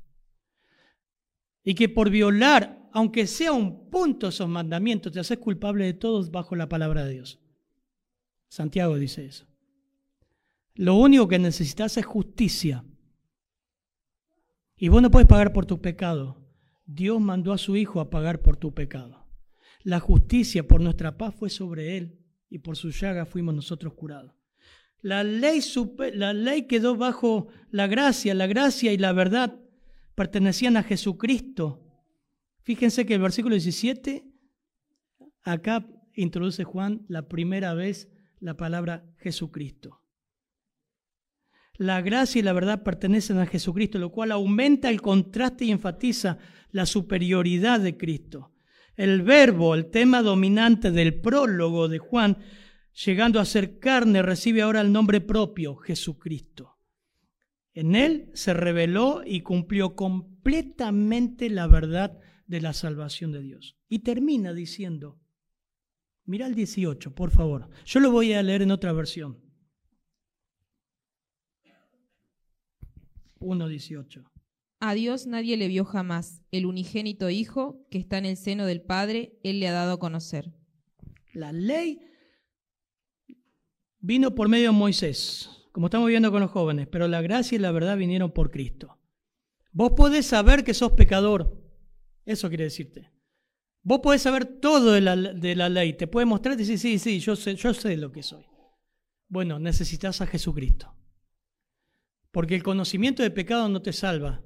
Y 1.64 1.74
que 1.74 1.88
por 1.88 2.08
violar, 2.08 2.88
aunque 2.92 3.26
sea 3.26 3.52
un 3.52 3.90
punto 3.90 4.28
esos 4.28 4.48
mandamientos, 4.48 5.10
te 5.10 5.18
haces 5.18 5.38
culpable 5.38 5.86
de 5.86 5.94
todos 5.94 6.30
bajo 6.30 6.54
la 6.54 6.68
palabra 6.68 7.04
de 7.04 7.14
Dios. 7.14 7.40
Santiago 8.48 8.96
dice 8.96 9.26
eso. 9.26 9.48
Lo 10.74 10.94
único 10.94 11.26
que 11.26 11.40
necesitas 11.40 11.96
es 11.96 12.06
justicia. 12.06 12.84
Y 14.76 14.88
vos 14.88 15.02
no 15.02 15.10
puedes 15.10 15.28
pagar 15.28 15.52
por 15.52 15.66
tu 15.66 15.80
pecado. 15.80 16.36
Dios 16.86 17.20
mandó 17.20 17.52
a 17.52 17.58
su 17.58 17.74
Hijo 17.74 18.00
a 18.00 18.08
pagar 18.08 18.40
por 18.40 18.56
tu 18.56 18.72
pecado. 18.72 19.21
La 19.84 20.00
justicia 20.00 20.66
por 20.66 20.80
nuestra 20.80 21.16
paz 21.18 21.34
fue 21.34 21.50
sobre 21.50 21.96
Él 21.96 22.18
y 22.48 22.58
por 22.58 22.76
su 22.76 22.90
llaga 22.90 23.26
fuimos 23.26 23.54
nosotros 23.54 23.94
curados. 23.94 24.32
La 25.00 25.24
ley, 25.24 25.60
la 26.14 26.32
ley 26.32 26.66
quedó 26.68 26.96
bajo 26.96 27.48
la 27.70 27.88
gracia, 27.88 28.34
la 28.34 28.46
gracia 28.46 28.92
y 28.92 28.98
la 28.98 29.12
verdad 29.12 29.58
pertenecían 30.14 30.76
a 30.76 30.84
Jesucristo. 30.84 31.80
Fíjense 32.60 33.04
que 33.04 33.14
el 33.14 33.20
versículo 33.20 33.54
17, 33.56 34.24
acá 35.42 35.84
introduce 36.14 36.62
Juan 36.62 37.04
la 37.08 37.28
primera 37.28 37.74
vez 37.74 38.08
la 38.38 38.56
palabra 38.56 39.04
Jesucristo. 39.18 40.02
La 41.74 42.00
gracia 42.00 42.38
y 42.38 42.42
la 42.42 42.52
verdad 42.52 42.84
pertenecen 42.84 43.38
a 43.38 43.46
Jesucristo, 43.46 43.98
lo 43.98 44.12
cual 44.12 44.30
aumenta 44.30 44.88
el 44.88 45.00
contraste 45.00 45.64
y 45.64 45.72
enfatiza 45.72 46.38
la 46.70 46.86
superioridad 46.86 47.80
de 47.80 47.96
Cristo. 47.96 48.51
El 48.96 49.22
verbo, 49.22 49.74
el 49.74 49.90
tema 49.90 50.22
dominante 50.22 50.90
del 50.90 51.20
prólogo 51.20 51.88
de 51.88 51.98
Juan, 51.98 52.38
llegando 53.04 53.40
a 53.40 53.44
ser 53.44 53.78
carne, 53.78 54.22
recibe 54.22 54.62
ahora 54.62 54.80
el 54.80 54.92
nombre 54.92 55.20
propio, 55.20 55.76
Jesucristo. 55.76 56.78
En 57.74 57.94
él 57.94 58.30
se 58.34 58.52
reveló 58.52 59.22
y 59.24 59.40
cumplió 59.40 59.96
completamente 59.96 61.48
la 61.48 61.66
verdad 61.66 62.18
de 62.46 62.60
la 62.60 62.74
salvación 62.74 63.32
de 63.32 63.40
Dios. 63.40 63.78
Y 63.88 64.00
termina 64.00 64.52
diciendo, 64.52 65.18
mira 66.24 66.46
el 66.46 66.54
18, 66.54 67.14
por 67.14 67.30
favor. 67.30 67.70
Yo 67.86 68.00
lo 68.00 68.10
voy 68.10 68.34
a 68.34 68.42
leer 68.42 68.62
en 68.62 68.72
otra 68.72 68.92
versión. 68.92 69.40
1.18. 73.40 74.31
A 74.84 74.94
Dios 74.94 75.28
nadie 75.28 75.56
le 75.56 75.68
vio 75.68 75.84
jamás. 75.84 76.42
El 76.50 76.66
unigénito 76.66 77.30
Hijo 77.30 77.86
que 77.88 77.98
está 77.98 78.18
en 78.18 78.26
el 78.26 78.36
seno 78.36 78.66
del 78.66 78.82
Padre, 78.82 79.38
Él 79.44 79.60
le 79.60 79.68
ha 79.68 79.72
dado 79.72 79.92
a 79.92 79.98
conocer. 80.00 80.52
La 81.32 81.52
ley 81.52 82.00
vino 84.00 84.34
por 84.34 84.48
medio 84.48 84.72
de 84.72 84.76
Moisés, 84.76 85.68
como 85.70 85.86
estamos 85.86 86.08
viendo 86.08 86.32
con 86.32 86.40
los 86.40 86.50
jóvenes, 86.50 86.88
pero 86.90 87.06
la 87.06 87.22
gracia 87.22 87.54
y 87.54 87.60
la 87.60 87.70
verdad 87.70 87.96
vinieron 87.96 88.32
por 88.32 88.50
Cristo. 88.50 88.98
Vos 89.70 89.92
podés 89.92 90.26
saber 90.26 90.64
que 90.64 90.74
sos 90.74 90.94
pecador. 90.94 91.64
Eso 92.24 92.48
quiere 92.48 92.64
decirte. 92.64 93.12
Vos 93.84 94.00
podés 94.00 94.22
saber 94.22 94.46
todo 94.46 94.90
de 94.90 95.00
la, 95.00 95.14
de 95.14 95.54
la 95.54 95.68
ley. 95.68 95.92
Te 95.92 96.08
puede 96.08 96.26
mostrar 96.26 96.56
y 96.56 96.58
decir, 96.58 96.80
sí, 96.80 96.98
sí, 96.98 97.20
yo 97.20 97.36
sé, 97.36 97.54
yo 97.54 97.72
sé 97.72 97.96
lo 97.96 98.10
que 98.10 98.24
soy. 98.24 98.46
Bueno, 99.28 99.60
necesitas 99.60 100.20
a 100.20 100.26
Jesucristo. 100.26 100.92
Porque 102.32 102.56
el 102.56 102.64
conocimiento 102.64 103.22
de 103.22 103.30
pecado 103.30 103.68
no 103.68 103.80
te 103.80 103.92
salva, 103.92 104.42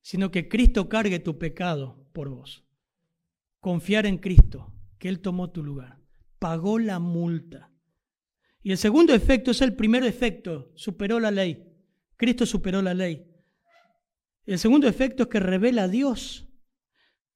sino 0.00 0.30
que 0.30 0.48
Cristo 0.48 0.88
cargue 0.88 1.18
tu 1.18 1.38
pecado 1.38 2.08
por 2.12 2.28
vos. 2.28 2.64
Confiar 3.60 4.06
en 4.06 4.18
Cristo, 4.18 4.72
que 4.98 5.08
Él 5.08 5.20
tomó 5.20 5.50
tu 5.50 5.62
lugar, 5.62 6.00
pagó 6.38 6.78
la 6.78 6.98
multa. 6.98 7.70
Y 8.62 8.72
el 8.72 8.78
segundo 8.78 9.14
efecto 9.14 9.50
es 9.50 9.60
el 9.62 9.74
primer 9.74 10.04
efecto, 10.04 10.72
superó 10.74 11.20
la 11.20 11.30
ley. 11.30 11.66
Cristo 12.16 12.46
superó 12.46 12.82
la 12.82 12.94
ley. 12.94 13.26
El 14.44 14.58
segundo 14.58 14.88
efecto 14.88 15.24
es 15.24 15.28
que 15.28 15.40
revela 15.40 15.84
a 15.84 15.88
Dios. 15.88 16.48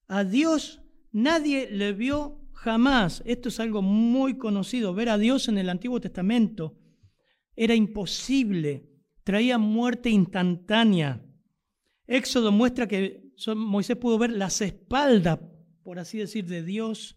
A 0.06 0.24
Dios 0.24 0.82
nadie 1.12 1.70
le 1.70 1.92
vio 1.92 2.48
jamás. 2.52 3.22
Esto 3.24 3.48
es 3.48 3.60
algo 3.60 3.82
muy 3.82 4.36
conocido. 4.36 4.94
Ver 4.94 5.08
a 5.08 5.18
Dios 5.18 5.48
en 5.48 5.58
el 5.58 5.70
Antiguo 5.70 6.00
Testamento 6.00 6.78
era 7.56 7.74
imposible 7.74 8.94
traía 9.24 9.58
muerte 9.58 10.10
instantánea. 10.10 11.24
Éxodo 12.06 12.52
muestra 12.52 12.86
que 12.86 13.24
Moisés 13.56 13.96
pudo 13.96 14.18
ver 14.18 14.30
las 14.30 14.60
espaldas, 14.60 15.38
por 15.82 15.98
así 15.98 16.18
decir, 16.18 16.46
de 16.46 16.62
Dios, 16.62 17.16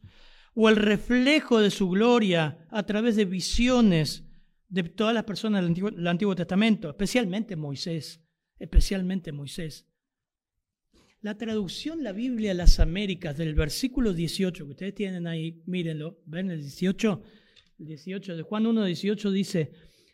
o 0.54 0.70
el 0.70 0.76
reflejo 0.76 1.60
de 1.60 1.70
su 1.70 1.90
gloria 1.90 2.66
a 2.70 2.84
través 2.84 3.16
de 3.16 3.26
visiones 3.26 4.26
de 4.70 4.84
todas 4.84 5.14
las 5.14 5.24
personas 5.24 5.64
del 5.64 6.08
Antiguo, 6.08 6.36
Testamento, 6.36 6.90
especialmente 6.90 7.56
Moisés, 7.56 8.22
especialmente 8.60 9.32
Moisés. 9.32 9.86
La 11.22 11.38
traducción 11.38 12.04
La 12.04 12.12
Biblia 12.12 12.54
las 12.54 12.80
Américas 12.80 13.38
del 13.38 13.56
versículo 13.56 14.14
18, 14.14 14.66
que 14.66 14.72
ustedes 14.72 14.96
tienen 14.96 15.28
ahí, 15.28 15.62
mírenlo, 15.66 16.22
ven 16.26 16.52
el 16.52 16.62
18, 16.62 17.24
el 17.80 17.86
18 17.86 18.38
de 18.38 18.44
Juan 18.44 18.68
1, 18.68 18.86
18 18.86 19.32
dice, 19.32 19.72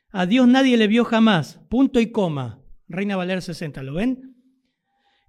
a 0.09 0.25
Dios 0.25 0.47
nadie 0.47 0.77
le 0.77 0.87
vio 0.87 1.05
jamás. 1.05 1.59
Punto 1.69 1.99
y 1.99 2.11
coma. 2.11 2.63
Reina 2.87 3.15
Valera 3.15 3.41
60, 3.41 3.81
¿lo 3.81 3.95
ven? 3.95 4.32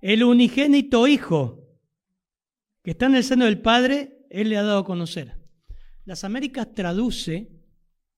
El 0.04 0.22
unigénito 0.22 1.06
Hijo 1.06 1.66
que 2.82 2.90
está 2.90 3.06
en 3.06 3.14
el 3.14 3.24
seno 3.24 3.46
del 3.46 3.62
Padre, 3.62 4.26
Él 4.28 4.50
le 4.50 4.58
ha 4.58 4.62
dado 4.62 4.80
a 4.80 4.84
conocer. 4.84 5.40
Las 6.04 6.24
Américas 6.24 6.74
traduce 6.74 7.50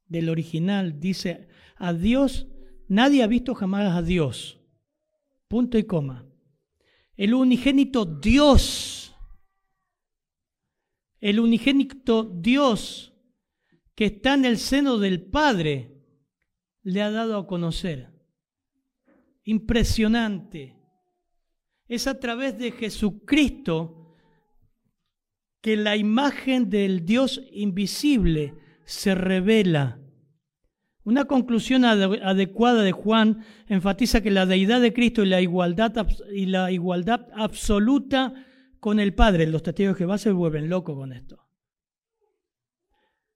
del 0.09 0.29
original, 0.29 0.99
dice, 0.99 1.47
a 1.77 1.93
Dios, 1.93 2.49
nadie 2.89 3.23
ha 3.23 3.29
visto 3.29 3.55
jamás 3.55 3.95
a 3.95 4.03
Dios. 4.03 4.59
Punto 5.47 5.79
y 5.79 5.85
coma. 5.85 6.27
El 7.15 7.35
unigénito 7.35 8.05
Dios, 8.05 9.15
el 11.21 11.39
unigénito 11.39 12.25
Dios 12.25 13.15
que 13.95 14.07
está 14.07 14.35
en 14.35 14.45
el 14.45 14.59
seno 14.59 14.99
del 14.99 15.23
Padre, 15.23 16.03
le 16.83 17.01
ha 17.01 17.13
dado 17.13 17.39
a 17.39 17.47
conocer. 17.47 18.11
Impresionante. 19.45 20.76
Es 21.89 22.07
a 22.07 22.19
través 22.19 22.59
de 22.59 22.73
Jesucristo 22.73 24.17
que 25.61 25.77
la 25.77 25.97
imagen 25.97 26.71
del 26.71 27.05
Dios 27.05 27.43
invisible 27.51 28.55
se 28.85 29.15
revela. 29.15 30.01
Una 31.05 31.25
conclusión 31.25 31.85
adecuada 31.85 32.83
de 32.83 32.93
Juan 32.93 33.45
enfatiza 33.69 34.21
que 34.21 34.31
la 34.31 34.47
deidad 34.47 34.81
de 34.81 34.93
Cristo 34.93 35.23
y 35.23 35.27
la 35.27 35.41
igualdad, 35.41 36.07
y 36.33 36.47
la 36.47 36.71
igualdad 36.73 37.29
absoluta 37.35 38.35
con 38.81 39.01
el 39.01 39.15
Padre, 39.15 39.47
los 39.47 39.63
testigos 39.63 39.95
de 39.95 39.99
Jehová 39.99 40.19
se 40.19 40.33
vuelven 40.33 40.69
locos 40.69 40.97
con 40.97 41.13
esto. 41.13 41.49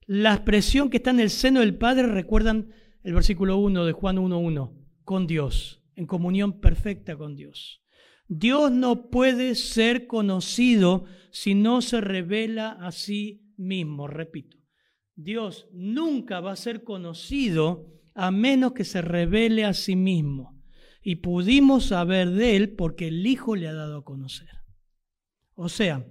La 0.06 0.34
expresión 0.34 0.90
que 0.90 0.96
está 0.96 1.10
en 1.10 1.20
el 1.20 1.30
seno 1.30 1.60
del 1.60 1.76
Padre 1.76 2.06
recuerdan 2.06 2.72
el 3.02 3.14
versículo 3.14 3.56
1 3.58 3.84
de 3.84 3.92
Juan 3.92 4.16
1.1, 4.16 4.72
con 5.04 5.26
Dios, 5.26 5.82
en 5.94 6.06
comunión 6.06 6.60
perfecta 6.60 7.16
con 7.16 7.36
Dios. 7.36 7.79
Dios 8.32 8.70
no 8.70 9.10
puede 9.10 9.56
ser 9.56 10.06
conocido 10.06 11.04
si 11.32 11.56
no 11.56 11.82
se 11.82 12.00
revela 12.00 12.70
a 12.70 12.92
sí 12.92 13.52
mismo, 13.56 14.06
repito. 14.06 14.56
Dios 15.16 15.66
nunca 15.72 16.38
va 16.38 16.52
a 16.52 16.56
ser 16.56 16.84
conocido 16.84 17.92
a 18.14 18.30
menos 18.30 18.72
que 18.72 18.84
se 18.84 19.02
revele 19.02 19.64
a 19.64 19.74
sí 19.74 19.96
mismo. 19.96 20.62
Y 21.02 21.16
pudimos 21.16 21.86
saber 21.86 22.30
de 22.30 22.54
él 22.54 22.76
porque 22.76 23.08
el 23.08 23.26
Hijo 23.26 23.56
le 23.56 23.66
ha 23.66 23.74
dado 23.74 23.98
a 23.98 24.04
conocer. 24.04 24.48
O 25.54 25.68
sea, 25.68 26.06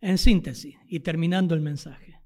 en 0.00 0.16
síntesis 0.16 0.76
y 0.86 1.00
terminando 1.00 1.56
el 1.56 1.60
mensaje, 1.60 2.20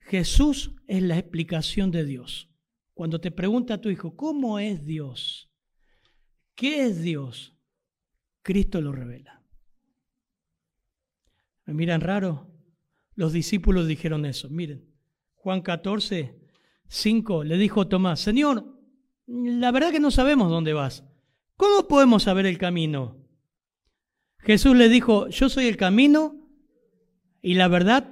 Jesús 0.00 0.74
es 0.86 1.02
la 1.02 1.18
explicación 1.18 1.90
de 1.90 2.06
Dios. 2.06 2.50
Cuando 2.94 3.20
te 3.20 3.30
pregunta 3.30 3.74
a 3.74 3.80
tu 3.82 3.90
hijo, 3.90 4.16
¿cómo 4.16 4.58
es 4.58 4.86
Dios? 4.86 5.52
¿Qué 6.54 6.86
es 6.86 7.02
Dios? 7.02 7.57
Cristo 8.48 8.80
lo 8.80 8.92
revela. 8.92 9.42
¿Me 11.66 11.74
miran 11.74 12.00
raro? 12.00 12.50
Los 13.14 13.34
discípulos 13.34 13.86
dijeron 13.86 14.24
eso. 14.24 14.48
Miren, 14.48 14.88
Juan 15.34 15.60
14, 15.60 16.40
5 16.86 17.44
le 17.44 17.58
dijo 17.58 17.88
Tomás, 17.88 18.20
Señor, 18.20 18.64
la 19.26 19.70
verdad 19.70 19.92
que 19.92 20.00
no 20.00 20.10
sabemos 20.10 20.48
dónde 20.48 20.72
vas. 20.72 21.04
¿Cómo 21.58 21.88
podemos 21.88 22.22
saber 22.22 22.46
el 22.46 22.56
camino? 22.56 23.22
Jesús 24.38 24.74
le 24.74 24.88
dijo, 24.88 25.28
yo 25.28 25.50
soy 25.50 25.66
el 25.66 25.76
camino 25.76 26.48
y 27.42 27.52
la 27.52 27.68
verdad 27.68 28.10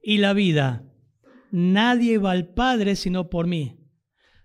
y 0.00 0.18
la 0.18 0.32
vida. 0.32 0.88
Nadie 1.50 2.18
va 2.18 2.30
al 2.30 2.54
Padre 2.54 2.94
sino 2.94 3.30
por 3.30 3.48
mí. 3.48 3.80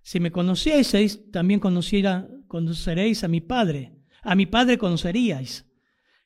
Si 0.02 0.20
me 0.20 0.32
conocieseis, 0.32 1.30
también 1.30 1.60
conoceréis 1.60 3.24
a 3.24 3.28
mi 3.28 3.40
Padre. 3.40 4.01
A 4.22 4.36
mi 4.36 4.46
Padre 4.46 4.78
conoceríais. 4.78 5.66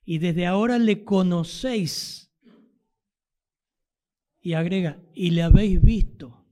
Y 0.03 0.19
desde 0.19 0.45
ahora 0.45 0.77
le 0.77 1.03
conocéis. 1.03 2.31
Y 4.41 4.53
agrega, 4.53 5.01
y 5.13 5.31
le 5.31 5.41
habéis 5.41 5.81
visto. 5.81 6.45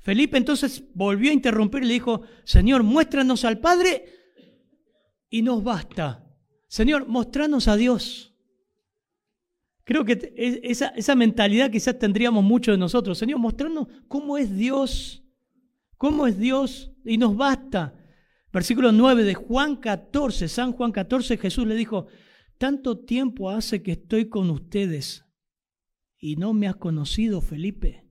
Felipe 0.00 0.36
entonces 0.36 0.84
volvió 0.94 1.30
a 1.30 1.34
interrumpir 1.34 1.82
y 1.82 1.86
le 1.86 1.94
dijo, 1.94 2.22
Señor, 2.44 2.82
muéstranos 2.82 3.44
al 3.44 3.60
Padre 3.60 4.04
y 5.30 5.42
nos 5.42 5.62
basta. 5.62 6.26
Señor, 6.68 7.06
mostranos 7.06 7.68
a 7.68 7.76
Dios. 7.76 8.34
Creo 9.84 10.04
que 10.04 10.32
esa, 10.62 10.88
esa 10.88 11.14
mentalidad 11.14 11.70
quizás 11.70 11.98
tendríamos 11.98 12.42
mucho 12.42 12.72
de 12.72 12.78
nosotros. 12.78 13.16
Señor, 13.16 13.38
mostrarnos 13.38 13.86
cómo 14.08 14.36
es 14.36 14.54
Dios. 14.54 15.22
¿Cómo 15.96 16.26
es 16.26 16.38
Dios? 16.38 16.92
Y 17.04 17.16
nos 17.16 17.36
basta. 17.36 17.94
Versículo 18.54 18.92
9 18.92 19.24
de 19.24 19.34
Juan 19.34 19.74
14, 19.74 20.46
San 20.46 20.74
Juan 20.74 20.92
14, 20.92 21.38
Jesús 21.38 21.66
le 21.66 21.74
dijo, 21.74 22.06
tanto 22.56 23.00
tiempo 23.00 23.50
hace 23.50 23.82
que 23.82 23.90
estoy 23.90 24.28
con 24.28 24.48
ustedes 24.48 25.26
y 26.16 26.36
no 26.36 26.54
me 26.54 26.68
has 26.68 26.76
conocido, 26.76 27.40
Felipe. 27.40 28.08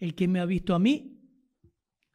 El 0.00 0.16
que 0.16 0.26
me 0.26 0.40
ha 0.40 0.44
visto 0.44 0.74
a 0.74 0.80
mí, 0.80 1.22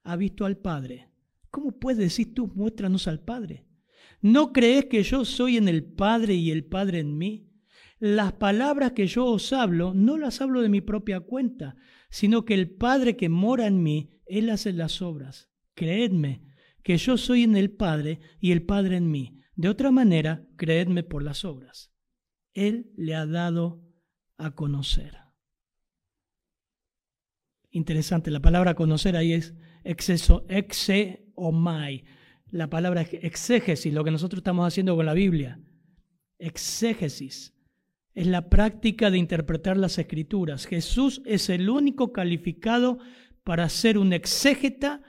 ha 0.04 0.18
visto 0.18 0.46
al 0.46 0.58
Padre. 0.58 1.12
¿Cómo 1.50 1.80
puedes 1.80 2.00
decir 2.00 2.34
tú, 2.34 2.52
muéstranos 2.56 3.08
al 3.08 3.22
Padre? 3.22 3.68
¿No 4.20 4.52
crees 4.52 4.88
que 4.88 5.02
yo 5.02 5.24
soy 5.24 5.56
en 5.56 5.70
el 5.70 5.86
Padre 5.86 6.34
y 6.34 6.52
el 6.52 6.66
Padre 6.66 7.00
en 7.00 7.18
mí? 7.18 7.50
Las 8.00 8.34
palabras 8.34 8.92
que 8.92 9.08
yo 9.08 9.28
os 9.28 9.54
hablo, 9.54 9.94
no 9.94 10.18
las 10.18 10.42
hablo 10.42 10.62
de 10.62 10.68
mi 10.68 10.82
propia 10.82 11.22
cuenta, 11.22 11.78
sino 12.10 12.44
que 12.44 12.54
el 12.54 12.70
Padre 12.70 13.16
que 13.16 13.30
mora 13.30 13.66
en 13.66 13.82
mí, 13.82 14.10
Él 14.26 14.50
hace 14.50 14.74
las 14.74 15.02
obras. 15.02 15.50
Creedme 15.74 16.53
que 16.84 16.98
yo 16.98 17.18
soy 17.18 17.44
en 17.44 17.56
el 17.56 17.72
Padre 17.72 18.20
y 18.40 18.52
el 18.52 18.64
Padre 18.64 18.98
en 18.98 19.10
mí. 19.10 19.40
De 19.56 19.70
otra 19.70 19.92
manera, 19.92 20.46
creedme 20.58 21.04
por 21.04 21.24
las 21.24 21.46
obras. 21.46 21.92
Él 22.54 22.92
le 22.96 23.16
ha 23.16 23.26
dado 23.26 23.82
a 24.38 24.56
conocer. 24.56 25.18
Interesante, 27.70 28.30
la 28.30 28.42
palabra 28.42 28.76
conocer 28.76 29.16
ahí 29.16 29.34
es 29.34 29.56
exceso, 29.84 30.46
mai. 31.52 32.04
La 32.52 32.70
palabra 32.70 33.02
exégesis, 33.02 33.94
lo 33.94 34.04
que 34.04 34.12
nosotros 34.12 34.40
estamos 34.40 34.68
haciendo 34.68 34.96
con 34.96 35.06
la 35.06 35.14
Biblia. 35.14 35.60
Exégesis 36.38 37.56
es 38.14 38.28
la 38.28 38.50
práctica 38.50 39.10
de 39.10 39.18
interpretar 39.18 39.78
las 39.78 39.98
escrituras. 39.98 40.68
Jesús 40.68 41.22
es 41.26 41.50
el 41.50 41.70
único 41.70 42.12
calificado 42.12 43.00
para 43.44 43.68
ser 43.70 43.98
un 43.98 44.14
exégeta 44.14 45.02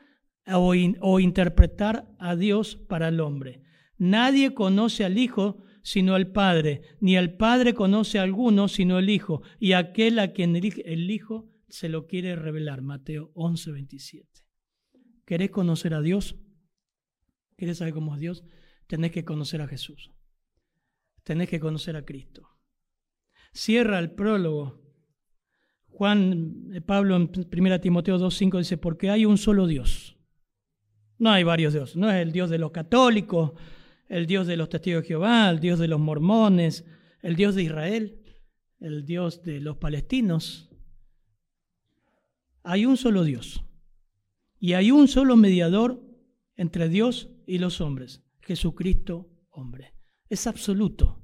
o, 0.47 1.21
interpretar 1.21 2.09
a 2.19 2.37
Dios 2.37 2.77
para 2.77 3.09
el 3.09 3.21
hombre. 3.21 3.63
Nadie 3.99 4.55
conoce 4.55 5.05
al 5.05 5.19
Hijo 5.19 5.63
sino 5.83 6.15
al 6.15 6.33
Padre, 6.33 6.81
ni 7.01 7.17
al 7.17 7.37
Padre 7.37 7.75
conoce 7.75 8.19
a 8.19 8.23
alguno 8.23 8.69
sino 8.69 8.99
el 8.99 9.11
Hijo, 9.11 9.43
y 9.59 9.73
aquel 9.73 10.19
a 10.19 10.33
quien 10.33 10.57
el 10.57 11.11
Hijo 11.11 11.51
se 11.69 11.89
lo 11.89 12.07
quiere 12.07 12.37
revelar. 12.37 12.81
Mateo 12.81 13.31
11, 13.35 13.73
27. 13.73 14.29
¿Querés 15.27 15.51
conocer 15.51 15.95
a 15.95 16.01
Dios? 16.01 16.37
¿Querés 17.57 17.79
saber 17.79 17.95
cómo 17.95 18.15
es 18.15 18.21
Dios? 18.21 18.45
Tenés 18.87 19.13
que 19.13 19.25
conocer 19.25 19.61
a 19.61 19.69
Jesús. 19.69 20.11
Tenés 21.23 21.49
que 21.49 21.61
conocer 21.61 21.97
a 21.97 22.05
Cristo 22.05 22.55
cierra 23.55 23.99
el 23.99 24.11
prólogo. 24.11 24.83
Juan, 25.87 26.71
eh, 26.75 26.81
Pablo 26.81 27.17
en 27.17 27.31
1 27.51 27.81
Timoteo 27.81 28.19
2.5 28.19 28.59
dice, 28.59 28.77
porque 28.77 29.11
hay 29.11 29.25
un 29.25 29.39
solo 29.39 29.67
Dios. 29.67 30.19
No 31.19 31.31
hay 31.31 31.45
varios 31.45 31.73
dioses, 31.73 31.97
no 31.97 32.11
es 32.11 32.17
el 32.17 32.33
Dios 32.33 32.51
de 32.51 32.59
los 32.59 32.73
católicos, 32.73 33.53
el 34.09 34.27
Dios 34.27 34.47
de 34.47 34.57
los 34.57 34.69
testigos 34.69 35.03
de 35.03 35.09
Jehová, 35.09 35.49
el 35.51 35.61
Dios 35.61 35.79
de 35.79 35.89
los 35.89 36.01
mormones, 36.01 36.85
el 37.23 37.37
Dios 37.37 37.55
de 37.55 37.63
Israel, 37.63 38.23
el 38.81 39.05
Dios 39.05 39.43
de 39.43 39.61
los 39.61 39.77
palestinos. 39.77 40.71
Hay 42.63 42.87
un 42.87 42.97
solo 42.97 43.25
Dios. 43.25 43.65
Y 44.59 44.73
hay 44.73 44.91
un 44.91 45.09
solo 45.09 45.37
mediador 45.37 46.03
entre 46.57 46.89
Dios 46.89 47.29
y 47.47 47.59
los 47.59 47.81
hombres, 47.81 48.23
Jesucristo 48.41 49.31
hombre. 49.51 49.95
Es 50.29 50.47
absoluto. 50.47 51.23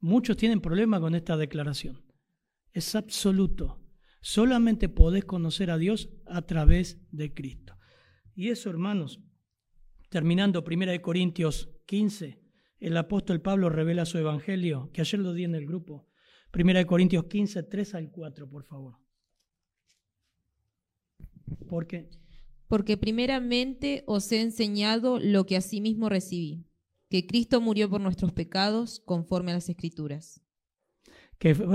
Muchos 0.00 0.36
tienen 0.36 0.60
problemas 0.60 1.00
con 1.00 1.14
esta 1.14 1.36
declaración. 1.36 2.04
Es 2.72 2.94
absoluto. 2.94 3.80
Solamente 4.20 4.88
podés 4.88 5.24
conocer 5.24 5.70
a 5.70 5.78
Dios 5.78 6.10
a 6.26 6.42
través 6.42 6.98
de 7.10 7.32
Cristo. 7.32 7.76
Y 8.34 8.50
eso, 8.50 8.70
hermanos, 8.70 9.20
terminando 10.10 10.64
1 10.66 11.02
Corintios 11.02 11.70
15, 11.86 12.40
el 12.80 12.96
apóstol 12.96 13.40
Pablo 13.40 13.68
revela 13.68 14.04
su 14.04 14.18
evangelio, 14.18 14.90
que 14.92 15.00
ayer 15.00 15.20
lo 15.20 15.32
di 15.32 15.44
en 15.44 15.54
el 15.54 15.66
grupo. 15.66 16.08
1 16.52 16.86
Corintios 16.86 17.24
15, 17.24 17.62
3 17.62 17.94
al 17.94 18.10
4, 18.10 18.48
por 18.48 18.64
favor. 18.64 18.96
¿Por 21.68 21.86
qué? 21.86 22.10
Porque 22.68 22.96
primeramente 22.96 24.02
os 24.06 24.30
he 24.32 24.40
enseñado 24.40 25.18
lo 25.18 25.46
que 25.46 25.56
asimismo 25.56 26.08
recibí 26.08 26.66
que 27.14 27.26
Cristo 27.26 27.60
murió 27.60 27.88
por 27.88 28.00
nuestros 28.00 28.32
pecados 28.32 28.98
conforme 28.98 29.52
a 29.52 29.54
las 29.54 29.68
Escrituras. 29.68 30.40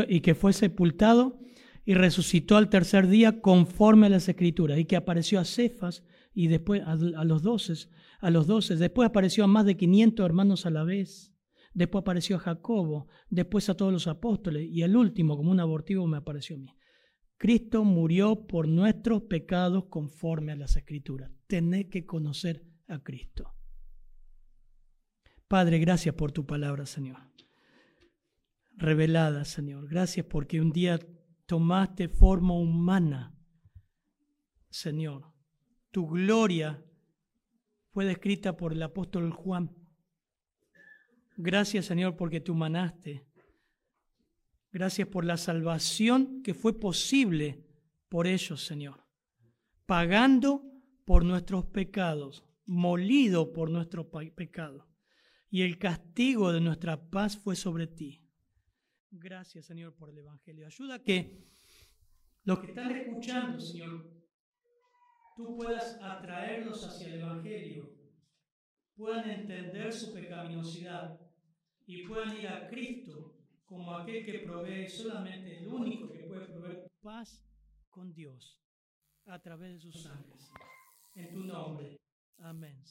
y 0.07 0.21
que 0.21 0.35
fue 0.35 0.51
sepultado 0.51 1.39
y 1.85 1.93
resucitó 1.93 2.57
al 2.57 2.69
tercer 2.69 3.07
día 3.07 3.39
conforme 3.39 4.07
a 4.07 4.09
las 4.09 4.27
Escrituras, 4.27 4.79
y 4.79 4.85
que 4.85 4.95
apareció 4.95 5.39
a 5.39 5.45
Cefas 5.45 6.03
y 6.39 6.47
después 6.47 6.81
a, 6.85 6.95
los 6.95 7.43
doce, 7.43 7.73
a 8.21 8.31
los 8.31 8.47
doce, 8.47 8.77
después 8.77 9.09
apareció 9.09 9.43
a 9.43 9.47
más 9.47 9.65
de 9.65 9.75
500 9.75 10.25
hermanos 10.25 10.65
a 10.65 10.69
la 10.69 10.85
vez, 10.85 11.35
después 11.73 12.01
apareció 12.03 12.37
a 12.37 12.39
Jacobo, 12.39 13.09
después 13.29 13.67
a 13.67 13.75
todos 13.75 13.91
los 13.91 14.07
apóstoles, 14.07 14.65
y 14.71 14.83
el 14.83 14.95
último, 14.95 15.35
como 15.35 15.51
un 15.51 15.59
abortivo, 15.59 16.07
me 16.07 16.15
apareció 16.15 16.55
a 16.55 16.59
mí. 16.59 16.73
Cristo 17.37 17.83
murió 17.83 18.47
por 18.47 18.69
nuestros 18.69 19.23
pecados 19.23 19.87
conforme 19.89 20.53
a 20.53 20.55
las 20.55 20.77
Escrituras. 20.77 21.29
Tenés 21.45 21.87
que 21.87 22.05
conocer 22.05 22.63
a 22.87 23.03
Cristo. 23.03 23.53
Padre, 25.49 25.79
gracias 25.79 26.15
por 26.15 26.31
tu 26.31 26.45
palabra, 26.45 26.85
Señor. 26.85 27.17
Revelada, 28.77 29.43
Señor. 29.43 29.89
Gracias 29.89 30.25
porque 30.25 30.61
un 30.61 30.71
día 30.71 31.01
tomaste 31.47 32.07
forma 32.07 32.53
humana, 32.53 33.37
Señor. 34.69 35.28
Tu 35.91 36.07
gloria 36.07 36.83
fue 37.91 38.05
descrita 38.05 38.55
por 38.55 38.73
el 38.73 38.81
apóstol 38.83 39.31
Juan. 39.31 39.75
Gracias, 41.37 41.85
Señor, 41.85 42.15
porque 42.15 42.41
te 42.41 42.51
humanaste. 42.51 43.25
Gracias 44.71 45.07
por 45.07 45.25
la 45.25 45.37
salvación 45.37 46.43
que 46.43 46.53
fue 46.53 46.79
posible 46.79 47.65
por 48.07 48.27
ellos, 48.27 48.65
Señor. 48.65 49.05
Pagando 49.85 50.63
por 51.05 51.25
nuestros 51.25 51.65
pecados, 51.65 52.45
molido 52.65 53.51
por 53.51 53.71
nuestros 53.71 54.07
pecados 54.35 54.85
y 55.49 55.63
el 55.63 55.79
castigo 55.79 56.51
de 56.51 56.61
nuestra 56.61 57.09
paz 57.09 57.37
fue 57.37 57.55
sobre 57.55 57.87
ti. 57.87 58.21
Gracias, 59.11 59.65
Señor, 59.65 59.95
por 59.95 60.09
el 60.11 60.19
Evangelio. 60.19 60.67
Ayuda 60.67 60.95
a 60.95 61.03
que 61.03 61.47
los 62.43 62.59
que 62.59 62.67
están 62.67 62.91
escuchando, 62.91 63.59
Señor, 63.59 64.18
tú 65.39 65.55
puedas 65.55 65.97
atraerlos 66.01 66.83
hacia 66.83 67.07
el 67.07 67.21
Evangelio, 67.21 67.89
puedan 68.93 69.29
entender 69.29 69.93
su 69.93 70.13
pecaminosidad 70.13 71.17
y 71.85 72.05
puedan 72.05 72.35
ir 72.35 72.45
a 72.49 72.67
Cristo 72.67 73.37
como 73.63 73.95
aquel 73.95 74.25
que 74.25 74.39
provee 74.39 74.89
solamente 74.89 75.59
el 75.59 75.67
único 75.69 76.11
que 76.11 76.25
puede 76.25 76.45
proveer 76.45 76.91
paz 77.01 77.41
con 77.89 78.13
Dios 78.13 78.61
a 79.27 79.39
través 79.41 79.75
de 79.75 79.79
sus 79.79 80.03
sangre. 80.03 80.35
En 81.15 81.31
tu 81.31 81.45
nombre. 81.45 81.95
Amén. 82.39 82.83